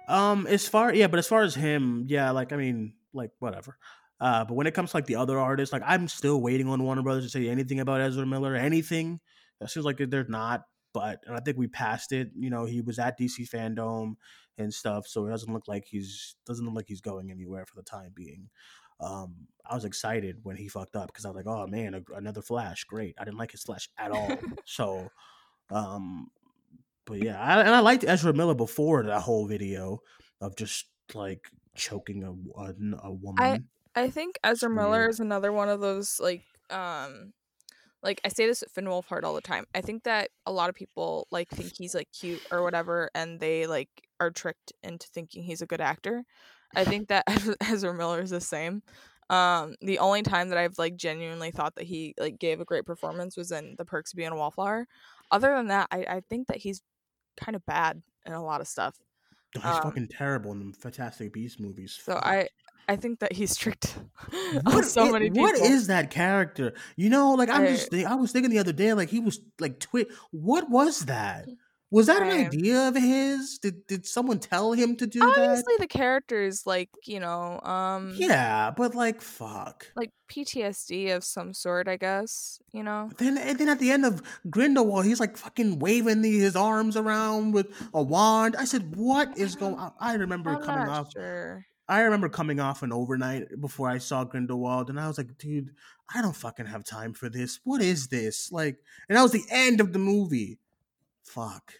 um 0.07 0.47
as 0.47 0.67
far 0.67 0.93
yeah, 0.93 1.07
but 1.07 1.19
as 1.19 1.27
far 1.27 1.43
as 1.43 1.55
him, 1.55 2.05
yeah, 2.09 2.31
like 2.31 2.53
I 2.53 2.57
mean, 2.57 2.95
like 3.13 3.31
whatever. 3.39 3.77
Uh, 4.19 4.45
but 4.45 4.55
when 4.55 4.67
it 4.67 4.73
comes 4.73 4.91
to 4.91 4.97
like 4.97 5.05
the 5.05 5.15
other 5.15 5.39
artists, 5.39 5.73
like 5.73 5.83
I'm 5.85 6.07
still 6.09 6.41
waiting 6.41 6.67
on 6.69 6.83
Warner 6.83 7.03
Brothers 7.03 7.25
to 7.25 7.29
say 7.29 7.49
anything 7.49 7.79
about 7.79 8.01
Ezra 8.01 8.25
Miller, 8.25 8.55
anything. 8.55 9.21
It 9.61 9.69
seems 9.69 9.85
like 9.85 9.97
they're 9.97 10.25
not, 10.25 10.63
but 10.93 11.23
and 11.25 11.35
I 11.35 11.39
think 11.39 11.57
we 11.57 11.67
passed 11.67 12.11
it. 12.11 12.29
You 12.35 12.49
know, 12.49 12.65
he 12.65 12.81
was 12.81 12.99
at 12.99 13.19
DC 13.19 13.49
Fandom 13.49 14.15
and 14.57 14.73
stuff, 14.73 15.07
so 15.07 15.25
it 15.25 15.29
doesn't 15.29 15.53
look 15.53 15.67
like 15.67 15.85
he's 15.85 16.35
doesn't 16.45 16.65
look 16.65 16.75
like 16.75 16.87
he's 16.87 17.01
going 17.01 17.31
anywhere 17.31 17.65
for 17.65 17.75
the 17.75 17.83
time 17.83 18.11
being. 18.13 18.49
Um, 18.99 19.47
I 19.65 19.75
was 19.75 19.85
excited 19.85 20.39
when 20.43 20.57
he 20.57 20.67
fucked 20.67 20.95
up 20.95 21.07
because 21.07 21.25
I 21.25 21.29
was 21.29 21.37
like, 21.37 21.47
oh 21.47 21.67
man, 21.67 21.93
a, 21.93 22.01
another 22.15 22.41
Flash, 22.41 22.83
great. 22.83 23.15
I 23.17 23.23
didn't 23.23 23.37
like 23.37 23.51
his 23.51 23.63
Flash 23.63 23.89
at 23.97 24.11
all. 24.11 24.37
so, 24.65 25.09
um, 25.71 26.27
but 27.05 27.23
yeah, 27.23 27.39
I, 27.39 27.61
and 27.61 27.69
I 27.69 27.79
liked 27.79 28.03
Ezra 28.05 28.33
Miller 28.33 28.55
before 28.55 29.03
that 29.03 29.21
whole 29.21 29.47
video 29.47 30.01
of 30.41 30.55
just 30.55 30.85
like 31.13 31.49
choking 31.75 32.23
a 32.23 32.31
a, 32.61 32.73
a 33.03 33.11
woman. 33.11 33.67
I 33.95 34.03
I 34.03 34.09
think 34.09 34.37
Ezra 34.43 34.69
Miller 34.69 35.07
is 35.07 35.19
another 35.19 35.51
one 35.51 35.69
of 35.69 35.79
those 35.79 36.19
like 36.19 36.43
um 36.69 37.33
like 38.01 38.21
I 38.23 38.29
say 38.29 38.45
this 38.45 38.63
at 38.63 38.71
Finn 38.71 38.85
Wolfhard 38.85 39.23
all 39.23 39.33
the 39.33 39.41
time. 39.41 39.65
I 39.75 39.81
think 39.81 40.03
that 40.03 40.29
a 40.45 40.51
lot 40.51 40.69
of 40.69 40.75
people 40.75 41.27
like 41.31 41.49
think 41.49 41.73
he's 41.77 41.93
like 41.93 42.07
cute 42.17 42.41
or 42.51 42.63
whatever 42.63 43.09
and 43.13 43.39
they 43.39 43.67
like 43.67 43.89
are 44.19 44.31
tricked 44.31 44.73
into 44.83 45.07
thinking 45.07 45.43
he's 45.43 45.61
a 45.61 45.67
good 45.67 45.81
actor. 45.81 46.23
I 46.75 46.85
think 46.85 47.09
that 47.09 47.25
Ezra 47.61 47.93
Miller 47.93 48.21
is 48.21 48.29
the 48.29 48.41
same. 48.41 48.83
Um 49.29 49.75
the 49.81 49.99
only 49.99 50.21
time 50.21 50.49
that 50.49 50.57
I've 50.57 50.77
like 50.77 50.95
genuinely 50.95 51.51
thought 51.51 51.75
that 51.75 51.85
he 51.85 52.13
like 52.19 52.39
gave 52.39 52.61
a 52.61 52.65
great 52.65 52.85
performance 52.85 53.35
was 53.35 53.51
in 53.51 53.75
The 53.77 53.85
Perks 53.85 54.13
of 54.13 54.17
Being 54.17 54.31
a 54.31 54.35
Wallflower. 54.35 54.87
Other 55.31 55.53
than 55.55 55.67
that, 55.67 55.87
I, 55.91 55.97
I 56.09 56.21
think 56.29 56.47
that 56.47 56.57
he's 56.57 56.81
kind 57.39 57.55
of 57.55 57.65
bad 57.65 58.01
in 58.25 58.33
a 58.33 58.43
lot 58.43 58.61
of 58.61 58.67
stuff. 58.67 58.97
He's 59.53 59.63
um, 59.63 59.81
fucking 59.81 60.07
terrible 60.07 60.51
in 60.51 60.71
the 60.71 60.77
Fantastic 60.77 61.33
Beast 61.33 61.59
movies. 61.59 61.99
So. 62.01 62.13
I 62.13 62.47
I 62.89 62.95
think 62.95 63.19
that 63.19 63.33
he's 63.33 63.55
tricked 63.55 63.95
What 64.63 64.85
so 64.85 65.03
i- 65.07 65.11
many 65.11 65.29
people. 65.29 65.43
What 65.43 65.55
is 65.55 65.87
that 65.87 66.09
character? 66.11 66.73
You 66.97 67.09
know, 67.09 67.33
like 67.33 67.49
I'm 67.49 67.63
I- 67.63 67.67
just 67.67 67.93
I 67.93 68.15
was 68.15 68.31
thinking 68.31 68.51
the 68.51 68.59
other 68.59 68.73
day, 68.73 68.93
like 68.93 69.09
he 69.09 69.19
was 69.19 69.39
like 69.59 69.79
twit. 69.79 70.07
What 70.31 70.69
was 70.69 71.05
that? 71.05 71.47
Was 71.91 72.05
that 72.05 72.21
an 72.21 72.29
idea 72.29 72.87
of 72.87 72.95
his? 72.95 73.57
Did 73.57 73.87
did 73.87 74.05
someone 74.05 74.37
tell 74.37 74.73
him 74.73 74.95
to 74.97 75.07
do 75.07 75.19
that? 75.21 75.29
obviously 75.39 75.73
the 75.79 75.87
characters 75.87 76.67
like 76.67 76.89
you 77.07 77.19
know 77.19 77.59
um 77.61 78.13
Yeah, 78.15 78.69
but 78.69 78.93
like 78.93 79.21
fuck. 79.21 79.87
like 79.95 80.11
ptsd 80.31 81.15
of 81.15 81.23
some 81.23 81.51
sort 81.51 81.87
i 81.87 81.97
guess 81.97 82.59
you 82.77 82.83
know 82.83 83.09
Then 83.17 83.39
and 83.39 83.57
then 83.57 83.69
at 83.69 83.79
the 83.79 83.89
end 83.89 84.05
of 84.05 84.21
Grindelwald, 84.51 85.05
he's 85.05 85.19
like 85.19 85.35
fucking 85.35 85.79
waving 85.79 86.21
the, 86.21 86.37
his 86.39 86.55
arms 86.55 86.95
around 86.95 87.53
with 87.53 87.67
a 87.93 88.03
wand. 88.03 88.55
I 88.55 88.65
said, 88.65 88.95
"What 88.95 89.35
is 89.35 89.55
going?" 89.55 89.73
on? 89.83 89.91
I 89.99 90.13
remember 90.13 90.51
i'm 90.51 90.61
coming 90.61 90.85
not 90.85 91.07
off. 91.07 91.11
sure 91.13 91.65
I 91.89 92.01
remember 92.01 92.29
coming 92.29 92.59
off 92.59 92.83
an 92.83 92.93
overnight 92.93 93.59
before 93.59 93.89
I 93.89 93.97
saw 93.97 94.23
Grindelwald, 94.23 94.89
and 94.89 94.99
I 94.99 95.07
was 95.07 95.17
like, 95.17 95.37
dude, 95.37 95.71
I 96.13 96.21
don't 96.21 96.35
fucking 96.35 96.67
have 96.67 96.83
time 96.85 97.13
for 97.13 97.29
this. 97.29 97.59
What 97.63 97.81
is 97.81 98.07
this? 98.07 98.51
Like, 98.51 98.77
and 99.09 99.17
that 99.17 99.23
was 99.23 99.31
the 99.31 99.43
end 99.49 99.81
of 99.81 99.91
the 99.91 99.99
movie. 99.99 100.59
Fuck. 101.23 101.73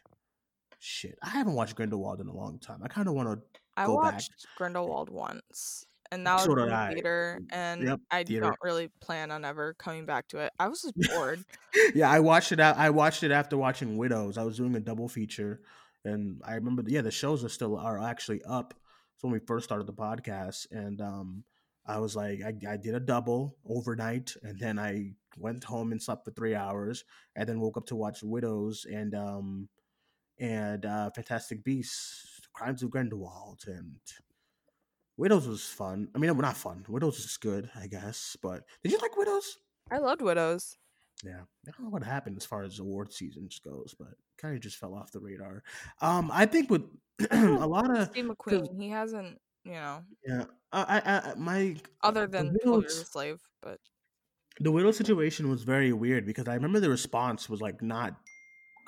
Shit. 0.80 1.18
I 1.22 1.30
haven't 1.30 1.54
watched 1.54 1.76
Grindelwald 1.76 2.22
in 2.22 2.28
a 2.28 2.34
long 2.34 2.60
time. 2.60 2.80
I 2.84 2.88
kind 2.88 3.08
of 3.08 3.14
want 3.14 3.30
to. 3.30 3.60
i 3.78 3.86
Go 3.86 4.02
back. 4.02 4.14
watched 4.14 4.48
grindelwald 4.58 5.10
once 5.10 5.86
and 6.12 6.26
that 6.26 6.34
was 6.36 6.44
So 6.46 6.52
in 6.54 6.58
did 6.58 6.70
the 6.70 6.74
I. 6.76 6.94
theater 6.94 7.40
and 7.52 7.84
Yep, 7.84 8.00
i 8.12 8.24
theater. 8.24 8.46
don't 8.46 8.58
really 8.64 8.90
plan 9.00 9.30
on 9.32 9.46
ever 9.46 9.74
coming 9.76 10.06
back 10.08 10.28
to 10.30 10.40
it 10.40 10.52
i 10.60 10.68
was 10.68 10.82
just 10.82 10.96
bored 11.14 11.44
Yeah, 11.94 12.10
I 12.10 12.20
watched 12.20 12.52
it. 12.52 12.60
I 12.60 12.90
watched 12.90 13.24
it 13.24 13.32
after 13.32 13.58
watching 13.58 13.96
Widows. 13.98 14.38
I 14.38 14.44
was 14.44 14.58
doing 14.58 14.76
a 14.76 14.80
double 14.80 15.08
feature, 15.08 15.62
and 16.04 16.42
I 16.46 16.56
remember. 16.56 16.84
Yeah, 16.88 17.02
the 17.02 17.12
shows 17.12 17.44
are 17.44 17.50
still 17.50 17.78
are 17.78 18.00
actually 18.02 18.42
up. 18.44 18.74
So 19.20 19.28
when 19.28 19.34
we 19.34 19.46
first 19.46 19.66
started 19.66 19.86
the 19.86 19.94
podcast, 19.94 20.68
and 20.72 21.02
um, 21.02 21.44
I 21.86 22.00
was 22.00 22.16
like, 22.16 22.40
I, 22.42 22.54
I 22.72 22.78
did 22.78 22.96
a 22.96 23.02
double 23.02 23.58
overnight, 23.68 24.34
and 24.44 24.58
then 24.58 24.80
I 24.80 25.12
went 25.38 25.66
home 25.66 25.92
and 25.92 26.02
slept 26.02 26.24
for 26.24 26.32
three 26.32 26.56
hours, 26.56 27.04
and 27.36 27.48
then 27.48 27.60
woke 27.60 27.76
up 27.76 27.86
to 27.88 27.98
watch 27.98 28.24
Widows 28.24 28.86
and 28.90 29.14
um, 29.14 29.68
and 30.40 30.86
uh, 30.86 31.10
Fantastic 31.12 31.66
Beasts, 31.66 32.40
Crimes 32.54 32.82
of 32.82 32.92
Grindelwald, 32.92 33.66
and 33.68 34.00
Widows 35.18 35.50
was 35.50 35.66
fun. 35.66 36.08
I 36.16 36.18
mean, 36.18 36.38
not 36.38 36.56
fun. 36.56 36.86
Widows 36.88 37.18
was 37.18 37.36
good, 37.36 37.70
I 37.76 37.88
guess. 37.88 38.38
But 38.42 38.64
did 38.84 38.94
you 38.94 39.00
like 39.00 39.18
Widows? 39.18 39.58
i 39.92 39.98
loved 39.98 40.22
widows 40.22 40.78
Yeah, 41.26 41.42
I 41.68 41.72
don't 41.72 41.84
know 41.84 41.90
what 41.90 42.04
happened 42.04 42.38
as 42.38 42.46
far 42.46 42.64
as 42.64 42.80
award 42.80 43.12
seasons 43.12 43.60
goes, 43.60 43.96
but 44.00 44.14
kind 44.40 44.56
of 44.56 44.62
just 44.62 44.78
fell 44.78 44.96
off 44.96 45.12
the 45.12 45.20
radar. 45.20 45.64
Um, 46.02 46.32
I 46.34 46.46
think 46.46 46.70
with 46.70 46.84
a 47.32 47.68
lot 47.68 47.96
of 47.96 48.08
steve 48.08 48.26
mcqueen 48.26 48.82
he 48.82 48.90
hasn't 48.90 49.38
you 49.66 49.74
know 49.74 50.04
yeah, 50.26 50.46
I, 50.72 51.02
I, 51.06 51.32
I 51.32 51.34
my 51.36 51.76
other 52.02 52.28
than 52.28 52.56
12 52.64 52.78
Widows- 52.78 53.10
slave 53.12 53.40
but 53.62 53.80
the 54.62 54.72
widow 54.72 54.92
situation 54.92 55.50
was 55.50 55.64
very 55.64 55.92
weird 55.94 56.26
because 56.26 56.48
I 56.48 56.54
remember 56.54 56.80
the 56.80 56.90
response 56.90 57.50
was 57.50 57.62
like 57.62 57.82
not 57.82 58.16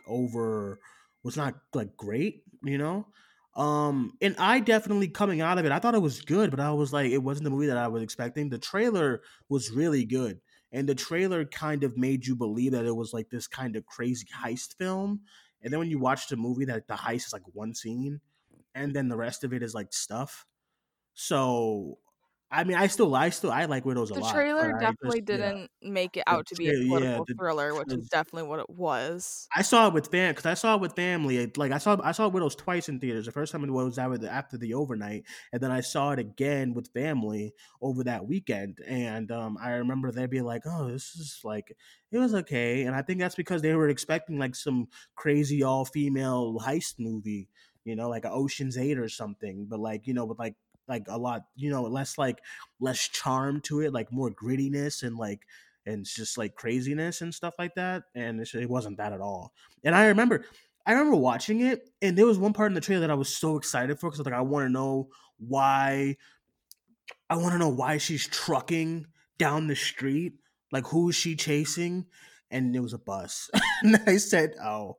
over, 0.07 0.79
was 1.23 1.37
not 1.37 1.55
like 1.73 1.95
great, 1.95 2.43
you 2.63 2.77
know. 2.77 3.07
Um, 3.55 4.13
and 4.21 4.35
I 4.37 4.59
definitely 4.59 5.07
coming 5.09 5.41
out 5.41 5.57
of 5.57 5.65
it, 5.65 5.71
I 5.71 5.79
thought 5.79 5.95
it 5.95 6.01
was 6.01 6.21
good, 6.21 6.51
but 6.51 6.59
I 6.59 6.71
was 6.71 6.91
like, 6.93 7.11
it 7.11 7.19
wasn't 7.23 7.45
the 7.45 7.49
movie 7.51 7.67
that 7.67 7.77
I 7.77 7.87
was 7.87 8.01
expecting. 8.01 8.49
The 8.49 8.57
trailer 8.57 9.21
was 9.49 9.71
really 9.71 10.03
good, 10.05 10.39
and 10.71 10.87
the 10.87 10.95
trailer 10.95 11.45
kind 11.45 11.83
of 11.83 11.97
made 11.97 12.25
you 12.25 12.35
believe 12.35 12.71
that 12.71 12.85
it 12.85 12.95
was 12.95 13.13
like 13.13 13.29
this 13.29 13.47
kind 13.47 13.75
of 13.75 13.85
crazy 13.85 14.27
heist 14.43 14.77
film. 14.77 15.21
And 15.61 15.71
then 15.71 15.79
when 15.79 15.89
you 15.89 15.99
watch 15.99 16.27
the 16.27 16.37
movie, 16.37 16.65
that 16.65 16.87
the 16.87 16.95
heist 16.95 17.27
is 17.27 17.33
like 17.33 17.43
one 17.53 17.75
scene, 17.75 18.21
and 18.73 18.95
then 18.95 19.09
the 19.09 19.17
rest 19.17 19.43
of 19.43 19.53
it 19.53 19.61
is 19.61 19.73
like 19.73 19.93
stuff. 19.93 20.45
So, 21.13 21.97
I 22.51 22.65
mean, 22.65 22.75
I 22.77 22.87
still, 22.87 23.15
I 23.15 23.29
still, 23.29 23.51
I 23.51 23.63
like 23.65 23.85
Widows 23.85 24.09
a 24.11 24.15
lot. 24.15 24.23
the 24.27 24.33
trailer 24.33 24.73
definitely 24.79 25.21
just- 25.21 25.25
didn't 25.27 25.71
make 25.81 26.17
it 26.17 26.23
The 26.27 26.33
out 26.33 26.47
to 26.47 26.55
be 26.55 26.67
a 26.67 26.73
tra- 26.73 27.01
yeah, 27.01 27.19
the 27.25 27.33
thriller 27.39 27.73
which 27.73 27.91
is 27.93 28.09
definitely 28.09 28.47
what 28.49 28.59
it 28.59 28.69
was 28.69 29.47
I 29.55 29.61
saw 29.61 29.87
it 29.87 29.93
with 29.93 30.07
fam 30.11 30.31
because 30.33 30.45
I 30.45 30.53
saw 30.55 30.75
it 30.75 30.81
with 30.81 30.93
family. 30.93 31.49
Like 31.55 31.71
I 31.71 31.77
saw 31.77 31.97
I 32.03 32.11
saw 32.11 32.27
Widows 32.27 32.55
twice 32.55 32.89
in 32.89 32.99
theaters. 32.99 33.25
The 33.25 33.31
first 33.31 33.51
time 33.51 33.63
it 33.63 33.71
was 33.71 33.97
out 33.97 34.09
with 34.11 34.25
after 34.25 34.57
the 34.57 34.73
overnight, 34.73 35.23
and 35.53 35.61
then 35.61 35.71
I 35.71 35.79
saw 35.81 36.11
it 36.11 36.19
again 36.19 36.73
with 36.73 36.89
family 36.93 37.53
over 37.81 38.03
that 38.03 38.25
weekend. 38.25 38.79
And 38.85 39.31
um, 39.31 39.57
I 39.61 39.71
remember 39.71 40.11
they'd 40.11 40.29
be 40.29 40.41
like, 40.41 40.63
"Oh, 40.65 40.89
this 40.91 41.15
is 41.15 41.39
like 41.43 41.75
it 42.11 42.17
was 42.17 42.33
okay." 42.35 42.83
And 42.83 42.95
I 42.95 43.01
think 43.01 43.19
that's 43.21 43.35
because 43.35 43.61
they 43.61 43.73
were 43.75 43.89
expecting 43.89 44.37
like 44.39 44.55
some 44.55 44.87
crazy 45.15 45.63
all 45.63 45.85
female 45.85 46.57
heist 46.59 46.95
movie, 46.99 47.47
you 47.85 47.95
know, 47.95 48.09
like 48.09 48.25
a 48.25 48.31
Ocean's 48.31 48.77
Eight 48.77 48.97
or 48.99 49.07
something. 49.09 49.65
But 49.69 49.79
like 49.79 50.05
you 50.07 50.13
know, 50.13 50.25
with 50.25 50.39
like 50.39 50.55
like 50.87 51.05
a 51.07 51.17
lot, 51.17 51.43
you 51.55 51.69
know, 51.69 51.83
less 51.83 52.17
like 52.17 52.39
less 52.79 53.07
charm 53.07 53.61
to 53.61 53.81
it, 53.81 53.93
like 53.93 54.11
more 54.11 54.31
grittiness 54.31 55.03
and 55.03 55.17
like 55.17 55.41
and 55.85 56.05
just 56.05 56.37
like 56.37 56.55
craziness 56.55 57.21
and 57.21 57.33
stuff 57.33 57.53
like 57.57 57.75
that. 57.75 58.03
And 58.15 58.39
it 58.39 58.69
wasn't 58.69 58.97
that 58.97 59.13
at 59.13 59.21
all. 59.21 59.53
And 59.83 59.95
I 59.95 60.07
remember, 60.07 60.45
I 60.85 60.93
remember 60.93 61.17
watching 61.17 61.61
it, 61.61 61.89
and 62.01 62.17
there 62.17 62.25
was 62.25 62.37
one 62.37 62.53
part 62.53 62.71
in 62.71 62.75
the 62.75 62.81
trailer 62.81 63.01
that 63.01 63.11
I 63.11 63.15
was 63.15 63.35
so 63.35 63.57
excited 63.57 63.99
for 63.99 64.09
because 64.09 64.25
like 64.25 64.35
I 64.35 64.41
want 64.41 64.65
to 64.65 64.71
know 64.71 65.09
why. 65.37 66.17
I 67.29 67.37
want 67.37 67.53
to 67.53 67.59
know 67.59 67.69
why 67.69 67.97
she's 67.97 68.27
trucking 68.27 69.07
down 69.37 69.67
the 69.67 69.75
street. 69.75 70.33
Like 70.71 70.87
who 70.87 71.09
is 71.09 71.15
she 71.15 71.35
chasing? 71.35 72.05
And 72.49 72.75
it 72.75 72.81
was 72.81 72.93
a 72.93 72.97
bus. 72.97 73.49
and 73.83 74.01
I 74.05 74.17
said, 74.17 74.55
"Oh, 74.61 74.97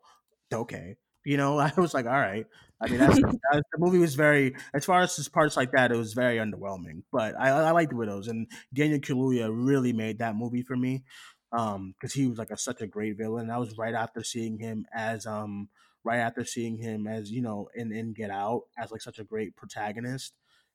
okay." 0.53 0.97
You 1.25 1.37
know, 1.37 1.59
I 1.59 1.73
was 1.77 1.95
like, 1.95 2.07
"All 2.07 2.13
right." 2.13 2.47
I 2.83 2.89
mean, 2.89 2.99
that's, 2.99 3.21
that's 3.53 3.69
the 3.73 3.79
movie 3.79 3.99
was 3.99 4.15
very, 4.15 4.55
as 4.75 4.85
far 4.85 5.01
as 5.03 5.29
parts 5.29 5.57
like 5.57 5.73
that, 5.73 5.93
it 5.93 5.97
was 5.97 6.15
very 6.15 6.39
underwhelming. 6.39 7.03
But 7.13 7.39
I, 7.39 7.51
I 7.51 7.71
liked 7.71 7.93
Widows, 7.93 8.29
and 8.29 8.47
Daniel 8.75 8.99
Kaluuya 8.99 9.51
really 9.53 9.93
made 9.93 10.19
that 10.19 10.37
movie 10.37 10.63
for 10.63 10.77
me 10.77 11.05
um 11.53 11.93
because 11.93 12.15
he 12.15 12.27
was 12.27 12.39
like 12.39 12.51
a, 12.51 12.57
such 12.57 12.81
a 12.81 12.87
great 12.87 13.17
villain 13.17 13.51
I 13.51 13.59
was 13.59 13.77
right 13.77 13.95
after 13.95 14.23
seeing 14.25 14.59
him 14.59 14.87
as 14.93 15.27
um 15.27 15.69
right 16.03 16.19
after 16.19 16.45
seeing 16.45 16.79
him 16.79 17.07
as 17.07 17.31
you 17.31 17.43
know 17.43 17.69
in 17.75 17.93
in 17.93 18.15
get 18.15 18.31
out 18.31 18.63
as 18.79 18.91
like 18.91 19.03
such 19.03 19.19
a 19.19 19.25
great 19.25 19.55
protagonist 19.55 20.33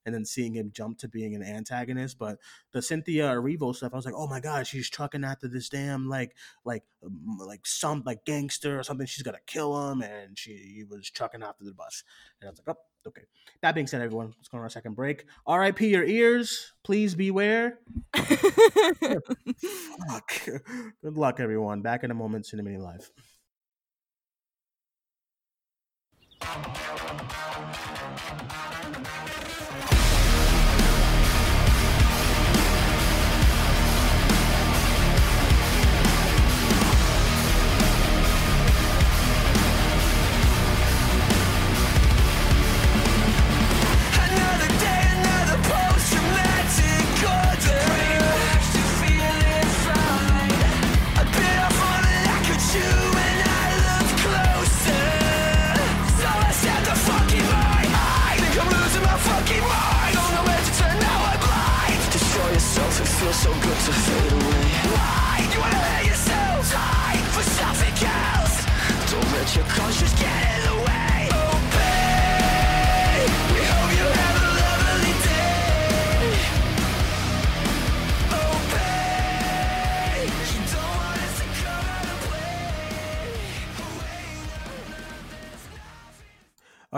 and 0.08 0.16
then 0.16 0.26
seeing 0.26 0.56
him 0.56 0.72
jump 0.74 0.98
to 1.00 1.10
being 1.10 1.36
an 1.36 1.44
antagonist. 1.44 2.18
But 2.18 2.38
the 2.72 2.82
Cynthia 2.82 3.28
Erivo 3.28 3.76
stuff, 3.76 3.92
I 3.94 3.98
was 3.98 4.06
like, 4.06 4.16
oh 4.16 4.26
my 4.26 4.40
god, 4.40 4.66
she's 4.66 4.90
trucking 4.90 5.26
after 5.26 5.50
this 5.50 5.68
damn 5.68 6.08
like 6.08 6.34
like 6.64 6.84
um, 7.06 7.38
like 7.46 7.68
some 7.68 8.04
like 8.06 8.24
gangster 8.26 8.80
or 8.80 8.84
something. 8.84 9.06
She's 9.06 9.24
gonna 9.24 9.38
kill 9.46 9.92
him, 9.92 10.02
and 10.02 10.40
she 10.40 10.54
he 10.54 10.86
was 10.86 11.12
trucking 11.12 11.44
after 11.44 11.66
the 11.66 11.74
bus. 11.74 12.06
And 12.40 12.48
I 12.48 12.52
was 12.52 12.62
like, 12.66 12.78
oh, 12.78 13.10
okay. 13.10 13.24
That 13.62 13.76
being 13.76 13.86
said, 13.86 14.02
everyone, 14.02 14.34
let's 14.38 14.48
go 14.48 14.58
on 14.58 14.64
our 14.64 14.70
second 14.70 14.96
break. 14.96 15.26
R.I.P. 15.46 15.90
your 15.90 16.06
ears. 16.06 16.72
Please 16.86 17.14
beware. 17.14 17.80
Fuck. 18.16 18.32
Good 21.04 21.18
luck, 21.18 21.42
everyone. 21.42 21.82
Back 21.82 22.06
in 22.06 22.12
a 22.12 22.16
moment, 22.16 22.46
Cinemania 22.46 22.80
Live. 22.80 23.12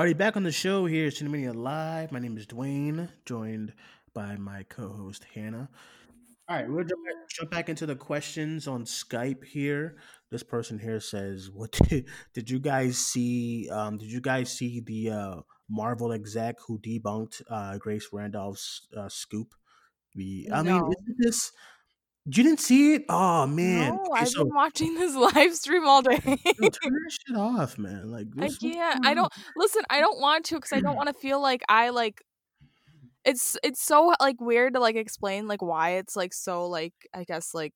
Alrighty, 0.10 0.18
back 0.18 0.38
on 0.38 0.42
the 0.42 0.52
show 0.52 0.88
here, 0.88 1.06
at 1.06 1.14
Cinemania 1.14 1.54
Live. 1.54 2.12
My 2.12 2.18
name 2.18 2.36
is 2.36 2.48
Duane, 2.48 3.10
joined 3.26 3.74
by 4.12 4.38
my 4.38 4.64
co-host 4.64 5.24
Hannah. 5.36 5.70
All 6.48 6.56
right, 6.56 6.68
we'll 6.68 6.84
jump 6.84 7.06
back, 7.06 7.30
jump 7.30 7.52
back 7.52 7.70
into 7.70 7.86
the 7.86 7.96
questions 7.96 8.68
on 8.68 8.86
Skype 8.86 9.44
here. 9.46 9.98
This 10.32 10.42
person 10.42 10.80
here 10.80 11.00
says, 11.00 11.52
"What 11.52 11.74
did, 11.74 12.08
did 12.34 12.50
you 12.50 12.58
guys 12.58 12.98
see? 12.98 13.70
Um, 13.70 14.00
did 14.00 14.12
you 14.12 14.20
guys 14.20 14.52
see 14.52 14.80
the 14.80 15.12
uh, 15.12 15.36
Marvel 15.70 16.12
exec 16.12 16.56
who 16.66 16.80
debunked 16.80 17.44
uh, 17.48 17.78
Grace 17.78 18.08
Randolph's 18.12 18.88
uh, 18.98 19.10
scoop? 19.10 19.54
The, 20.16 20.50
I 20.52 20.64
mean, 20.64 20.76
isn't 20.76 21.18
this? 21.20 21.52
You 22.26 22.44
didn't 22.44 22.60
see 22.60 22.96
it? 22.96 23.06
Oh 23.10 23.48
man! 23.48 23.96
No, 23.96 24.04
Okay, 24.12 24.22
I've 24.22 24.28
so 24.30 24.44
been 24.46 24.54
watching 24.54 24.96
this 24.96 25.16
live 25.36 25.56
stream 25.56 25.88
all 25.88 26.02
day. 26.02 26.18
turn 26.20 26.36
that 26.36 27.12
shit 27.28 27.36
off, 27.36 27.78
man. 27.78 28.12
Like, 28.12 28.28
I 28.38 28.50
can't. 28.50 29.06
I 29.06 29.14
don't 29.14 29.32
listen. 29.56 29.84
I 29.90 30.00
don't 30.00 30.20
want 30.20 30.46
to 30.46 30.56
because 30.56 30.74
I 30.74 30.80
don't 30.80 30.96
want 30.96 31.08
to 31.08 31.14
feel 31.14 31.42
like 31.42 31.64
I 31.70 31.90
like. 31.90 32.22
It's 33.26 33.58
it's 33.64 33.82
so 33.82 34.14
like 34.20 34.40
weird 34.40 34.74
to 34.76 34.80
like 34.80 34.96
explain 34.96 35.48
like 35.48 35.62
why 35.62 35.92
it's 35.92 36.16
like 36.16 36.34
so 36.34 36.68
like 36.68 36.94
I 37.14 37.24
guess 37.24 37.54
like 37.54 37.74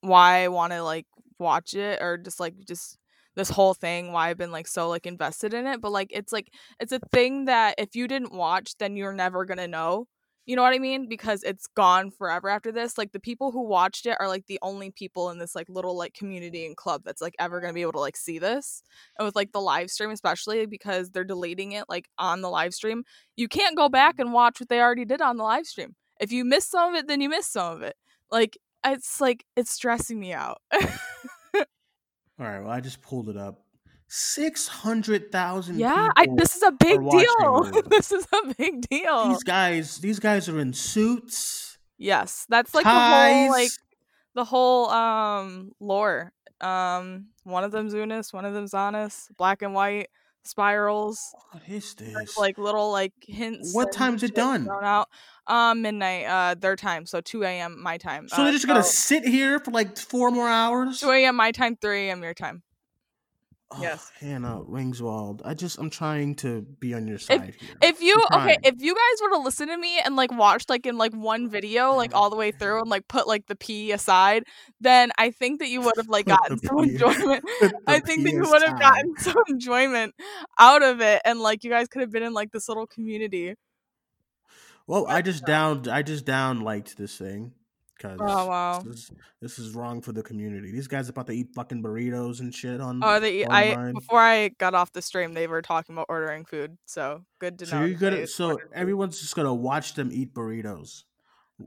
why 0.00 0.44
I 0.44 0.48
want 0.48 0.72
to 0.72 0.82
like 0.82 1.06
watch 1.38 1.74
it 1.74 2.00
or 2.02 2.18
just 2.18 2.40
like 2.40 2.54
just 2.66 2.98
this 3.34 3.48
whole 3.48 3.74
thing 3.74 4.12
why 4.12 4.28
I've 4.28 4.38
been 4.38 4.52
like 4.52 4.66
so 4.68 4.88
like 4.88 5.06
invested 5.06 5.54
in 5.54 5.66
it 5.66 5.80
but 5.80 5.90
like 5.90 6.08
it's 6.10 6.32
like 6.32 6.48
it's 6.80 6.92
a 6.92 7.00
thing 7.12 7.46
that 7.46 7.76
if 7.78 7.94
you 7.96 8.06
didn't 8.06 8.32
watch 8.32 8.76
then 8.78 8.96
you're 8.96 9.12
never 9.12 9.44
going 9.44 9.58
to 9.58 9.68
know. 9.68 10.06
You 10.44 10.56
know 10.56 10.62
what 10.62 10.74
I 10.74 10.78
mean? 10.78 11.08
Because 11.08 11.42
it's 11.44 11.68
gone 11.68 12.10
forever 12.10 12.48
after 12.48 12.72
this. 12.72 12.98
Like 12.98 13.12
the 13.12 13.20
people 13.20 13.52
who 13.52 13.62
watched 13.62 14.06
it 14.06 14.16
are 14.18 14.26
like 14.26 14.46
the 14.46 14.58
only 14.60 14.90
people 14.90 15.30
in 15.30 15.38
this 15.38 15.54
like 15.54 15.68
little 15.68 15.96
like 15.96 16.14
community 16.14 16.66
and 16.66 16.76
club 16.76 17.02
that's 17.04 17.22
like 17.22 17.34
ever 17.38 17.60
to 17.60 17.72
be 17.72 17.82
able 17.82 17.92
to 17.92 18.00
like 18.00 18.16
see 18.16 18.38
this. 18.38 18.82
And 19.18 19.24
with 19.24 19.36
like 19.36 19.52
the 19.52 19.60
live 19.60 19.90
stream 19.90 20.10
especially 20.10 20.66
because 20.66 21.10
they're 21.10 21.24
deleting 21.24 21.72
it 21.72 21.84
like 21.88 22.08
on 22.18 22.40
the 22.40 22.50
live 22.50 22.74
stream, 22.74 23.04
you 23.36 23.46
can't 23.46 23.76
go 23.76 23.88
back 23.88 24.18
and 24.18 24.32
watch 24.32 24.58
what 24.58 24.68
they 24.68 24.80
already 24.80 25.04
did 25.04 25.20
on 25.20 25.36
the 25.36 25.44
live 25.44 25.66
stream. 25.66 25.94
If 26.20 26.32
you 26.32 26.44
miss 26.44 26.66
some 26.66 26.92
of 26.92 26.98
it, 26.98 27.08
then 27.08 27.20
you 27.20 27.28
miss 27.28 27.46
some 27.46 27.76
of 27.76 27.82
it. 27.82 27.94
Like 28.30 28.58
it's 28.84 29.20
like 29.20 29.44
it's 29.56 29.70
stressing 29.70 30.18
me 30.18 30.32
out. 30.32 30.60
All 30.74 32.48
right, 32.48 32.60
well, 32.60 32.70
I 32.70 32.80
just 32.80 33.00
pulled 33.00 33.28
it 33.28 33.36
up. 33.36 33.61
Six 34.14 34.68
hundred 34.68 35.32
thousand. 35.32 35.78
yeah, 35.78 36.10
I, 36.14 36.26
this 36.36 36.54
is 36.54 36.62
a 36.62 36.70
big 36.70 37.00
deal. 37.08 37.62
this 37.86 38.12
is 38.12 38.26
a 38.30 38.54
big 38.58 38.86
deal. 38.86 39.30
These 39.30 39.42
guys, 39.42 39.96
these 40.00 40.18
guys 40.18 40.50
are 40.50 40.60
in 40.60 40.74
suits. 40.74 41.78
Yes, 41.96 42.44
that's 42.50 42.74
like 42.74 42.84
ties. 42.84 42.90
the 42.94 43.40
whole 43.40 43.50
like 43.50 43.70
the 44.34 44.44
whole 44.44 44.90
um 44.90 45.72
lore. 45.80 46.34
Um, 46.60 47.28
one 47.44 47.64
of 47.64 47.72
them's 47.72 47.94
Unus, 47.94 48.34
one 48.34 48.44
of 48.44 48.52
them's 48.52 48.74
Annus, 48.74 49.30
black 49.38 49.62
and 49.62 49.72
white 49.72 50.10
spirals, 50.42 51.34
What 51.50 51.62
is 51.66 51.94
this? 51.94 52.36
like 52.36 52.58
little 52.58 52.92
like 52.92 53.14
hints. 53.22 53.74
What 53.74 53.92
time's 53.92 54.22
it 54.22 54.34
done? 54.34 54.66
Thrown 54.66 54.84
out. 54.84 55.08
Um, 55.46 55.80
midnight. 55.80 56.26
Uh, 56.26 56.54
their 56.54 56.76
time, 56.76 57.06
so 57.06 57.22
two 57.22 57.44
a.m. 57.44 57.82
my 57.82 57.96
time. 57.96 58.28
so 58.28 58.36
uh, 58.36 58.44
they're 58.44 58.52
just 58.52 58.66
gonna 58.66 58.82
sit 58.82 59.24
here 59.24 59.58
for 59.58 59.70
like 59.70 59.96
four 59.96 60.30
more 60.30 60.50
hours. 60.50 61.00
two 61.00 61.10
a.m. 61.10 61.34
my 61.36 61.50
time, 61.50 61.76
three 61.76 62.08
a.m. 62.08 62.22
your 62.22 62.34
time. 62.34 62.62
Oh, 63.74 63.78
yes. 63.80 64.10
Hannah 64.20 64.60
Ringswald. 64.68 65.40
I 65.44 65.54
just, 65.54 65.78
I'm 65.78 65.90
trying 65.90 66.34
to 66.36 66.62
be 66.62 66.94
on 66.94 67.06
your 67.06 67.18
side 67.18 67.54
here. 67.58 67.76
If 67.82 68.00
you 68.00 68.22
okay, 68.32 68.56
if 68.62 68.80
you 68.80 68.94
guys 68.94 69.22
were 69.22 69.36
to 69.36 69.42
listen 69.42 69.68
to 69.68 69.76
me 69.76 69.98
and 69.98 70.14
like 70.16 70.32
watch 70.32 70.64
like 70.68 70.86
in 70.86 70.98
like 70.98 71.14
one 71.14 71.48
video, 71.48 71.94
like 71.94 72.12
uh-huh. 72.12 72.22
all 72.22 72.30
the 72.30 72.36
way 72.36 72.50
through 72.50 72.80
and 72.80 72.90
like 72.90 73.08
put 73.08 73.26
like 73.26 73.46
the 73.46 73.56
P 73.56 73.92
aside, 73.92 74.44
then 74.80 75.10
I 75.18 75.30
think 75.30 75.60
that 75.60 75.68
you 75.68 75.80
would 75.80 75.96
have 75.96 76.08
like 76.08 76.26
gotten 76.26 76.58
some 76.58 76.84
P- 76.84 76.92
enjoyment. 76.92 77.44
I 77.86 78.00
think 78.00 78.24
that 78.24 78.32
you 78.32 78.48
would 78.48 78.62
have 78.62 78.78
gotten 78.78 79.16
some 79.16 79.42
enjoyment 79.48 80.14
out 80.58 80.82
of 80.82 81.00
it, 81.00 81.22
and 81.24 81.40
like 81.40 81.64
you 81.64 81.70
guys 81.70 81.88
could 81.88 82.02
have 82.02 82.10
been 82.10 82.22
in 82.22 82.34
like 82.34 82.52
this 82.52 82.68
little 82.68 82.86
community. 82.86 83.54
Well, 84.86 85.06
I 85.06 85.22
just 85.22 85.46
downed, 85.46 85.88
I 85.88 86.02
just 86.02 86.24
down 86.24 86.60
liked 86.60 86.98
this 86.98 87.16
thing 87.16 87.52
Oh, 88.04 88.12
because 88.16 88.30
Oh, 88.32 88.46
wow. 88.46 88.82
this, 88.84 89.10
this 89.40 89.58
is 89.58 89.74
wrong 89.74 90.00
for 90.02 90.12
the 90.12 90.22
community. 90.22 90.70
These 90.72 90.88
guys 90.88 91.08
about 91.08 91.26
to 91.28 91.32
eat 91.32 91.48
fucking 91.54 91.82
burritos 91.82 92.40
and 92.40 92.54
shit 92.54 92.80
on. 92.80 93.00
Oh, 93.02 93.20
they 93.20 93.44
I 93.46 93.92
before 93.92 94.18
I 94.20 94.48
got 94.48 94.74
off 94.74 94.92
the 94.92 95.02
stream, 95.02 95.34
they 95.34 95.46
were 95.46 95.62
talking 95.62 95.94
about 95.94 96.06
ordering 96.08 96.44
food, 96.44 96.76
so 96.86 97.24
good 97.38 97.58
to 97.60 97.66
So 97.66 97.78
know. 97.80 97.86
you're 97.86 97.98
gonna, 97.98 98.26
so 98.26 98.58
everyone's 98.74 99.20
just 99.20 99.34
gonna 99.36 99.54
watch 99.54 99.94
them 99.94 100.10
eat 100.12 100.34
burritos. 100.34 101.04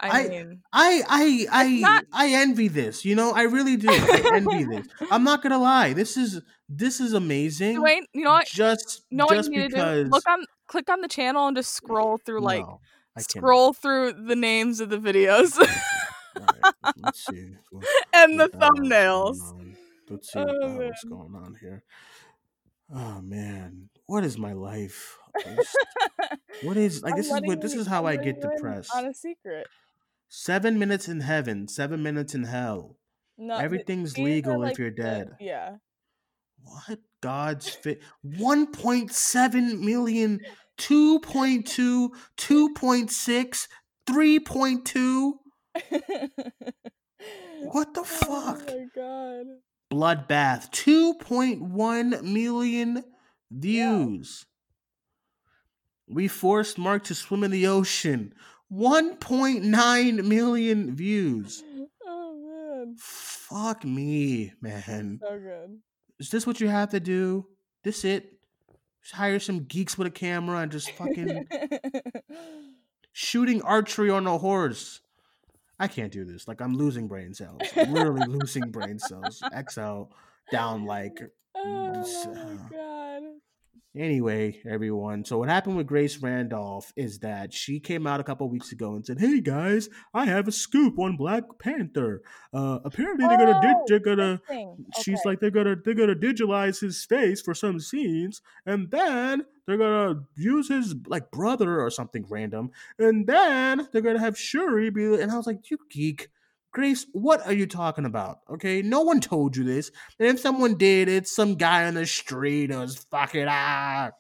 I, 0.02 0.26
I- 0.26 0.28
mean, 0.28 0.62
I 0.74 1.04
I 1.08 1.48
I 1.64 1.70
not- 1.80 2.06
I 2.12 2.28
envy 2.34 2.68
this. 2.68 3.06
You 3.06 3.16
know, 3.16 3.32
I 3.32 3.44
really 3.44 3.78
do. 3.78 3.88
I 3.90 4.32
envy 4.34 4.66
this. 4.66 4.88
I'm 5.12 5.24
not 5.24 5.42
gonna 5.42 5.60
lie. 5.60 5.94
This 5.94 6.18
is 6.18 6.42
this 6.68 7.00
is 7.00 7.14
amazing. 7.14 7.76
Duane, 7.76 8.06
you 8.14 8.24
know 8.26 8.32
what? 8.34 8.48
Just 8.48 9.04
You 9.10 9.18
know 9.18 9.26
what 9.26 9.36
just 9.36 9.52
because? 9.52 10.10
Look 10.10 10.28
on, 10.28 10.44
click 10.68 10.90
on 10.90 11.00
the 11.02 11.08
channel 11.08 11.48
and 11.48 11.56
just 11.56 11.72
scroll 11.74 12.18
through 12.18 12.42
like 12.42 12.66
No, 12.66 12.82
scroll 13.20 13.72
through 13.72 14.14
the 14.14 14.36
names 14.36 14.82
of 14.82 14.90
the 14.90 14.98
videos 14.98 15.56
right, 16.40 16.74
let's 16.98 17.26
see. 17.26 17.56
what- 17.72 17.86
and 18.14 18.40
the 18.40 18.44
what 18.44 18.52
the 18.52 18.58
hell 18.94 19.30
is 19.32 19.40
going 19.42 19.56
thumbnails. 19.56 19.76
Let's 20.10 20.32
see 20.34 20.40
Oh, 20.40 20.46
man. 20.70 20.92
going 21.10 21.36
on 21.36 21.56
here. 21.60 21.84
Oh 22.94 23.22
man, 23.22 23.90
what 24.06 24.24
is 24.24 24.38
my 24.38 24.54
life? 24.54 25.18
Just- 25.44 25.78
what 26.64 26.78
is 26.78 27.02
like? 27.02 27.14
I'm 27.14 27.18
This 27.18 27.26
is 27.32 27.42
what 27.42 27.62
this 27.62 27.74
is 27.74 27.88
how 27.88 28.06
I 28.06 28.16
get 28.16 28.42
depressed. 28.42 28.92
On 28.96 29.06
a 29.06 29.14
secret. 29.14 29.68
Seven 30.30 30.78
minutes 30.80 31.08
in 31.08 31.22
heaven, 31.22 31.68
seven 31.68 32.04
minutes 32.04 32.36
in 32.36 32.44
hell. 32.44 32.98
No, 33.38 33.58
Everything's 33.58 34.18
legal 34.18 34.64
if 34.64 34.78
you're 34.80 34.90
the- 34.92 34.96
dead. 35.02 35.32
yeah. 35.40 35.78
What? 36.64 37.00
God's 37.22 37.70
fit 37.70 38.02
1.7 38.26 39.80
million, 39.80 40.40
2.2, 40.78 42.10
2.6, 42.38 43.68
3.2. 44.08 45.32
What 47.72 47.94
the 47.94 48.02
oh 48.02 48.04
fuck? 48.04 48.64
Oh 48.68 48.78
my 48.78 48.86
god. 48.96 49.46
Bloodbath, 49.92 50.72
2.1 50.72 52.22
million 52.22 53.04
views. 53.52 54.46
We 56.08 56.28
forced 56.28 56.78
Mark 56.78 57.04
to 57.06 57.16
swim 57.16 57.44
in 57.44 57.52
the 57.52 57.68
ocean. 57.68 58.34
1.9 58.72 60.26
million 60.26 60.96
views. 60.96 61.64
Oh 62.08 62.36
man. 62.36 62.96
Fuck 63.00 63.84
me, 63.84 64.54
man. 64.62 65.20
So 65.22 65.40
good. 65.40 65.80
Is 66.20 66.30
this 66.30 66.46
what 66.46 66.62
you 66.62 66.68
have 66.68 66.92
to 66.92 67.00
do? 67.00 67.48
This 67.84 68.06
it? 68.06 68.40
Just 69.02 69.16
hire 69.16 69.40
some 69.40 69.64
geeks 69.64 69.98
with 69.98 70.08
a 70.08 70.12
camera 70.12 70.60
and 70.60 70.72
just 70.72 70.92
fucking 70.92 71.48
shooting 73.14 73.62
archery 73.64 74.12
on 74.12 74.28
a 74.28 74.38
horse. 74.38 75.02
I 75.80 75.88
can't 75.88 76.12
do 76.12 76.26
this. 76.26 76.48
Like 76.48 76.62
I'm 76.62 76.76
losing 76.76 77.08
brain 77.08 77.34
cells. 77.34 77.62
I'm 77.76 77.94
literally 77.94 78.28
losing 78.28 78.72
brain 78.72 79.00
cells. 79.00 79.42
XL 79.70 80.04
down 80.52 80.86
like. 80.86 81.20
oh 81.56 81.66
mm, 81.66 82.36
my 82.36 82.42
uh, 82.42 82.56
god. 82.70 83.24
Anyway, 83.98 84.62
everyone. 84.70 85.24
So 85.24 85.38
what 85.38 85.48
happened 85.48 85.78
with 85.78 85.88
Grace 85.88 86.18
Randolph 86.18 86.92
is 86.98 87.20
that 87.20 87.54
she 87.54 87.80
came 87.80 88.06
out 88.06 88.20
a 88.20 88.26
couple 88.26 88.50
weeks 88.50 88.74
ago 88.74 88.94
and 88.94 89.06
said, 89.06 89.20
"Hey 89.20 89.40
guys, 89.40 89.88
I 90.14 90.26
have 90.26 90.50
a 90.50 90.52
scoop 90.52 91.00
on 91.00 91.16
Black 91.16 91.44
Panther. 91.60 92.22
Uh, 92.54 92.80
apparently 92.84 93.26
they're 93.26 93.38
gonna 93.38 93.62
Oh, 93.64 93.86
they're 93.88 94.00
gonna." 94.00 94.42
thing. 94.50 94.86
She's 95.02 95.24
like 95.24 95.40
they're 95.40 95.50
gonna 95.50 95.78
they're 95.84 95.94
gonna 95.94 96.16
digitalize 96.16 96.82
his 96.82 97.06
face 97.06 97.42
for 97.42 97.54
some 97.54 97.80
scenes, 97.80 98.42
and 98.66 98.92
then 98.92 99.46
they're 99.66 99.78
gonna 99.78 100.24
use 100.36 100.68
his 100.68 100.94
like 101.08 101.32
brother 101.32 101.82
or 101.82 101.90
something 101.90 102.26
random, 102.30 102.72
and 103.00 103.26
then 103.28 103.88
they're 103.94 104.02
gonna 104.02 104.20
have 104.20 104.38
Shuri 104.38 104.90
be. 104.90 105.06
And 105.22 105.32
I 105.32 105.38
was 105.38 105.48
like, 105.48 105.72
"You 105.72 105.78
geek." 105.90 106.28
Grace, 106.76 107.06
what 107.14 107.40
are 107.48 107.54
you 107.54 107.68
talking 107.68 108.04
about? 108.04 108.40
Okay, 108.50 108.82
no 108.82 109.00
one 109.00 109.22
told 109.22 109.56
you 109.56 109.64
this. 109.64 109.92
And 110.20 110.28
if 110.28 110.42
someone 110.42 110.76
did, 110.76 111.08
it's 111.08 111.34
some 111.34 111.56
guy 111.56 111.86
on 111.86 111.94
the 111.94 112.06
street 112.06 112.70
who's 112.70 112.98
fucking 112.98 113.46
ah. 113.48 114.12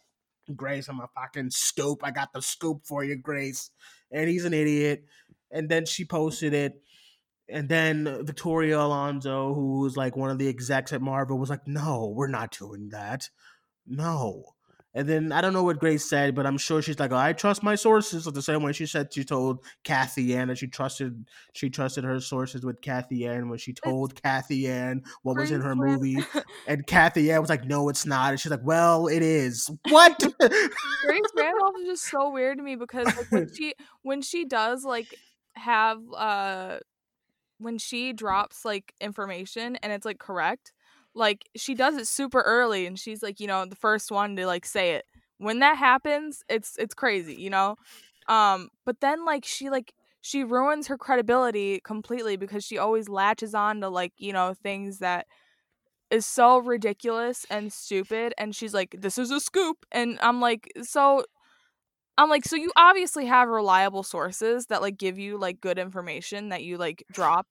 Grace, 0.56 0.88
I'm 0.88 1.02
a 1.02 1.10
fucking 1.14 1.50
scoop. 1.50 2.00
I 2.02 2.12
got 2.12 2.32
the 2.32 2.42
scoop 2.42 2.86
for 2.86 3.04
you, 3.04 3.18
Grace. 3.18 3.72
And 4.10 4.30
he's 4.30 4.46
an 4.46 4.54
idiot. 4.54 5.04
And 5.52 5.68
then 5.68 5.86
she 5.86 6.06
posted 6.06 6.54
it. 6.54 6.82
And 7.50 7.68
then 7.68 8.24
Victoria 8.26 8.80
Alonso, 8.80 9.54
who 9.54 9.82
was 9.82 9.98
like 9.98 10.16
one 10.16 10.30
of 10.30 10.38
the 10.38 10.48
execs 10.48 10.94
at 10.94 11.02
Marvel, 11.02 11.38
was 11.38 11.50
like, 11.50 11.68
no, 11.68 12.14
we're 12.16 12.28
not 12.28 12.58
doing 12.58 12.88
that. 12.92 13.30
No. 13.86 14.55
And 14.96 15.10
then 15.10 15.34
I 15.34 15.42
don't 15.42 15.52
know 15.52 15.64
what 15.64 15.78
Grace 15.78 16.10
said, 16.10 16.34
but 16.36 16.46
I'm 16.46 16.58
sure 16.58 16.82
she's 16.82 17.00
like, 17.00 17.12
oh, 17.12 17.18
I 17.18 17.34
trust 17.34 17.62
my 17.62 17.76
sources. 17.76 18.24
The 18.24 18.42
same 18.42 18.64
way 18.64 18.72
she 18.72 18.86
said 18.86 19.14
she 19.14 19.26
told 19.26 19.60
Cathy 19.84 20.24
Yan 20.24 20.48
that 20.48 20.58
she 20.58 20.68
trusted 20.68 21.26
she 21.52 21.70
trusted 21.70 22.06
her 22.06 22.22
sources 22.22 22.66
with 22.66 22.82
Cathy 22.82 23.18
Yan 23.18 23.50
when 23.50 23.60
she 23.60 23.74
told 23.74 24.22
Cathy 24.24 24.58
Yan 24.60 25.04
what 25.24 25.36
was 25.38 25.52
in 25.52 25.62
her 25.62 25.76
movie. 25.76 26.18
And 26.68 26.88
Cathy 26.88 27.24
Yan 27.24 27.42
was 27.42 27.50
like, 27.50 27.66
no, 27.66 27.90
it's 27.90 28.06
not. 28.06 28.32
And 28.32 28.40
she's 28.40 28.52
like, 28.52 28.64
well, 28.64 29.08
it 29.08 29.22
is. 29.22 29.70
What? 29.90 30.18
Grace 30.40 31.22
Randolph 31.36 31.76
is 31.82 31.88
just 31.88 32.06
so 32.10 32.30
weird 32.30 32.58
to 32.58 32.64
me 32.64 32.76
because 32.76 33.06
like, 33.06 33.32
when 33.32 33.54
she 33.54 33.74
when 34.02 34.22
she 34.22 34.46
does 34.46 34.86
like 34.86 35.14
have 35.54 36.00
uh 36.16 36.78
when 37.58 37.78
she 37.78 38.14
drops 38.14 38.64
like 38.64 38.94
information 39.02 39.76
and 39.78 39.92
it's 39.92 40.06
like 40.06 40.20
correct, 40.20 40.72
like 41.16 41.46
she 41.56 41.76
does 41.76 41.96
it 41.98 42.08
super 42.08 42.42
early 42.42 42.86
and 42.86 43.00
she's 43.00 43.24
like, 43.24 43.40
you 43.40 43.48
know, 43.48 43.66
the 43.66 43.76
first 43.76 44.12
one 44.12 44.36
to 44.36 44.46
like 44.46 44.66
say 44.66 44.94
it. 44.96 45.06
When 45.38 45.60
that 45.60 45.78
happens, 45.78 46.44
it's 46.50 46.78
it's 46.78 46.94
crazy, 46.94 47.36
you 47.36 47.50
know? 47.50 47.76
Um 48.28 48.70
but 48.86 49.02
then 49.02 49.26
like 49.26 49.46
she 49.46 49.70
like 49.70 49.94
she 50.22 50.44
ruins 50.44 50.88
her 50.88 50.98
credibility 50.98 51.80
completely 51.84 52.36
because 52.38 52.64
she 52.64 52.78
always 52.78 53.08
latches 53.10 53.54
on 53.56 53.82
to 53.82 53.90
like, 53.90 54.14
you 54.18 54.34
know, 54.34 54.54
things 54.54 55.00
that 55.00 55.28
is 56.12 56.26
so 56.26 56.60
ridiculous 56.60 57.46
and 57.50 57.74
stupid 57.74 58.34
and 58.38 58.56
she's 58.56 58.74
like 58.74 58.96
this 59.00 59.18
is 59.18 59.32
a 59.32 59.40
scoop 59.40 59.86
and 59.92 60.20
I'm 60.22 60.40
like 60.42 60.72
so 60.84 61.26
I'm 62.18 62.30
like 62.30 62.46
so 62.46 62.56
you 62.56 62.72
obviously 62.78 63.26
have 63.26 63.50
reliable 63.50 64.04
sources 64.04 64.68
that 64.68 64.82
like 64.82 64.98
give 64.98 65.20
you 65.20 65.38
like 65.38 65.60
good 65.62 65.78
information 65.78 66.50
that 66.50 66.64
you 66.64 66.78
like 66.78 67.04
drop 67.12 67.48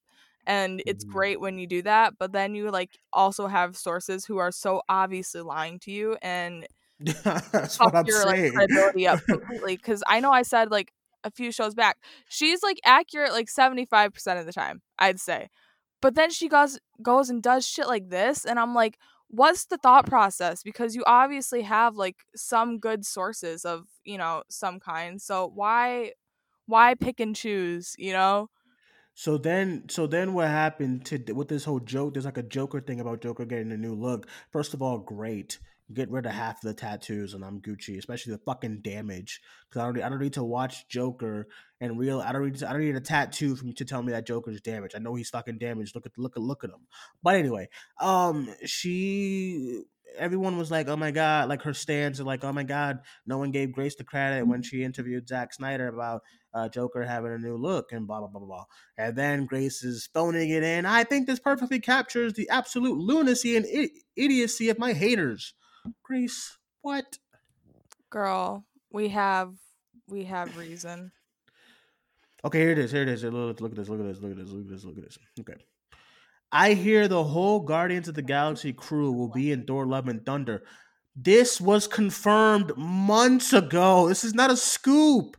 and 0.47 0.81
it's 0.85 1.03
Mhm. 1.03 1.09
great 1.11 1.39
when 1.39 1.57
you 1.57 1.67
do 1.67 1.81
that 1.81 2.13
but 2.19 2.31
then 2.31 2.55
you 2.55 2.71
like 2.71 2.91
also 3.13 3.47
have 3.47 3.77
sources 3.77 4.25
who 4.25 4.37
are 4.37 4.51
so 4.51 4.81
obviously 4.89 5.41
lying 5.41 5.79
to 5.79 5.91
you 5.91 6.17
and 6.21 6.67
That's 6.99 7.81
what 7.81 7.95
I'm 7.95 8.07
your 8.07 8.25
like 8.25 8.35
saying. 8.37 8.53
credibility 8.53 9.07
up 9.07 9.19
completely 9.29 9.75
because 9.75 10.03
I 10.07 10.19
know 10.19 10.31
I 10.31 10.43
said 10.43 10.71
like 10.71 10.91
a 11.23 11.31
few 11.31 11.51
shows 11.51 11.73
back 11.73 11.97
she's 12.29 12.61
like 12.63 12.79
accurate 12.85 13.31
like 13.31 13.49
75% 13.49 14.39
of 14.39 14.45
the 14.45 14.53
time 14.53 14.81
I'd 14.99 15.19
say 15.19 15.49
but 16.01 16.15
then 16.15 16.29
she 16.29 16.47
goes 16.47 16.79
goes 17.01 17.29
and 17.29 17.41
does 17.41 17.67
shit 17.67 17.87
like 17.87 18.09
this 18.09 18.45
and 18.45 18.59
I'm 18.59 18.75
like 18.75 18.97
what's 19.29 19.65
the 19.65 19.77
thought 19.77 20.05
process 20.05 20.61
because 20.63 20.95
you 20.95 21.03
obviously 21.07 21.63
have 21.63 21.95
like 21.95 22.17
some 22.35 22.77
good 22.79 23.05
sources 23.05 23.65
of 23.65 23.87
you 24.03 24.17
know 24.17 24.43
some 24.49 24.79
kind 24.79 25.21
so 25.21 25.51
why 25.53 26.11
why 26.67 26.95
pick 26.95 27.19
and 27.19 27.35
choose 27.35 27.95
you 27.97 28.13
know 28.13 28.49
So 29.17 29.37
then, 29.37 29.85
so 29.89 30.07
then, 30.07 30.33
what 30.33 30.49
happened 30.49 31.05
to 31.05 31.31
with 31.31 31.47
this 31.47 31.63
whole 31.63 31.79
joke? 31.79 32.13
There's 32.13 32.25
like 32.25 32.37
a 32.37 32.43
Joker 32.43 32.81
thing 32.81 32.99
about 32.99 33.21
Joker 33.21 33.45
getting 33.45 33.71
a 33.71 33.77
new 33.77 33.95
look. 33.95 34.27
First 34.51 34.73
of 34.73 34.81
all, 34.81 34.97
great. 34.97 35.57
Get 35.93 36.11
rid 36.11 36.25
of 36.25 36.33
half 36.33 36.59
the 36.59 36.73
tattoos, 36.73 37.33
and 37.33 37.45
I'm 37.45 37.61
Gucci, 37.61 37.97
especially 37.97 38.33
the 38.33 38.39
fucking 38.39 38.81
damage. 38.81 39.39
Because 39.69 39.81
I 39.81 39.85
don't, 39.85 40.03
I 40.03 40.09
don't 40.09 40.19
need 40.19 40.33
to 40.33 40.43
watch 40.43 40.89
Joker 40.89 41.47
and 41.79 41.97
real. 41.97 42.19
I 42.19 42.33
don't 42.33 42.43
need, 42.43 42.61
I 42.61 42.73
don't 42.73 42.81
need 42.81 42.95
a 42.95 42.99
tattoo 42.99 43.55
from 43.55 43.69
you 43.69 43.73
to 43.75 43.85
tell 43.85 44.03
me 44.03 44.11
that 44.11 44.27
Joker's 44.27 44.59
damaged. 44.59 44.95
I 44.95 44.99
know 44.99 45.15
he's 45.15 45.29
fucking 45.29 45.59
damaged. 45.59 45.95
Look 45.95 46.07
at, 46.07 46.17
look 46.17 46.35
at, 46.35 46.43
look 46.43 46.65
at 46.65 46.71
him. 46.71 46.87
But 47.23 47.35
anyway, 47.35 47.69
um, 48.01 48.49
she, 48.65 49.83
everyone 50.17 50.57
was 50.57 50.71
like, 50.71 50.87
oh 50.87 50.95
my 50.95 51.11
god, 51.11 51.49
like 51.49 51.61
her 51.63 51.73
stands 51.73 52.19
are 52.19 52.23
like, 52.25 52.43
oh 52.43 52.53
my 52.53 52.63
god, 52.63 52.99
no 53.25 53.37
one 53.37 53.51
gave 53.51 53.71
Grace 53.71 53.95
the 53.95 54.03
credit 54.03 54.47
when 54.47 54.61
she 54.61 54.83
interviewed 54.83 55.27
Zack 55.27 55.53
Snyder 55.53 55.87
about 55.87 56.21
uh, 56.53 56.69
Joker 56.69 57.03
having 57.03 57.31
a 57.33 57.37
new 57.37 57.57
look 57.57 57.91
and 57.91 58.07
blah 58.07 58.19
blah 58.19 58.27
blah 58.27 58.39
blah 58.39 58.47
blah. 58.47 58.65
And 58.97 59.15
then 59.15 59.45
Grace 59.45 59.83
is 59.83 60.09
phoning 60.13 60.49
it 60.49 60.63
in. 60.63 60.85
I 60.85 61.03
think 61.03 61.27
this 61.27 61.39
perfectly 61.39 61.79
captures 61.79 62.33
the 62.33 62.49
absolute 62.49 62.97
lunacy 62.97 63.55
and 63.55 63.65
I- 63.65 63.89
idiocy 64.15 64.69
of 64.69 64.79
my 64.79 64.93
haters. 64.93 65.53
Grace, 66.03 66.57
what? 66.81 67.17
girl 68.15 68.65
we 68.93 69.09
have 69.09 69.53
we 70.07 70.23
have 70.23 70.55
reason 70.55 71.11
Okay, 72.45 72.59
here 72.59 72.71
it 72.71 72.77
is. 72.77 72.91
Here 72.91 73.01
it 73.01 73.09
is. 73.09 73.23
Look, 73.23 73.59
look 73.59 73.71
at 73.71 73.77
this. 73.77 73.89
Look 73.89 73.99
at 73.99 74.05
this. 74.05 74.21
Look 74.21 74.29
at 74.29 74.37
this. 74.37 74.51
Look 74.51 74.65
at 74.65 74.69
this. 74.69 74.85
Look 74.85 74.97
at 74.97 75.03
this. 75.03 75.17
Okay. 75.39 75.55
I 76.55 76.73
hear 76.73 77.07
the 77.09 77.23
whole 77.23 77.59
Guardians 77.59 78.07
of 78.07 78.15
the 78.15 78.21
Galaxy 78.21 78.71
crew 78.71 79.11
will 79.11 79.27
be 79.29 79.51
in 79.51 79.65
Thor: 79.65 79.85
Love 79.85 80.07
and 80.07 80.25
Thunder. 80.25 80.63
This 81.15 81.59
was 81.59 81.85
confirmed 81.85 82.71
months 82.77 83.51
ago. 83.51 84.07
This 84.07 84.23
is 84.23 84.33
not 84.33 84.51
a 84.51 84.57
scoop. 84.57 85.35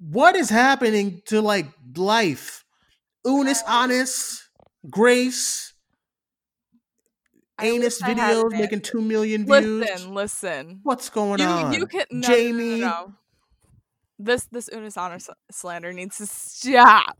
What 0.00 0.36
is 0.36 0.48
happening 0.48 1.20
to 1.26 1.42
like 1.42 1.66
life? 1.96 2.64
Unus, 3.26 3.62
Annus, 3.68 4.48
Grace, 4.88 5.74
anus 7.60 8.00
wish 8.00 8.02
I 8.02 8.14
had 8.14 8.36
videos 8.36 8.50
making 8.52 8.80
two 8.80 9.02
million 9.02 9.44
views. 9.44 9.86
listen 9.90 10.14
listen 10.14 10.80
What's 10.82 11.10
going 11.10 11.40
you 11.40 11.46
on? 11.46 11.72
you 11.74 11.86
can 11.86 12.06
no, 12.10 12.28
no, 12.28 12.28
no, 12.28 12.28
no, 12.28 12.34
Jamie. 12.34 12.80
no. 12.80 13.12
this 14.18 14.46
this 14.50 14.68
Unus 14.72 14.96
s- 14.96 15.28
slander 15.50 15.92
needs 15.92 16.16
to 16.18 16.26
stop 16.26 17.18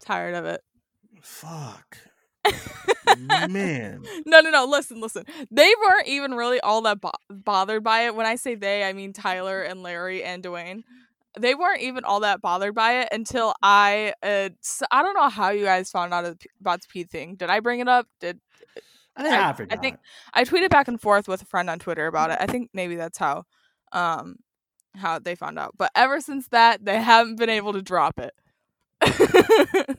tired 0.00 0.34
of 0.34 0.44
it 0.46 0.60
Fuck. 1.22 1.98
Man. 3.48 4.02
no 4.26 4.40
no 4.40 4.50
no 4.50 4.64
listen 4.64 5.00
listen 5.00 5.24
they 5.50 5.70
weren't 5.82 6.06
even 6.06 6.32
really 6.34 6.58
all 6.60 6.80
that 6.82 7.00
bo- 7.00 7.10
bothered 7.28 7.82
by 7.84 8.02
it 8.06 8.14
when 8.14 8.24
i 8.24 8.34
say 8.36 8.54
they 8.54 8.84
i 8.84 8.92
mean 8.92 9.12
tyler 9.12 9.62
and 9.62 9.82
larry 9.82 10.22
and 10.24 10.42
duane 10.42 10.84
they 11.38 11.54
weren't 11.54 11.82
even 11.82 12.04
all 12.04 12.20
that 12.20 12.40
bothered 12.40 12.74
by 12.74 13.00
it 13.00 13.08
until 13.12 13.52
i 13.62 14.14
uh, 14.22 14.48
i 14.90 15.02
don't 15.02 15.14
know 15.14 15.28
how 15.28 15.50
you 15.50 15.64
guys 15.64 15.90
found 15.90 16.14
out 16.14 16.24
about 16.60 16.80
the 16.80 16.86
p 16.88 17.04
thing 17.04 17.34
did 17.34 17.50
i 17.50 17.60
bring 17.60 17.80
it 17.80 17.88
up 17.88 18.06
did 18.20 18.40
I 19.16 19.22
think 19.22 19.34
I- 19.34 19.38
I, 19.70 19.74
I 19.74 19.76
think- 19.76 19.98
I 20.32 20.44
tweeted 20.44 20.70
back 20.70 20.88
and 20.88 21.00
forth 21.00 21.28
with 21.28 21.42
a 21.42 21.46
friend 21.46 21.68
on 21.68 21.78
Twitter 21.78 22.06
about 22.06 22.30
it. 22.30 22.38
I 22.40 22.46
think 22.46 22.70
maybe 22.72 22.94
that's 22.96 23.18
how 23.18 23.42
um 23.92 24.36
how 24.96 25.18
they 25.18 25.34
found 25.34 25.58
out. 25.58 25.74
But 25.76 25.90
ever 25.94 26.20
since 26.20 26.48
that, 26.48 26.84
they 26.84 27.02
haven't 27.02 27.36
been 27.36 27.50
able 27.50 27.72
to 27.74 27.82
drop 27.82 28.18
it. 28.20 28.32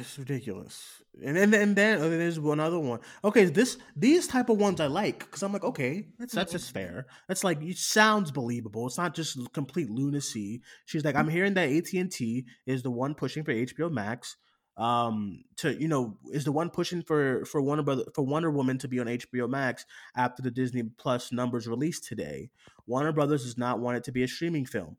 It's 0.00 0.18
ridiculous. 0.18 1.02
And 1.24 1.36
then 1.36 1.54
and 1.54 1.74
then 1.74 1.98
oh, 2.00 2.10
there's 2.10 2.38
one 2.38 2.60
other 2.60 2.78
one. 2.78 3.00
Okay, 3.24 3.46
this 3.46 3.78
these 3.96 4.26
type 4.26 4.48
of 4.48 4.58
ones 4.58 4.80
I 4.80 4.86
like 4.86 5.20
because 5.20 5.42
I'm 5.42 5.52
like, 5.52 5.64
okay, 5.64 6.06
that's 6.18 6.34
that's 6.34 6.52
just 6.52 6.72
fair. 6.72 7.06
That's 7.26 7.42
like 7.42 7.62
it 7.62 7.78
sounds 7.78 8.30
believable. 8.30 8.86
It's 8.86 8.98
not 8.98 9.14
just 9.14 9.38
complete 9.52 9.90
lunacy. 9.90 10.62
She's 10.86 11.04
like, 11.04 11.16
I'm 11.16 11.28
hearing 11.28 11.54
that 11.54 11.70
AT 11.70 11.92
and 11.94 12.10
T 12.10 12.46
is 12.66 12.82
the 12.82 12.90
one 12.90 13.14
pushing 13.14 13.44
for 13.44 13.52
HBO 13.52 13.90
Max. 13.90 14.36
Um, 14.76 15.42
to 15.56 15.74
you 15.74 15.88
know, 15.88 16.18
is 16.32 16.44
the 16.44 16.52
one 16.52 16.70
pushing 16.70 17.02
for 17.02 17.44
for 17.44 17.60
Wonder 17.60 17.82
Brother 17.82 18.04
for 18.14 18.22
Wonder 18.22 18.50
Woman 18.50 18.78
to 18.78 18.88
be 18.88 19.00
on 19.00 19.06
HBO 19.06 19.48
Max 19.48 19.84
after 20.14 20.42
the 20.42 20.52
Disney 20.52 20.84
Plus 20.98 21.32
numbers 21.32 21.66
released 21.66 22.04
today. 22.06 22.50
Warner 22.86 23.12
Brothers 23.12 23.44
does 23.44 23.58
not 23.58 23.80
want 23.80 23.96
it 23.96 24.04
to 24.04 24.12
be 24.12 24.22
a 24.22 24.28
streaming 24.28 24.66
film. 24.66 24.96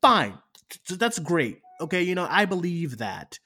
Fine, 0.00 0.38
that's 0.88 1.18
great. 1.18 1.60
Okay, 1.80 2.02
you 2.02 2.14
know, 2.14 2.26
I 2.28 2.44
believe 2.44 2.98
that. 2.98 3.38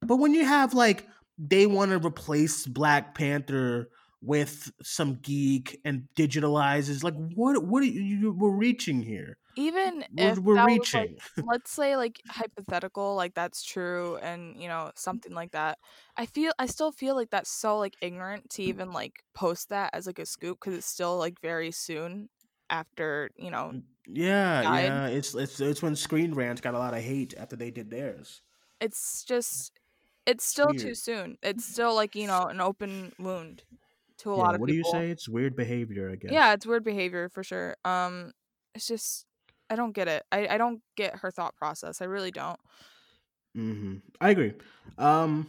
But 0.00 0.16
when 0.16 0.34
you 0.34 0.44
have 0.44 0.74
like 0.74 1.06
they 1.38 1.66
want 1.66 1.90
to 1.90 1.98
replace 1.98 2.66
Black 2.66 3.14
Panther 3.14 3.88
with 4.24 4.72
some 4.82 5.16
geek 5.16 5.78
and 5.84 6.08
digitalizes. 6.16 7.04
Like, 7.04 7.14
what? 7.34 7.62
What 7.62 7.82
are 7.82 7.86
you? 7.86 8.32
We're 8.32 8.50
reaching 8.50 9.02
here. 9.02 9.36
even 9.56 10.04
We're, 10.16 10.30
if 10.30 10.38
we're 10.38 10.54
was 10.54 10.64
like 10.64 10.80
reaching. 10.80 11.16
let's 11.46 11.70
say 11.70 11.96
like 11.96 12.20
hypothetical 12.28 13.14
like 13.14 13.34
that's 13.34 13.62
true 13.62 14.16
and 14.16 14.60
you 14.60 14.66
know 14.66 14.90
something 14.96 15.32
like 15.32 15.52
that 15.52 15.78
i 16.16 16.26
feel 16.26 16.50
i 16.58 16.66
still 16.66 16.90
feel 16.90 17.14
like 17.14 17.30
that's 17.30 17.50
so 17.50 17.78
like 17.78 17.94
ignorant 18.00 18.50
to 18.50 18.64
even 18.64 18.90
like 18.90 19.22
post 19.32 19.68
that 19.68 19.90
as 19.92 20.08
like 20.08 20.18
a 20.18 20.26
scoop 20.26 20.58
because 20.60 20.76
it's 20.76 20.86
still 20.86 21.16
like 21.18 21.40
very 21.40 21.70
soon 21.70 22.28
after 22.68 23.30
you 23.36 23.50
know 23.50 23.72
yeah, 24.06 24.62
died. 24.62 25.02
yeah. 25.02 25.06
It's 25.08 25.34
it's 25.34 25.60
it's 25.60 25.82
when 25.82 25.96
Screen 25.96 26.34
Rant 26.34 26.62
got 26.62 26.74
a 26.74 26.78
lot 26.78 26.94
of 26.94 27.02
hate 27.02 27.34
after 27.36 27.56
they 27.56 27.70
did 27.70 27.90
theirs. 27.90 28.42
it's 28.80 29.24
just 29.24 29.80
it's 30.26 30.44
still 30.44 30.74
too 30.74 30.94
soon 30.94 31.36
it's 31.42 31.64
still 31.64 31.94
like 31.94 32.14
you 32.14 32.26
know 32.26 32.46
an 32.46 32.60
open 32.60 33.12
wound 33.18 33.64
to 34.18 34.32
a 34.32 34.36
Yeah, 34.36 34.36
lot 34.36 34.54
of 34.54 34.62
people. 34.62 34.66
what 34.66 34.68
do 34.68 34.74
you 34.74 34.84
say? 34.84 35.10
It's 35.10 35.28
weird 35.28 35.56
behavior, 35.56 36.10
I 36.10 36.16
guess. 36.16 36.30
yeah 36.30 36.52
it's 36.52 36.66
weird 36.66 36.84
behavior 36.84 37.28
for 37.28 37.42
sure 37.42 37.76
um 37.84 38.32
it's 38.74 38.86
just 38.86 39.26
i 39.70 39.76
don't 39.76 39.92
get 39.92 40.08
it 40.08 40.24
i, 40.32 40.46
I 40.48 40.58
don't 40.58 40.82
get 40.96 41.16
her 41.20 41.30
thought 41.30 41.56
process 41.56 42.00
i 42.00 42.04
really 42.04 42.30
don't 42.30 42.60
Mm-hmm. 43.56 43.96
I 44.20 44.30
agree. 44.30 44.54
Um, 44.98 45.48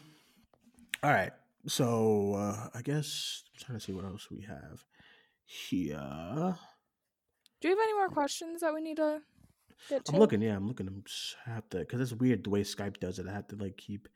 all 1.03 1.11
right. 1.11 1.31
So 1.67 2.35
uh, 2.35 2.69
I 2.73 2.81
guess 2.81 3.43
I'm 3.53 3.59
trying 3.65 3.79
to 3.79 3.83
see 3.83 3.91
what 3.93 4.05
else 4.05 4.29
we 4.29 4.41
have 4.41 4.85
here. 5.45 6.57
Do 7.61 7.67
you 7.67 7.75
have 7.75 7.83
any 7.83 7.93
more 7.93 8.09
questions 8.09 8.61
that 8.61 8.73
we 8.73 8.81
need 8.81 8.97
to 8.97 9.21
get 9.89 10.05
to 10.05 10.13
I'm 10.13 10.19
looking. 10.19 10.41
Yeah, 10.41 10.55
I'm 10.55 10.67
looking. 10.67 10.87
I'm 10.87 11.03
have 11.45 11.69
to 11.69 11.79
because 11.79 12.01
it's 12.01 12.13
weird 12.13 12.43
the 12.43 12.49
way 12.49 12.61
Skype 12.61 12.99
does 12.99 13.19
it. 13.19 13.27
I 13.27 13.33
have 13.33 13.47
to 13.47 13.55
like 13.55 13.77
keep 13.77 14.07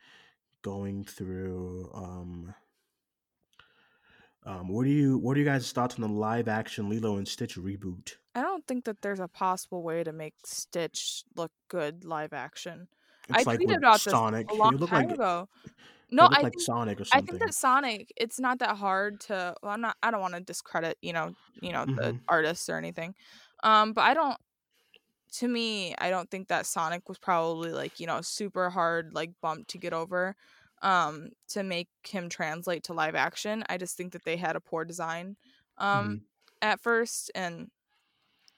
going 0.61 1.03
through. 1.03 1.89
Um, 1.93 2.53
um, 4.45 4.69
what 4.69 4.85
do 4.85 4.89
you 4.89 5.17
what 5.17 5.35
are 5.35 5.39
you 5.39 5.45
guys' 5.45 5.71
thoughts 5.71 5.95
on 5.95 6.01
the 6.01 6.07
live 6.07 6.47
action 6.47 6.89
Lilo 6.89 7.17
and 7.17 7.27
Stitch 7.27 7.57
reboot? 7.57 8.13
I 8.35 8.41
don't 8.41 8.65
think 8.67 8.85
that 8.85 9.01
there's 9.01 9.19
a 9.19 9.27
possible 9.27 9.83
way 9.83 10.03
to 10.03 10.13
make 10.13 10.35
Stitch 10.45 11.23
look 11.35 11.51
good 11.67 12.05
live 12.05 12.33
action. 12.33 12.87
It's 13.29 13.45
I 13.45 13.51
like 13.51 13.59
tweeted 13.59 13.77
about 13.77 14.01
Sonic. 14.01 14.47
this 14.47 14.57
a 14.57 14.59
long 14.59 14.77
time 14.87 15.07
like 15.07 15.15
ago. 15.15 15.49
it 15.65 15.71
No, 16.11 16.29
I 16.31 16.43
like 16.43 16.53
think 16.53 16.69
Sonic 16.69 16.99
or 16.99 17.05
I 17.11 17.21
think 17.21 17.39
that 17.39 17.53
Sonic, 17.53 18.11
it's 18.17 18.39
not 18.39 18.59
that 18.59 18.77
hard 18.77 19.19
to. 19.21 19.55
Well, 19.63 19.71
I'm 19.71 19.81
not. 19.81 19.97
I 20.03 20.11
don't 20.11 20.21
want 20.21 20.35
to 20.35 20.41
discredit, 20.41 20.97
you 21.01 21.13
know, 21.13 21.35
you 21.61 21.71
know, 21.73 21.87
the 21.95 22.13
Mhm. 22.13 22.21
artists 22.27 22.69
or 22.69 22.77
anything. 22.77 23.15
Um, 23.63 23.93
but 23.93 24.01
I 24.03 24.13
don't. 24.13 24.37
To 25.33 25.47
me, 25.47 25.95
I 25.99 26.09
don't 26.09 26.29
think 26.31 26.47
that 26.49 26.65
Sonic 26.67 27.09
was 27.09 27.19
probably 27.19 27.71
like 27.73 27.99
you 27.99 28.07
know 28.07 28.21
super 28.21 28.69
hard 28.71 29.13
like 29.13 29.31
bump 29.41 29.67
to 29.69 29.77
get 29.79 29.93
over, 29.93 30.35
um, 30.83 31.29
to 31.49 31.63
make 31.63 31.89
him 32.07 32.29
translate 32.29 32.83
to 32.85 32.93
live 32.93 33.15
action. 33.15 33.63
I 33.69 33.77
just 33.77 33.97
think 33.97 34.13
that 34.13 34.25
they 34.25 34.37
had 34.37 34.55
a 34.55 34.61
poor 34.61 34.85
design, 34.85 35.37
um, 35.77 36.19
Mhm. 36.19 36.29
at 36.63 36.81
first, 36.81 37.31
and 37.35 37.69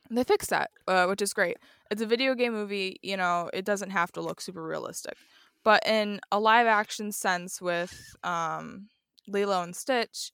they 0.10 0.24
fixed 0.24 0.50
that, 0.50 0.72
uh, 0.88 1.06
which 1.08 1.22
is 1.22 1.34
great. 1.34 1.58
It's 1.90 2.02
a 2.02 2.06
video 2.06 2.36
game 2.36 2.54
movie, 2.54 2.98
you 3.02 3.16
know, 3.18 3.50
it 3.54 3.66
doesn't 3.66 3.92
have 3.92 4.12
to 4.14 4.22
look 4.22 4.42
super 4.42 4.64
realistic. 4.64 5.18
But 5.64 5.86
in 5.88 6.20
a 6.32 6.40
live 6.40 6.68
action 6.68 7.12
sense 7.12 7.62
with 7.62 8.16
um 8.24 8.90
Lilo 9.28 9.62
and 9.64 9.76
Stitch, 9.76 10.32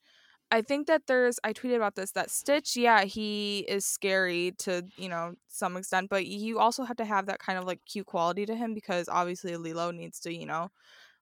I 0.52 0.62
think 0.62 0.88
that 0.88 1.08
there's 1.08 1.40
I 1.44 1.54
tweeted 1.54 1.76
about 1.78 1.96
this 1.96 2.12
that 2.14 2.32
Stitch, 2.32 2.78
yeah, 2.78 3.04
he 3.06 3.60
is 3.68 3.86
scary 3.86 4.54
to, 4.60 4.86
you 4.98 5.10
know, 5.10 5.36
some 5.48 5.78
extent, 5.78 6.10
but 6.10 6.26
you 6.28 6.60
also 6.60 6.84
have 6.86 6.98
to 6.98 7.06
have 7.06 7.26
that 7.28 7.40
kind 7.40 7.60
of 7.60 7.66
like 7.66 7.82
cute 7.86 8.08
quality 8.08 8.46
to 8.48 8.56
him 8.56 8.74
because 8.74 9.10
obviously 9.10 9.58
Lilo 9.58 9.92
needs 9.92 10.20
to, 10.22 10.34
you 10.34 10.46
know, 10.46 10.70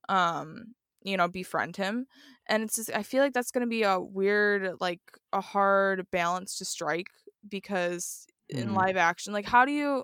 um 0.10 0.76
you 1.04 1.18
know 1.18 1.28
befriend 1.28 1.76
him 1.76 2.08
and 2.48 2.64
it's 2.64 2.76
just 2.76 2.92
i 2.94 3.04
feel 3.04 3.22
like 3.22 3.34
that's 3.34 3.52
going 3.52 3.62
to 3.66 3.70
be 3.70 3.84
a 3.84 4.00
weird 4.00 4.76
like 4.80 5.02
a 5.34 5.42
hard 5.42 6.10
balance 6.12 6.58
to 6.58 6.66
strike 6.66 7.08
because 7.48 8.26
in 8.50 8.74
Mhm. 8.74 8.74
live 8.74 8.98
action 8.98 9.34
like 9.34 9.46
how 9.46 9.66
do 9.66 9.72
you 9.72 10.04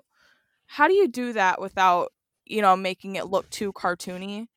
how 0.66 0.88
do 0.88 0.94
you 0.94 1.08
do 1.08 1.32
that 1.32 1.60
without 1.60 2.12
you 2.46 2.62
know 2.62 2.76
making 2.76 3.16
it 3.16 3.26
look 3.26 3.48
too 3.50 3.72
cartoony 3.72 4.48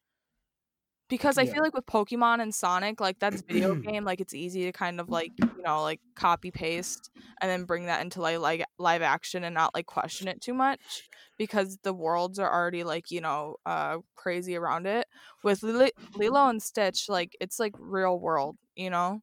because 1.10 1.38
i 1.38 1.46
Yeah. 1.46 1.54
feel 1.54 1.62
like 1.64 1.74
with 1.74 1.86
pokemon 1.86 2.42
and 2.42 2.54
sonic 2.54 3.00
like 3.00 3.20
that's 3.20 3.42
video 3.48 3.76
game 3.88 4.04
like 4.04 4.20
it's 4.22 4.34
easy 4.34 4.64
to 4.66 4.72
kind 4.72 5.00
of 5.00 5.10
like 5.10 5.34
you 5.56 5.64
know 5.66 5.82
like 5.84 6.02
copy 6.16 6.52
paste 6.52 7.10
and 7.42 7.50
then 7.50 7.66
bring 7.66 7.86
that 7.86 8.02
into 8.02 8.22
like 8.22 8.40
like 8.40 8.64
live 8.80 9.02
action 9.02 9.44
and 9.44 9.54
not 9.54 9.74
like 9.74 9.86
question 9.86 10.28
it 10.28 10.42
too 10.42 10.54
much 10.54 11.10
because 11.38 11.78
the 11.84 11.94
worlds 11.94 12.40
are 12.40 12.52
already 12.52 12.84
like 12.84 13.12
you 13.12 13.22
know 13.22 13.56
uh 13.66 13.98
crazy 14.16 14.56
around 14.56 14.88
it 14.88 15.08
with 15.44 15.62
Lilo, 15.64 15.90
Lilo 16.16 16.48
and 16.50 16.62
Stitch 16.62 17.08
like 17.10 17.36
it's 17.40 17.60
like 17.60 17.74
real 17.78 18.20
world 18.20 18.58
you 18.76 18.90
know 18.90 19.22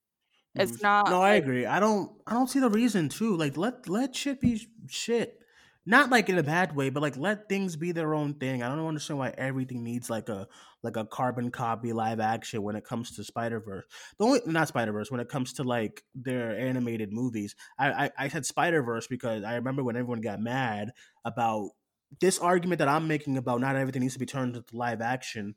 it's 0.58 0.78
Mhm. 0.78 0.82
not 0.82 1.04
No, 1.06 1.20
I 1.20 1.34
agree. 1.34 1.66
I 1.66 1.80
don't. 1.80 2.20
I 2.26 2.34
don't 2.34 2.48
see 2.48 2.60
the 2.60 2.70
reason 2.70 3.08
to 3.10 3.36
like 3.36 3.56
let 3.56 3.88
let 3.88 4.14
shit 4.14 4.40
be 4.40 4.68
shit. 4.88 5.41
Not 5.85 6.11
like 6.11 6.28
in 6.28 6.39
a 6.39 6.45
bad 6.45 6.76
way, 6.76 6.91
but 6.91 7.03
like 7.03 7.16
let 7.16 7.49
things 7.49 7.74
be 7.74 7.91
their 7.91 8.14
own 8.14 8.35
thing. 8.35 8.62
I 8.62 8.68
don't 8.68 8.87
understand 8.87 9.18
why 9.18 9.35
everything 9.37 9.83
needs 9.83 10.09
like 10.09 10.28
a 10.28 10.47
like 10.85 10.97
a 10.97 11.05
carbon 11.05 11.51
copy 11.51 11.93
live 11.93 12.20
action 12.20 12.62
when 12.62 12.76
it 12.76 12.85
comes 12.85 13.16
to 13.16 13.24
Spider 13.24 13.59
Verse. 13.59 13.85
The 14.18 14.24
only 14.24 14.41
not 14.47 14.68
Spider 14.68 14.93
Verse 14.93 15.11
when 15.11 15.20
it 15.20 15.28
comes 15.28 15.55
to 15.55 15.64
like 15.64 16.05
their 16.14 16.57
animated 16.57 17.12
movies. 17.12 17.57
I 17.78 18.05
I, 18.05 18.11
I 18.16 18.28
said 18.28 18.47
Spider 18.47 18.83
Verse 18.83 19.09
because 19.09 19.43
I 19.43 19.57
remember 19.57 19.83
when 19.83 19.97
everyone 19.97 20.20
got 20.20 20.41
mad 20.41 20.93
about 21.24 21.70
this 22.20 22.39
argument 22.39 22.78
that 22.78 22.89
I'm 22.89 23.09
making 23.09 23.37
about 23.37 23.61
not 23.61 23.74
everything 23.74 24.03
needs 24.03 24.14
to 24.14 24.20
be 24.20 24.26
turned 24.26 24.55
into 24.55 24.76
live 24.76 25.01
action 25.01 25.55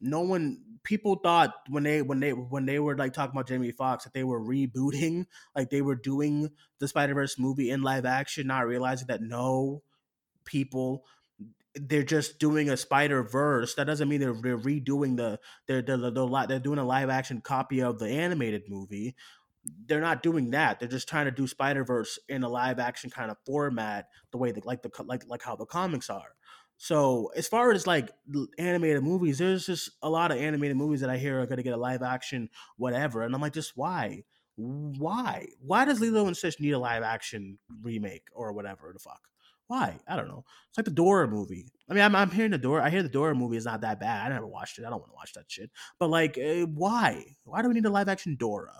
no 0.00 0.20
one 0.20 0.62
people 0.84 1.16
thought 1.16 1.52
when 1.68 1.82
they 1.82 2.02
when 2.02 2.20
they 2.20 2.32
when 2.32 2.66
they 2.66 2.78
were 2.78 2.96
like 2.96 3.12
talking 3.12 3.32
about 3.32 3.48
Jamie 3.48 3.72
Foxx 3.72 4.04
that 4.04 4.14
they 4.14 4.24
were 4.24 4.40
rebooting 4.40 5.26
like 5.54 5.70
they 5.70 5.82
were 5.82 5.96
doing 5.96 6.50
the 6.78 6.88
Spider-Verse 6.88 7.38
movie 7.38 7.70
in 7.70 7.82
live 7.82 8.06
action 8.06 8.46
not 8.46 8.66
realizing 8.66 9.08
that 9.08 9.22
no 9.22 9.82
people 10.44 11.04
they're 11.74 12.02
just 12.02 12.38
doing 12.38 12.70
a 12.70 12.76
Spider 12.76 13.22
Verse. 13.22 13.74
That 13.74 13.86
doesn't 13.86 14.08
mean 14.08 14.20
they're, 14.20 14.34
they're 14.34 14.58
redoing 14.58 15.16
the 15.16 15.38
they're 15.66 15.82
they're, 15.82 16.10
they're, 16.10 16.46
they're 16.46 16.58
doing 16.58 16.78
a 16.78 16.84
live 16.84 17.10
action 17.10 17.40
copy 17.40 17.82
of 17.82 17.98
the 17.98 18.08
animated 18.08 18.62
movie. 18.68 19.14
They're 19.86 20.00
not 20.00 20.22
doing 20.22 20.50
that. 20.50 20.80
They're 20.80 20.88
just 20.88 21.08
trying 21.08 21.26
to 21.26 21.30
do 21.30 21.46
Spider 21.46 21.84
Verse 21.84 22.18
in 22.28 22.42
a 22.42 22.48
live 22.48 22.78
action 22.78 23.10
kind 23.10 23.30
of 23.30 23.36
format, 23.44 24.08
the 24.30 24.38
way 24.38 24.50
that 24.52 24.64
like 24.64 24.82
the 24.82 24.90
like 25.04 25.24
like 25.28 25.42
how 25.42 25.56
the 25.56 25.66
comics 25.66 26.10
are. 26.10 26.34
So 26.78 27.32
as 27.36 27.48
far 27.48 27.72
as 27.72 27.86
like 27.86 28.10
animated 28.58 29.02
movies, 29.02 29.38
there's 29.38 29.66
just 29.66 29.90
a 30.00 30.08
lot 30.08 30.30
of 30.30 30.38
animated 30.38 30.76
movies 30.76 31.00
that 31.00 31.10
I 31.10 31.18
hear 31.18 31.40
are 31.40 31.46
going 31.46 31.58
to 31.58 31.64
get 31.64 31.74
a 31.74 31.76
live 31.76 32.02
action 32.02 32.48
whatever, 32.76 33.22
and 33.22 33.34
I'm 33.34 33.40
like, 33.40 33.52
just 33.52 33.76
why? 33.76 34.22
Why? 34.56 35.46
Why 35.60 35.84
does 35.84 36.00
Lilo 36.00 36.26
and 36.26 36.36
Stitch 36.36 36.60
need 36.60 36.70
a 36.70 36.78
live 36.78 37.02
action 37.02 37.58
remake 37.82 38.28
or 38.32 38.52
whatever 38.52 38.90
the 38.92 39.00
fuck? 39.00 39.20
Why? 39.66 39.98
I 40.08 40.16
don't 40.16 40.28
know. 40.28 40.44
It's 40.68 40.78
like 40.78 40.86
the 40.86 40.90
Dora 40.92 41.28
movie. 41.28 41.72
I 41.90 41.94
mean, 41.94 42.02
I'm, 42.02 42.16
I'm 42.16 42.30
hearing 42.30 42.52
the 42.52 42.58
Dora. 42.58 42.82
I 42.84 42.90
hear 42.90 43.02
the 43.02 43.08
Dora 43.08 43.34
movie 43.34 43.56
is 43.56 43.66
not 43.66 43.82
that 43.82 44.00
bad. 44.00 44.26
I 44.30 44.34
never 44.34 44.46
watched 44.46 44.78
it. 44.78 44.84
I 44.84 44.90
don't 44.90 45.00
want 45.00 45.10
to 45.10 45.16
watch 45.16 45.32
that 45.34 45.44
shit. 45.48 45.70
But 45.98 46.10
like, 46.10 46.38
uh, 46.38 46.64
why? 46.66 47.36
Why 47.44 47.60
do 47.60 47.68
we 47.68 47.74
need 47.74 47.84
a 47.84 47.90
live 47.90 48.08
action 48.08 48.36
Dora? 48.38 48.72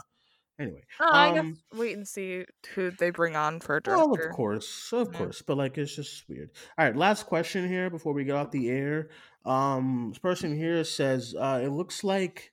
Anyway, 0.58 0.82
Oh, 1.00 1.08
I 1.12 1.30
guess 1.30 1.44
um, 1.44 1.56
wait 1.72 1.96
and 1.96 2.06
see 2.06 2.44
who 2.74 2.90
they 2.90 3.10
bring 3.10 3.36
on 3.36 3.60
for 3.60 3.76
a 3.76 3.80
well, 3.86 4.12
director. 4.12 4.28
of 4.30 4.36
course, 4.36 4.92
of 4.92 5.12
Yeah. 5.12 5.18
course, 5.18 5.42
but 5.42 5.56
like 5.56 5.78
it's 5.78 5.94
just 5.94 6.28
weird. 6.28 6.50
All 6.76 6.84
right, 6.84 6.96
last 6.96 7.26
question 7.26 7.68
here 7.68 7.90
before 7.90 8.12
we 8.12 8.24
get 8.24 8.34
off 8.34 8.50
the 8.50 8.68
air. 8.68 9.10
Um, 9.44 10.10
this 10.10 10.18
person 10.18 10.54
here 10.54 10.82
says 10.84 11.34
uh, 11.38 11.60
it 11.62 11.68
looks 11.68 12.04
like 12.04 12.52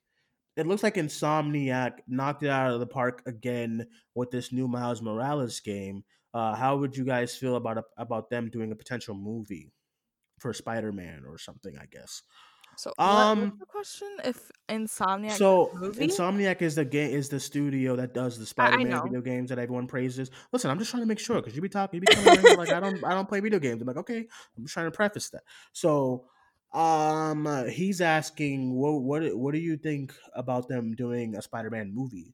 it 0.58 0.68
looks 0.68 0.84
like 0.84 0.96
Insomniac 0.96 2.00
knocked 2.08 2.44
it 2.44 2.50
out 2.50 2.74
of 2.74 2.80
the 2.80 2.88
park 2.88 3.24
again 3.26 3.88
with 4.16 4.32
this 4.32 4.52
new 4.52 4.68
Miles 4.68 5.02
Morales 5.02 5.60
game. 5.62 6.04
Uh, 6.34 6.56
how 6.56 6.78
would 6.78 6.96
you 6.98 7.06
guys 7.06 7.36
feel 7.38 7.56
about 7.56 7.78
a, 7.80 7.84
about 7.98 8.30
them 8.30 8.50
doing 8.50 8.72
a 8.72 8.76
potential 8.76 9.16
movie 9.16 9.74
for 10.40 10.54
Spider 10.54 10.92
Man 10.92 11.24
or 11.28 11.38
something? 11.38 11.78
I 11.78 11.86
guess. 11.88 12.24
So, 12.78 12.94
Um, 12.98 13.60
question? 13.68 14.08
If 14.24 14.52
Insomniac 14.70 15.32
So? 15.32 15.70
Insomniac 15.76 16.62
is 16.62 16.76
the 16.76 16.86
game 16.86 17.12
is 17.12 17.30
the 17.30 17.40
studio 17.40 17.96
that 17.96 18.14
does 18.14 18.38
the 18.38 18.46
Spider-Man 18.46 19.04
video 19.04 19.22
games 19.22 19.50
that 19.50 19.60
everyone 19.60 19.88
praises. 19.88 20.32
Listen, 20.52 20.72
I'm 20.72 20.80
just 20.80 20.92
trying 20.92 21.04
to 21.04 21.08
make 21.08 21.20
sure 21.20 21.38
because 21.38 21.56
you 21.56 21.62
be 21.62 21.70
talking, 21.70 22.02
you 22.02 22.02
be 22.02 22.14
coming 22.14 22.40
here 22.40 22.58
like 22.58 22.72
I 22.72 22.80
don't 22.80 23.04
I 23.04 23.14
don't 23.14 23.28
play 23.28 23.40
video 23.40 23.60
games. 23.60 23.82
I'm 23.82 23.88
like, 23.88 23.98
okay, 23.98 24.28
I'm 24.58 24.64
just 24.64 24.74
trying 24.74 24.88
to 24.88 24.92
preface 24.92 25.30
that. 25.30 25.44
So 25.72 26.26
um 26.74 27.48
uh, 27.48 27.64
he's 27.66 28.02
asking 28.02 28.74
what 28.74 29.02
what 29.02 29.38
what 29.38 29.54
do 29.54 29.60
you 29.60 29.78
think 29.78 30.14
about 30.34 30.68
them 30.68 30.94
doing 30.94 31.36
a 31.36 31.42
Spider-Man 31.42 31.94
movie? 31.94 32.34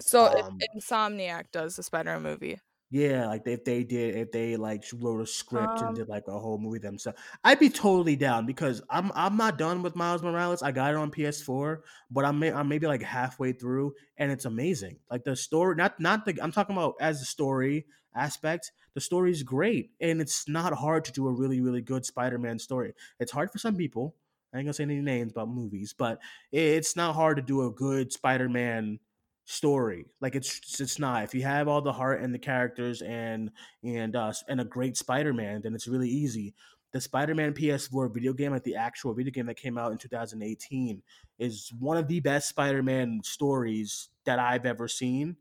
so 0.00 0.26
um, 0.26 0.58
if 0.60 0.82
Insomniac 0.82 1.44
does 1.52 1.76
the 1.76 1.82
Spider-Man 1.82 2.22
movie, 2.22 2.60
Yeah, 2.90 3.26
like 3.26 3.42
if 3.46 3.64
they 3.64 3.82
did, 3.82 4.14
if 4.14 4.30
they 4.30 4.56
like 4.56 4.84
wrote 4.94 5.20
a 5.20 5.26
script 5.26 5.80
Um, 5.80 5.88
and 5.88 5.96
did 5.96 6.08
like 6.08 6.28
a 6.28 6.38
whole 6.38 6.58
movie 6.58 6.78
themselves, 6.78 7.18
I'd 7.42 7.58
be 7.58 7.68
totally 7.68 8.14
down 8.14 8.46
because 8.46 8.82
I'm 8.88 9.10
I'm 9.16 9.36
not 9.36 9.58
done 9.58 9.82
with 9.82 9.96
Miles 9.96 10.22
Morales. 10.22 10.62
I 10.62 10.70
got 10.70 10.92
it 10.92 10.96
on 10.96 11.10
PS4, 11.10 11.82
but 12.10 12.24
I'm 12.24 12.38
may- 12.38 12.52
I'm 12.52 12.68
maybe 12.68 12.86
like 12.86 13.02
halfway 13.02 13.52
through, 13.52 13.94
and 14.16 14.30
it's 14.30 14.44
amazing. 14.44 14.98
Like 15.10 15.24
the 15.24 15.34
story, 15.34 15.74
not 15.74 15.98
not 15.98 16.24
the 16.24 16.38
I'm 16.40 16.52
talking 16.52 16.76
about 16.76 16.94
as 17.00 17.18
the 17.18 17.26
story 17.26 17.86
aspect. 18.14 18.70
The 18.94 19.00
story 19.00 19.32
is 19.32 19.42
great, 19.42 19.90
and 20.00 20.20
it's 20.20 20.48
not 20.48 20.72
hard 20.72 21.04
to 21.06 21.12
do 21.12 21.26
a 21.26 21.32
really 21.32 21.60
really 21.60 21.82
good 21.82 22.06
Spider-Man 22.06 22.60
story. 22.60 22.94
It's 23.18 23.32
hard 23.32 23.50
for 23.50 23.58
some 23.58 23.76
people. 23.76 24.14
I 24.52 24.58
ain't 24.58 24.66
gonna 24.66 24.74
say 24.74 24.84
any 24.84 25.00
names 25.00 25.32
about 25.32 25.48
movies, 25.48 25.92
but 25.92 26.20
it's 26.52 26.94
not 26.94 27.16
hard 27.16 27.38
to 27.38 27.42
do 27.42 27.66
a 27.66 27.72
good 27.72 28.12
Spider-Man 28.12 29.00
story. 29.44 30.06
Like 30.20 30.34
it's 30.34 30.80
it's 30.80 30.98
not. 30.98 31.24
If 31.24 31.34
you 31.34 31.42
have 31.42 31.68
all 31.68 31.82
the 31.82 31.92
heart 31.92 32.22
and 32.22 32.34
the 32.34 32.38
characters 32.38 33.02
and 33.02 33.50
and 33.82 34.16
uh 34.16 34.32
and 34.48 34.60
a 34.60 34.64
great 34.64 34.96
Spider-Man, 34.96 35.62
then 35.62 35.74
it's 35.74 35.88
really 35.88 36.08
easy. 36.08 36.54
The 36.92 37.00
Spider-Man 37.00 37.54
PS4 37.54 38.12
video 38.14 38.32
game, 38.32 38.52
like 38.52 38.62
the 38.62 38.76
actual 38.76 39.14
video 39.14 39.32
game 39.32 39.46
that 39.46 39.56
came 39.56 39.76
out 39.76 39.92
in 39.92 39.98
2018, 39.98 41.02
is 41.38 41.72
one 41.78 41.96
of 41.96 42.06
the 42.06 42.20
best 42.20 42.48
Spider-Man 42.48 43.20
stories 43.24 44.08
that 44.26 44.38
I've 44.38 44.64
ever 44.64 44.86
seen. 44.86 45.36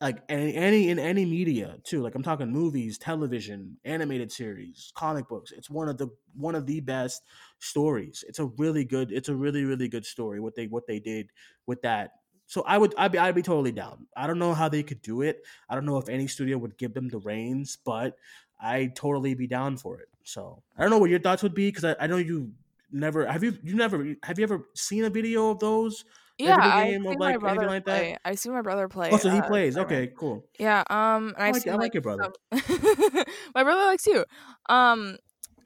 Like 0.00 0.22
any, 0.28 0.54
any 0.54 0.88
in 0.90 0.98
any 0.98 1.24
media 1.24 1.76
too. 1.84 2.02
Like 2.02 2.14
I'm 2.14 2.22
talking 2.22 2.50
movies, 2.50 2.98
television, 2.98 3.76
animated 3.84 4.30
series, 4.30 4.92
comic 4.94 5.28
books. 5.28 5.52
It's 5.52 5.70
one 5.70 5.88
of 5.88 5.98
the 5.98 6.08
one 6.34 6.54
of 6.54 6.66
the 6.66 6.80
best 6.80 7.22
stories. 7.58 8.24
It's 8.28 8.38
a 8.38 8.46
really 8.46 8.84
good. 8.84 9.12
It's 9.12 9.28
a 9.28 9.34
really 9.34 9.64
really 9.64 9.88
good 9.88 10.04
story. 10.04 10.40
What 10.40 10.56
they 10.56 10.66
what 10.66 10.86
they 10.86 10.98
did 10.98 11.30
with 11.66 11.80
that 11.82 12.10
so 12.46 12.62
I 12.62 12.78
would 12.78 12.94
I'd 12.96 13.12
be 13.12 13.18
I'd 13.18 13.34
be 13.34 13.42
totally 13.42 13.72
down. 13.72 14.06
I 14.16 14.26
don't 14.26 14.38
know 14.38 14.54
how 14.54 14.68
they 14.68 14.82
could 14.82 15.02
do 15.02 15.22
it. 15.22 15.42
I 15.68 15.74
don't 15.74 15.86
know 15.86 15.98
if 15.98 16.08
any 16.08 16.26
studio 16.26 16.58
would 16.58 16.76
give 16.76 16.94
them 16.94 17.08
the 17.08 17.18
reins, 17.18 17.78
but 17.84 18.16
I 18.60 18.92
totally 18.94 19.34
be 19.34 19.46
down 19.46 19.76
for 19.76 19.98
it. 20.00 20.08
So 20.24 20.62
I 20.76 20.82
don't 20.82 20.90
know 20.90 20.98
what 20.98 21.10
your 21.10 21.20
thoughts 21.20 21.42
would 21.42 21.54
be 21.54 21.68
because 21.68 21.84
I, 21.84 21.96
I 22.00 22.06
know 22.06 22.16
you 22.16 22.52
never 22.92 23.26
have 23.26 23.42
you 23.42 23.56
you 23.62 23.74
never 23.74 24.14
have 24.22 24.38
you 24.38 24.44
ever 24.44 24.68
seen 24.74 25.04
a 25.04 25.10
video 25.10 25.50
of 25.50 25.58
those? 25.58 26.04
Yeah, 26.38 26.56
I 26.60 26.88
see 26.88 26.94
of 26.94 27.02
my 27.02 27.14
like 27.14 27.38
brother 27.38 27.66
like 27.66 27.84
play. 27.84 28.12
that. 28.12 28.20
I 28.28 28.34
see 28.34 28.48
my 28.50 28.62
brother 28.62 28.88
play. 28.88 29.10
Oh, 29.12 29.16
so 29.18 29.30
he 29.30 29.38
uh, 29.38 29.46
plays. 29.46 29.76
Okay, 29.76 30.12
cool. 30.16 30.44
Yeah. 30.58 30.82
Um, 30.90 31.28
and 31.28 31.36
I 31.36 31.48
I've 31.48 31.54
like, 31.54 31.62
seen 31.62 31.72
I 31.72 31.76
like, 31.76 31.82
like 31.82 31.94
your 31.94 32.02
brother. 32.02 32.32
some- 32.52 33.24
my 33.54 33.62
brother 33.62 33.84
likes 33.84 34.06
you. 34.06 34.24
Um, 34.68 35.16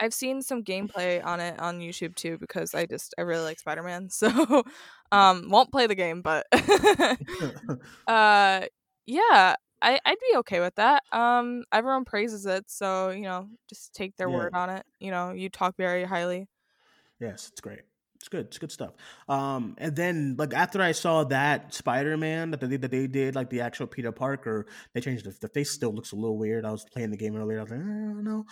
I've 0.01 0.15
seen 0.15 0.43
some 0.43 0.63
gameplay 0.63 1.25
on 1.25 1.41
it 1.41 1.59
on 1.59 1.81
YouTube 1.81 2.15
too 2.17 2.37
because 2.39 2.75
I 2.75 2.87
just 2.87 3.15
I 3.19 3.23
really 3.23 3.43
like 3.45 3.59
Spider 3.59 3.83
Man. 3.83 4.09
So, 4.19 4.63
um, 5.13 5.49
won't 5.51 5.73
play 5.73 5.87
the 5.87 5.95
game, 5.95 6.23
but 6.23 6.47
uh, 8.07 8.67
yeah, 9.07 9.55
I 9.83 10.01
I'd 10.05 10.19
be 10.33 10.37
okay 10.39 10.61
with 10.61 10.75
that. 10.77 11.03
Um, 11.13 11.65
everyone 11.73 12.05
praises 12.05 12.47
it, 12.47 12.71
so 12.71 13.11
you 13.11 13.23
know, 13.23 13.49
just 13.69 13.95
take 13.95 14.17
their 14.17 14.31
Yeah. 14.31 14.31
word 14.31 14.55
on 14.55 14.71
it. 14.71 14.85
You 15.01 15.11
know, 15.11 15.33
you 15.33 15.49
talk 15.51 15.77
very 15.77 16.05
highly. 16.05 16.49
Yes, 17.21 17.49
it's 17.51 17.61
great. 17.61 17.81
It's 18.17 18.29
good. 18.29 18.47
It's 18.47 18.59
good 18.59 18.73
stuff. 18.73 18.95
Um, 19.29 19.77
and 19.79 19.95
then 19.95 20.35
like 20.39 20.53
after 20.53 20.83
I 20.83 20.91
saw 20.93 21.23
that 21.25 21.73
Spider 21.73 22.17
Man 22.17 22.51
that 22.51 22.61
they 22.61 22.77
that 22.77 22.91
they 22.91 23.07
did, 23.07 23.37
like 23.37 23.49
the 23.49 23.61
actual 23.61 23.87
Peter 23.87 24.11
Parker, 24.11 24.67
they 24.93 25.01
changed 25.01 25.25
the, 25.25 25.37
the 25.41 25.49
face. 25.49 25.71
Still 25.71 25.93
looks 25.93 26.11
a 26.11 26.17
little 26.17 26.37
weird. 26.37 26.65
I 26.65 26.73
was 26.73 26.85
playing 26.85 27.11
the 27.13 27.17
game 27.17 27.37
earlier. 27.37 27.61
I 27.61 27.63
was 27.63 27.71
like, 27.71 27.81
I 27.81 27.85
don't 27.85 28.25
know. 28.25 28.45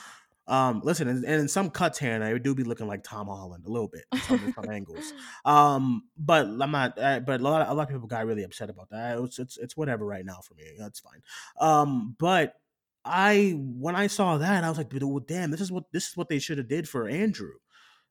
Um, 0.48 0.80
listen, 0.84 1.08
and, 1.08 1.24
and 1.24 1.40
in 1.42 1.48
some 1.48 1.70
cuts 1.70 1.98
here, 1.98 2.12
and 2.12 2.22
I 2.22 2.38
do 2.38 2.54
be 2.54 2.62
looking 2.62 2.86
like 2.86 3.02
Tom 3.02 3.26
Holland 3.26 3.64
a 3.66 3.70
little 3.70 3.88
bit 3.88 4.04
some, 4.22 4.54
some 4.54 4.70
angles. 4.70 5.12
Um, 5.44 6.04
but 6.16 6.46
I'm 6.46 6.70
not. 6.70 6.98
Uh, 6.98 7.20
but 7.20 7.40
a 7.40 7.42
lot, 7.42 7.62
of, 7.62 7.68
a 7.68 7.74
lot 7.74 7.82
of 7.84 7.88
people 7.88 8.06
got 8.06 8.26
really 8.26 8.44
upset 8.44 8.70
about 8.70 8.90
that. 8.90 9.18
It's 9.18 9.38
it's 9.38 9.56
it's 9.56 9.76
whatever 9.76 10.06
right 10.06 10.24
now 10.24 10.40
for 10.42 10.54
me. 10.54 10.64
That's 10.78 11.00
fine. 11.00 11.22
Um, 11.60 12.16
but 12.18 12.54
I 13.04 13.54
when 13.56 13.96
I 13.96 14.06
saw 14.06 14.38
that, 14.38 14.64
I 14.64 14.68
was 14.68 14.78
like, 14.78 14.92
well, 14.92 15.18
damn, 15.18 15.50
this 15.50 15.60
is 15.60 15.72
what 15.72 15.84
this 15.92 16.08
is 16.08 16.16
what 16.16 16.28
they 16.28 16.38
should 16.38 16.58
have 16.58 16.68
did 16.68 16.88
for 16.88 17.08
Andrew. 17.08 17.52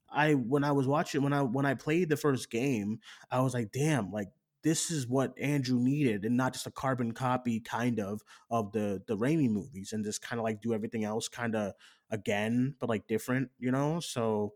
I 0.09 0.33
when 0.33 0.63
I 0.63 0.71
was 0.71 0.87
watching 0.87 1.21
when 1.23 1.33
I 1.33 1.41
when 1.41 1.65
I 1.65 1.73
played 1.73 2.09
the 2.09 2.17
first 2.17 2.49
game, 2.49 2.99
I 3.29 3.41
was 3.41 3.53
like, 3.53 3.71
damn, 3.71 4.11
like 4.11 4.29
this 4.65 4.89
is 4.89 5.07
what 5.07 5.37
Andrew 5.39 5.79
needed, 5.79 6.25
and 6.25 6.35
not 6.35 6.53
just 6.53 6.65
a 6.65 6.71
carbon 6.71 7.11
copy 7.11 7.59
kind 7.59 7.99
of 7.99 8.23
of 8.49 8.71
the 8.71 8.99
the 9.05 9.15
Raimi 9.15 9.47
movies, 9.47 9.93
and 9.93 10.03
just 10.03 10.23
kind 10.23 10.39
of 10.39 10.43
like 10.43 10.59
do 10.59 10.73
everything 10.73 11.05
else 11.05 11.27
kind 11.27 11.55
of 11.55 11.73
again, 12.09 12.73
but 12.79 12.89
like 12.89 13.07
different, 13.07 13.51
you 13.59 13.71
know. 13.71 13.99
So 13.99 14.53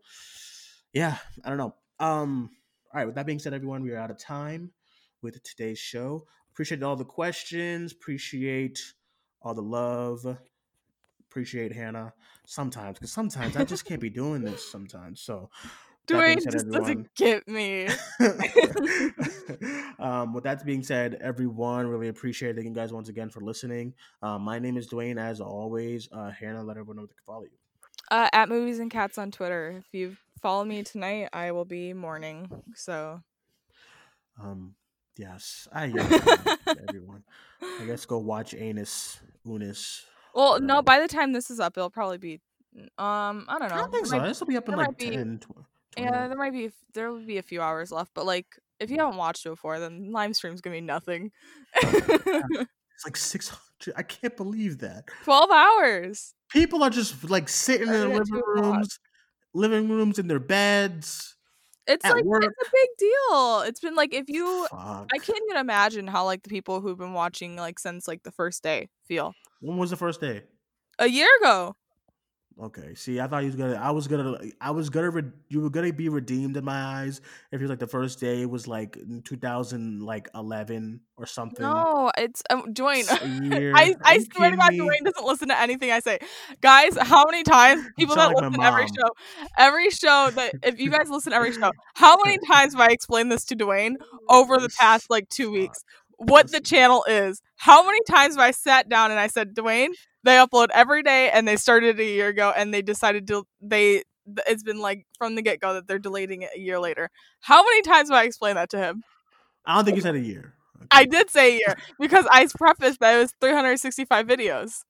yeah, 0.92 1.16
I 1.44 1.48
don't 1.48 1.58
know. 1.58 1.76
Um, 2.00 2.50
all 2.92 2.98
right. 2.98 3.06
With 3.06 3.14
that 3.14 3.24
being 3.24 3.38
said, 3.38 3.54
everyone, 3.54 3.84
we 3.84 3.92
are 3.92 3.98
out 3.98 4.10
of 4.10 4.18
time 4.18 4.72
with 5.22 5.40
today's 5.44 5.78
show. 5.78 6.26
Appreciate 6.50 6.82
all 6.82 6.96
the 6.96 7.04
questions. 7.04 7.92
Appreciate 7.92 8.80
all 9.42 9.54
the 9.54 9.62
love. 9.62 10.38
Appreciate 11.30 11.72
Hannah 11.72 12.12
sometimes 12.46 12.98
because 12.98 13.12
sometimes 13.12 13.54
I 13.54 13.62
just 13.62 13.84
can't 13.84 14.00
be 14.00 14.10
doing 14.10 14.42
this 14.42 14.68
sometimes. 14.68 15.20
So 15.20 15.50
Duane 16.06 16.38
just 16.40 16.66
everyone- 16.66 16.80
doesn't 16.80 17.14
get 17.14 17.46
me. 17.48 17.88
um, 19.98 20.32
with 20.32 20.44
that 20.44 20.64
being 20.64 20.82
said, 20.82 21.18
everyone 21.20 21.86
really 21.86 22.08
appreciate 22.08 22.50
it. 22.50 22.54
Thank 22.56 22.68
you 22.68 22.74
guys 22.74 22.92
once 22.92 23.08
again 23.08 23.30
for 23.30 23.40
listening. 23.40 23.94
Um, 24.22 24.42
my 24.42 24.58
name 24.58 24.76
is 24.76 24.88
Dwayne, 24.88 25.18
as 25.20 25.40
always. 25.40 26.08
Uh, 26.10 26.30
Hannah, 26.30 26.62
let 26.62 26.76
everyone 26.76 26.96
know 26.96 27.02
they 27.02 27.14
can 27.14 27.24
follow 27.26 27.42
you. 27.42 27.50
Uh, 28.10 28.28
at 28.32 28.48
movies 28.48 28.78
and 28.78 28.90
cats 28.90 29.18
on 29.18 29.30
Twitter. 29.30 29.74
If 29.78 29.86
you 29.92 30.16
follow 30.42 30.64
me 30.64 30.82
tonight, 30.82 31.28
I 31.32 31.52
will 31.52 31.64
be 31.64 31.92
mourning. 31.92 32.50
So 32.74 33.22
Um, 34.42 34.74
yes, 35.16 35.68
I 35.72 35.86
yeah, 35.86 36.08
everyone. 36.88 37.22
I 37.62 37.84
guess 37.86 38.04
go 38.06 38.18
watch 38.18 38.54
Annus 38.54 39.20
Unus. 39.46 40.04
Well, 40.34 40.60
no. 40.60 40.82
By 40.82 40.98
the 41.00 41.08
time 41.08 41.32
this 41.32 41.50
is 41.50 41.60
up, 41.60 41.76
it'll 41.76 41.90
probably 41.90 42.18
be. 42.18 42.40
Um, 42.98 43.44
I 43.48 43.58
don't 43.58 43.68
know. 43.68 43.74
I 43.74 43.78
don't 43.78 43.92
think 43.92 44.06
so. 44.06 44.18
This 44.20 44.40
will 44.40 44.46
be 44.46 44.56
up 44.56 44.68
in 44.68 44.76
like 44.76 44.96
be- 44.96 45.10
10, 45.10 45.38
tw- 45.40 45.46
20 45.46 45.64
yeah, 45.96 46.28
there 46.28 46.36
might 46.36 46.52
be. 46.52 46.70
There 46.94 47.10
will 47.10 47.24
be 47.24 47.38
a 47.38 47.42
few 47.42 47.60
hours 47.60 47.90
left, 47.92 48.12
but 48.14 48.26
like, 48.26 48.46
if 48.78 48.90
you 48.90 48.98
haven't 48.98 49.16
watched 49.16 49.46
it 49.46 49.50
before, 49.50 49.78
then 49.78 50.12
live 50.12 50.34
stream's 50.36 50.60
gonna 50.60 50.76
be 50.76 50.80
nothing. 50.80 51.30
Oh 51.82 51.92
it's 53.00 53.04
like 53.04 53.16
600. 53.16 53.96
I 53.96 54.02
can't 54.02 54.36
believe 54.36 54.78
that. 54.78 55.04
Twelve 55.24 55.50
hours. 55.50 56.34
People 56.50 56.82
are 56.82 56.90
just 56.90 57.28
like 57.28 57.48
sitting 57.48 57.88
in 57.88 57.92
their 57.92 58.08
living 58.08 58.42
rooms, 58.46 58.98
living 59.54 59.88
rooms 59.88 60.18
in 60.18 60.28
their 60.28 60.40
beds. 60.40 61.36
It's 61.86 62.04
like 62.04 62.24
work. 62.24 62.44
it's 62.44 62.68
a 62.68 62.70
big 62.72 62.88
deal. 62.98 63.60
It's 63.62 63.80
been 63.80 63.96
like 63.96 64.14
if 64.14 64.28
you. 64.28 64.66
Fuck. 64.70 65.08
I 65.12 65.18
can't 65.18 65.40
even 65.48 65.60
imagine 65.60 66.06
how 66.06 66.24
like 66.24 66.42
the 66.42 66.50
people 66.50 66.80
who've 66.80 66.98
been 66.98 67.14
watching 67.14 67.56
like 67.56 67.78
since 67.78 68.06
like 68.06 68.22
the 68.22 68.30
first 68.30 68.62
day 68.62 68.88
feel. 69.06 69.34
When 69.60 69.76
was 69.76 69.90
the 69.90 69.96
first 69.96 70.20
day? 70.20 70.42
A 70.98 71.08
year 71.08 71.28
ago. 71.40 71.74
Okay. 72.60 72.94
See, 72.94 73.20
I 73.20 73.26
thought 73.26 73.40
he 73.40 73.46
was 73.46 73.56
gonna. 73.56 73.74
I 73.74 73.90
was 73.90 74.06
gonna. 74.06 74.38
I 74.60 74.70
was 74.70 74.90
gonna. 74.90 75.10
Re- 75.10 75.32
you 75.48 75.62
were 75.62 75.70
gonna 75.70 75.92
be 75.92 76.10
redeemed 76.10 76.58
in 76.58 76.64
my 76.64 76.82
eyes 76.82 77.22
if 77.50 77.60
was 77.60 77.70
like 77.70 77.78
the 77.78 77.86
first 77.86 78.20
day 78.20 78.44
was 78.44 78.68
like 78.68 78.96
in 78.96 79.22
2000, 79.22 80.02
like 80.02 80.28
11 80.34 81.00
or 81.16 81.24
something. 81.24 81.62
No, 81.62 82.10
it's 82.18 82.42
um, 82.50 82.72
Duane. 82.72 83.04
It's. 83.08 83.10
I, 83.12 83.94
I 84.04 84.18
swear 84.18 84.50
to 84.50 84.56
God, 84.58 84.72
Duane 84.72 85.04
doesn't 85.04 85.24
listen 85.24 85.48
to 85.48 85.58
anything 85.58 85.90
I 85.90 86.00
say. 86.00 86.18
Guys, 86.60 86.98
how 87.00 87.24
many 87.24 87.44
times 87.44 87.82
people 87.98 88.14
that 88.16 88.26
like 88.26 88.36
listen 88.36 88.60
to 88.60 88.66
every 88.66 88.86
show, 88.88 89.10
every 89.56 89.90
show 89.90 90.30
that 90.34 90.52
if 90.62 90.78
you 90.78 90.90
guys 90.90 91.08
listen 91.08 91.30
to 91.30 91.36
every 91.36 91.52
show, 91.52 91.72
how 91.94 92.18
many 92.22 92.38
times 92.46 92.74
have 92.74 92.80
I 92.82 92.88
explained 92.92 93.32
this 93.32 93.46
to 93.46 93.54
Duane 93.54 93.96
over 94.28 94.58
the 94.58 94.70
past 94.78 95.08
like 95.08 95.30
two 95.30 95.50
weeks? 95.50 95.82
What 96.20 96.52
the 96.52 96.60
channel 96.60 97.04
is? 97.08 97.40
How 97.56 97.82
many 97.82 97.98
times 98.06 98.36
have 98.36 98.44
I 98.44 98.50
sat 98.50 98.90
down 98.90 99.10
and 99.10 99.18
I 99.18 99.26
said, 99.26 99.54
Duane, 99.54 99.92
they 100.22 100.32
upload 100.32 100.68
every 100.74 101.02
day 101.02 101.30
and 101.30 101.48
they 101.48 101.56
started 101.56 101.98
a 101.98 102.04
year 102.04 102.28
ago 102.28 102.52
and 102.54 102.74
they 102.74 102.82
decided 102.82 103.26
to 103.28 103.44
they 103.62 104.02
it's 104.46 104.62
been 104.62 104.80
like 104.80 105.06
from 105.16 105.34
the 105.34 105.40
get 105.40 105.60
go 105.60 105.72
that 105.72 105.88
they're 105.88 105.98
deleting 105.98 106.42
it 106.42 106.50
a 106.54 106.60
year 106.60 106.78
later. 106.78 107.08
How 107.40 107.62
many 107.62 107.80
times 107.80 108.10
have 108.10 108.18
I 108.18 108.24
explained 108.24 108.58
that 108.58 108.68
to 108.70 108.78
him? 108.78 109.02
I 109.64 109.76
don't 109.76 109.86
think 109.86 109.96
you 109.96 110.02
said 110.02 110.14
a 110.14 110.20
year. 110.20 110.54
I 110.90 111.06
did 111.06 111.30
say 111.30 111.54
a 111.54 111.58
year 111.58 111.76
because 111.98 112.26
I 112.30 112.46
prefaced 112.46 113.00
that 113.00 113.16
it 113.16 113.20
was 113.20 113.34
365 113.40 114.26
videos. 114.26 114.82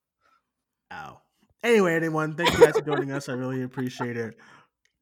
Ow. 0.93 1.21
Anyway, 1.63 1.95
anyone, 1.95 2.35
thank 2.35 2.53
you 2.53 2.59
guys 2.59 2.75
for 2.75 2.85
joining 2.85 3.13
us. 3.13 3.29
I 3.29 3.35
really 3.35 3.63
appreciate 3.63 4.17
it. 4.17 4.37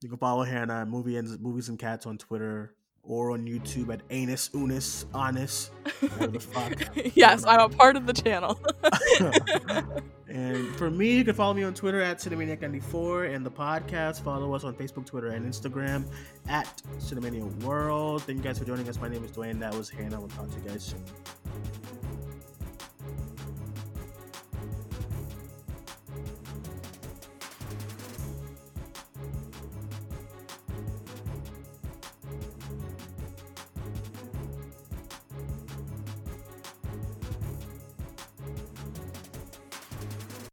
You 0.02 0.08
can 0.10 0.18
follow 0.18 0.42
Hannah 0.42 0.82
at 0.82 0.88
movie 0.88 1.16
and 1.16 1.40
movies 1.40 1.68
and 1.68 1.78
cats 1.78 2.04
on 2.04 2.18
Twitter 2.18 2.74
or 3.08 3.32
on 3.32 3.46
YouTube 3.46 3.92
at 3.92 4.02
Annus 4.10 4.50
Unus 4.52 5.06
Annus. 5.14 5.70
Whatever 6.00 6.26
the 6.28 6.40
fuck. 6.40 6.96
yes, 7.16 7.44
I'm 7.44 7.60
a 7.60 7.68
part 7.68 7.96
of 7.96 8.06
the 8.06 8.12
channel. 8.12 8.60
and 10.28 10.68
for 10.76 10.90
me, 10.90 11.16
you 11.16 11.24
can 11.24 11.34
follow 11.34 11.54
me 11.54 11.64
on 11.64 11.72
Twitter 11.72 12.02
at 12.02 12.18
Cinemaniac94 12.18 13.34
and 13.34 13.44
the 13.44 13.50
podcast. 13.50 14.22
Follow 14.22 14.54
us 14.54 14.62
on 14.62 14.74
Facebook, 14.74 15.06
Twitter, 15.06 15.28
and 15.28 15.46
Instagram 15.46 16.04
at 16.48 16.82
Cinemania 16.98 17.50
World. 17.64 18.22
Thank 18.22 18.38
you 18.38 18.44
guys 18.44 18.58
for 18.58 18.66
joining 18.66 18.88
us. 18.88 19.00
My 19.00 19.08
name 19.08 19.24
is 19.24 19.30
Duane. 19.30 19.58
That 19.58 19.74
was 19.74 19.88
Hannah. 19.88 20.20
We'll 20.20 20.28
talk 20.28 20.50
to 20.50 20.56
you 20.60 20.68
guys 20.68 20.84
soon. 20.84 21.02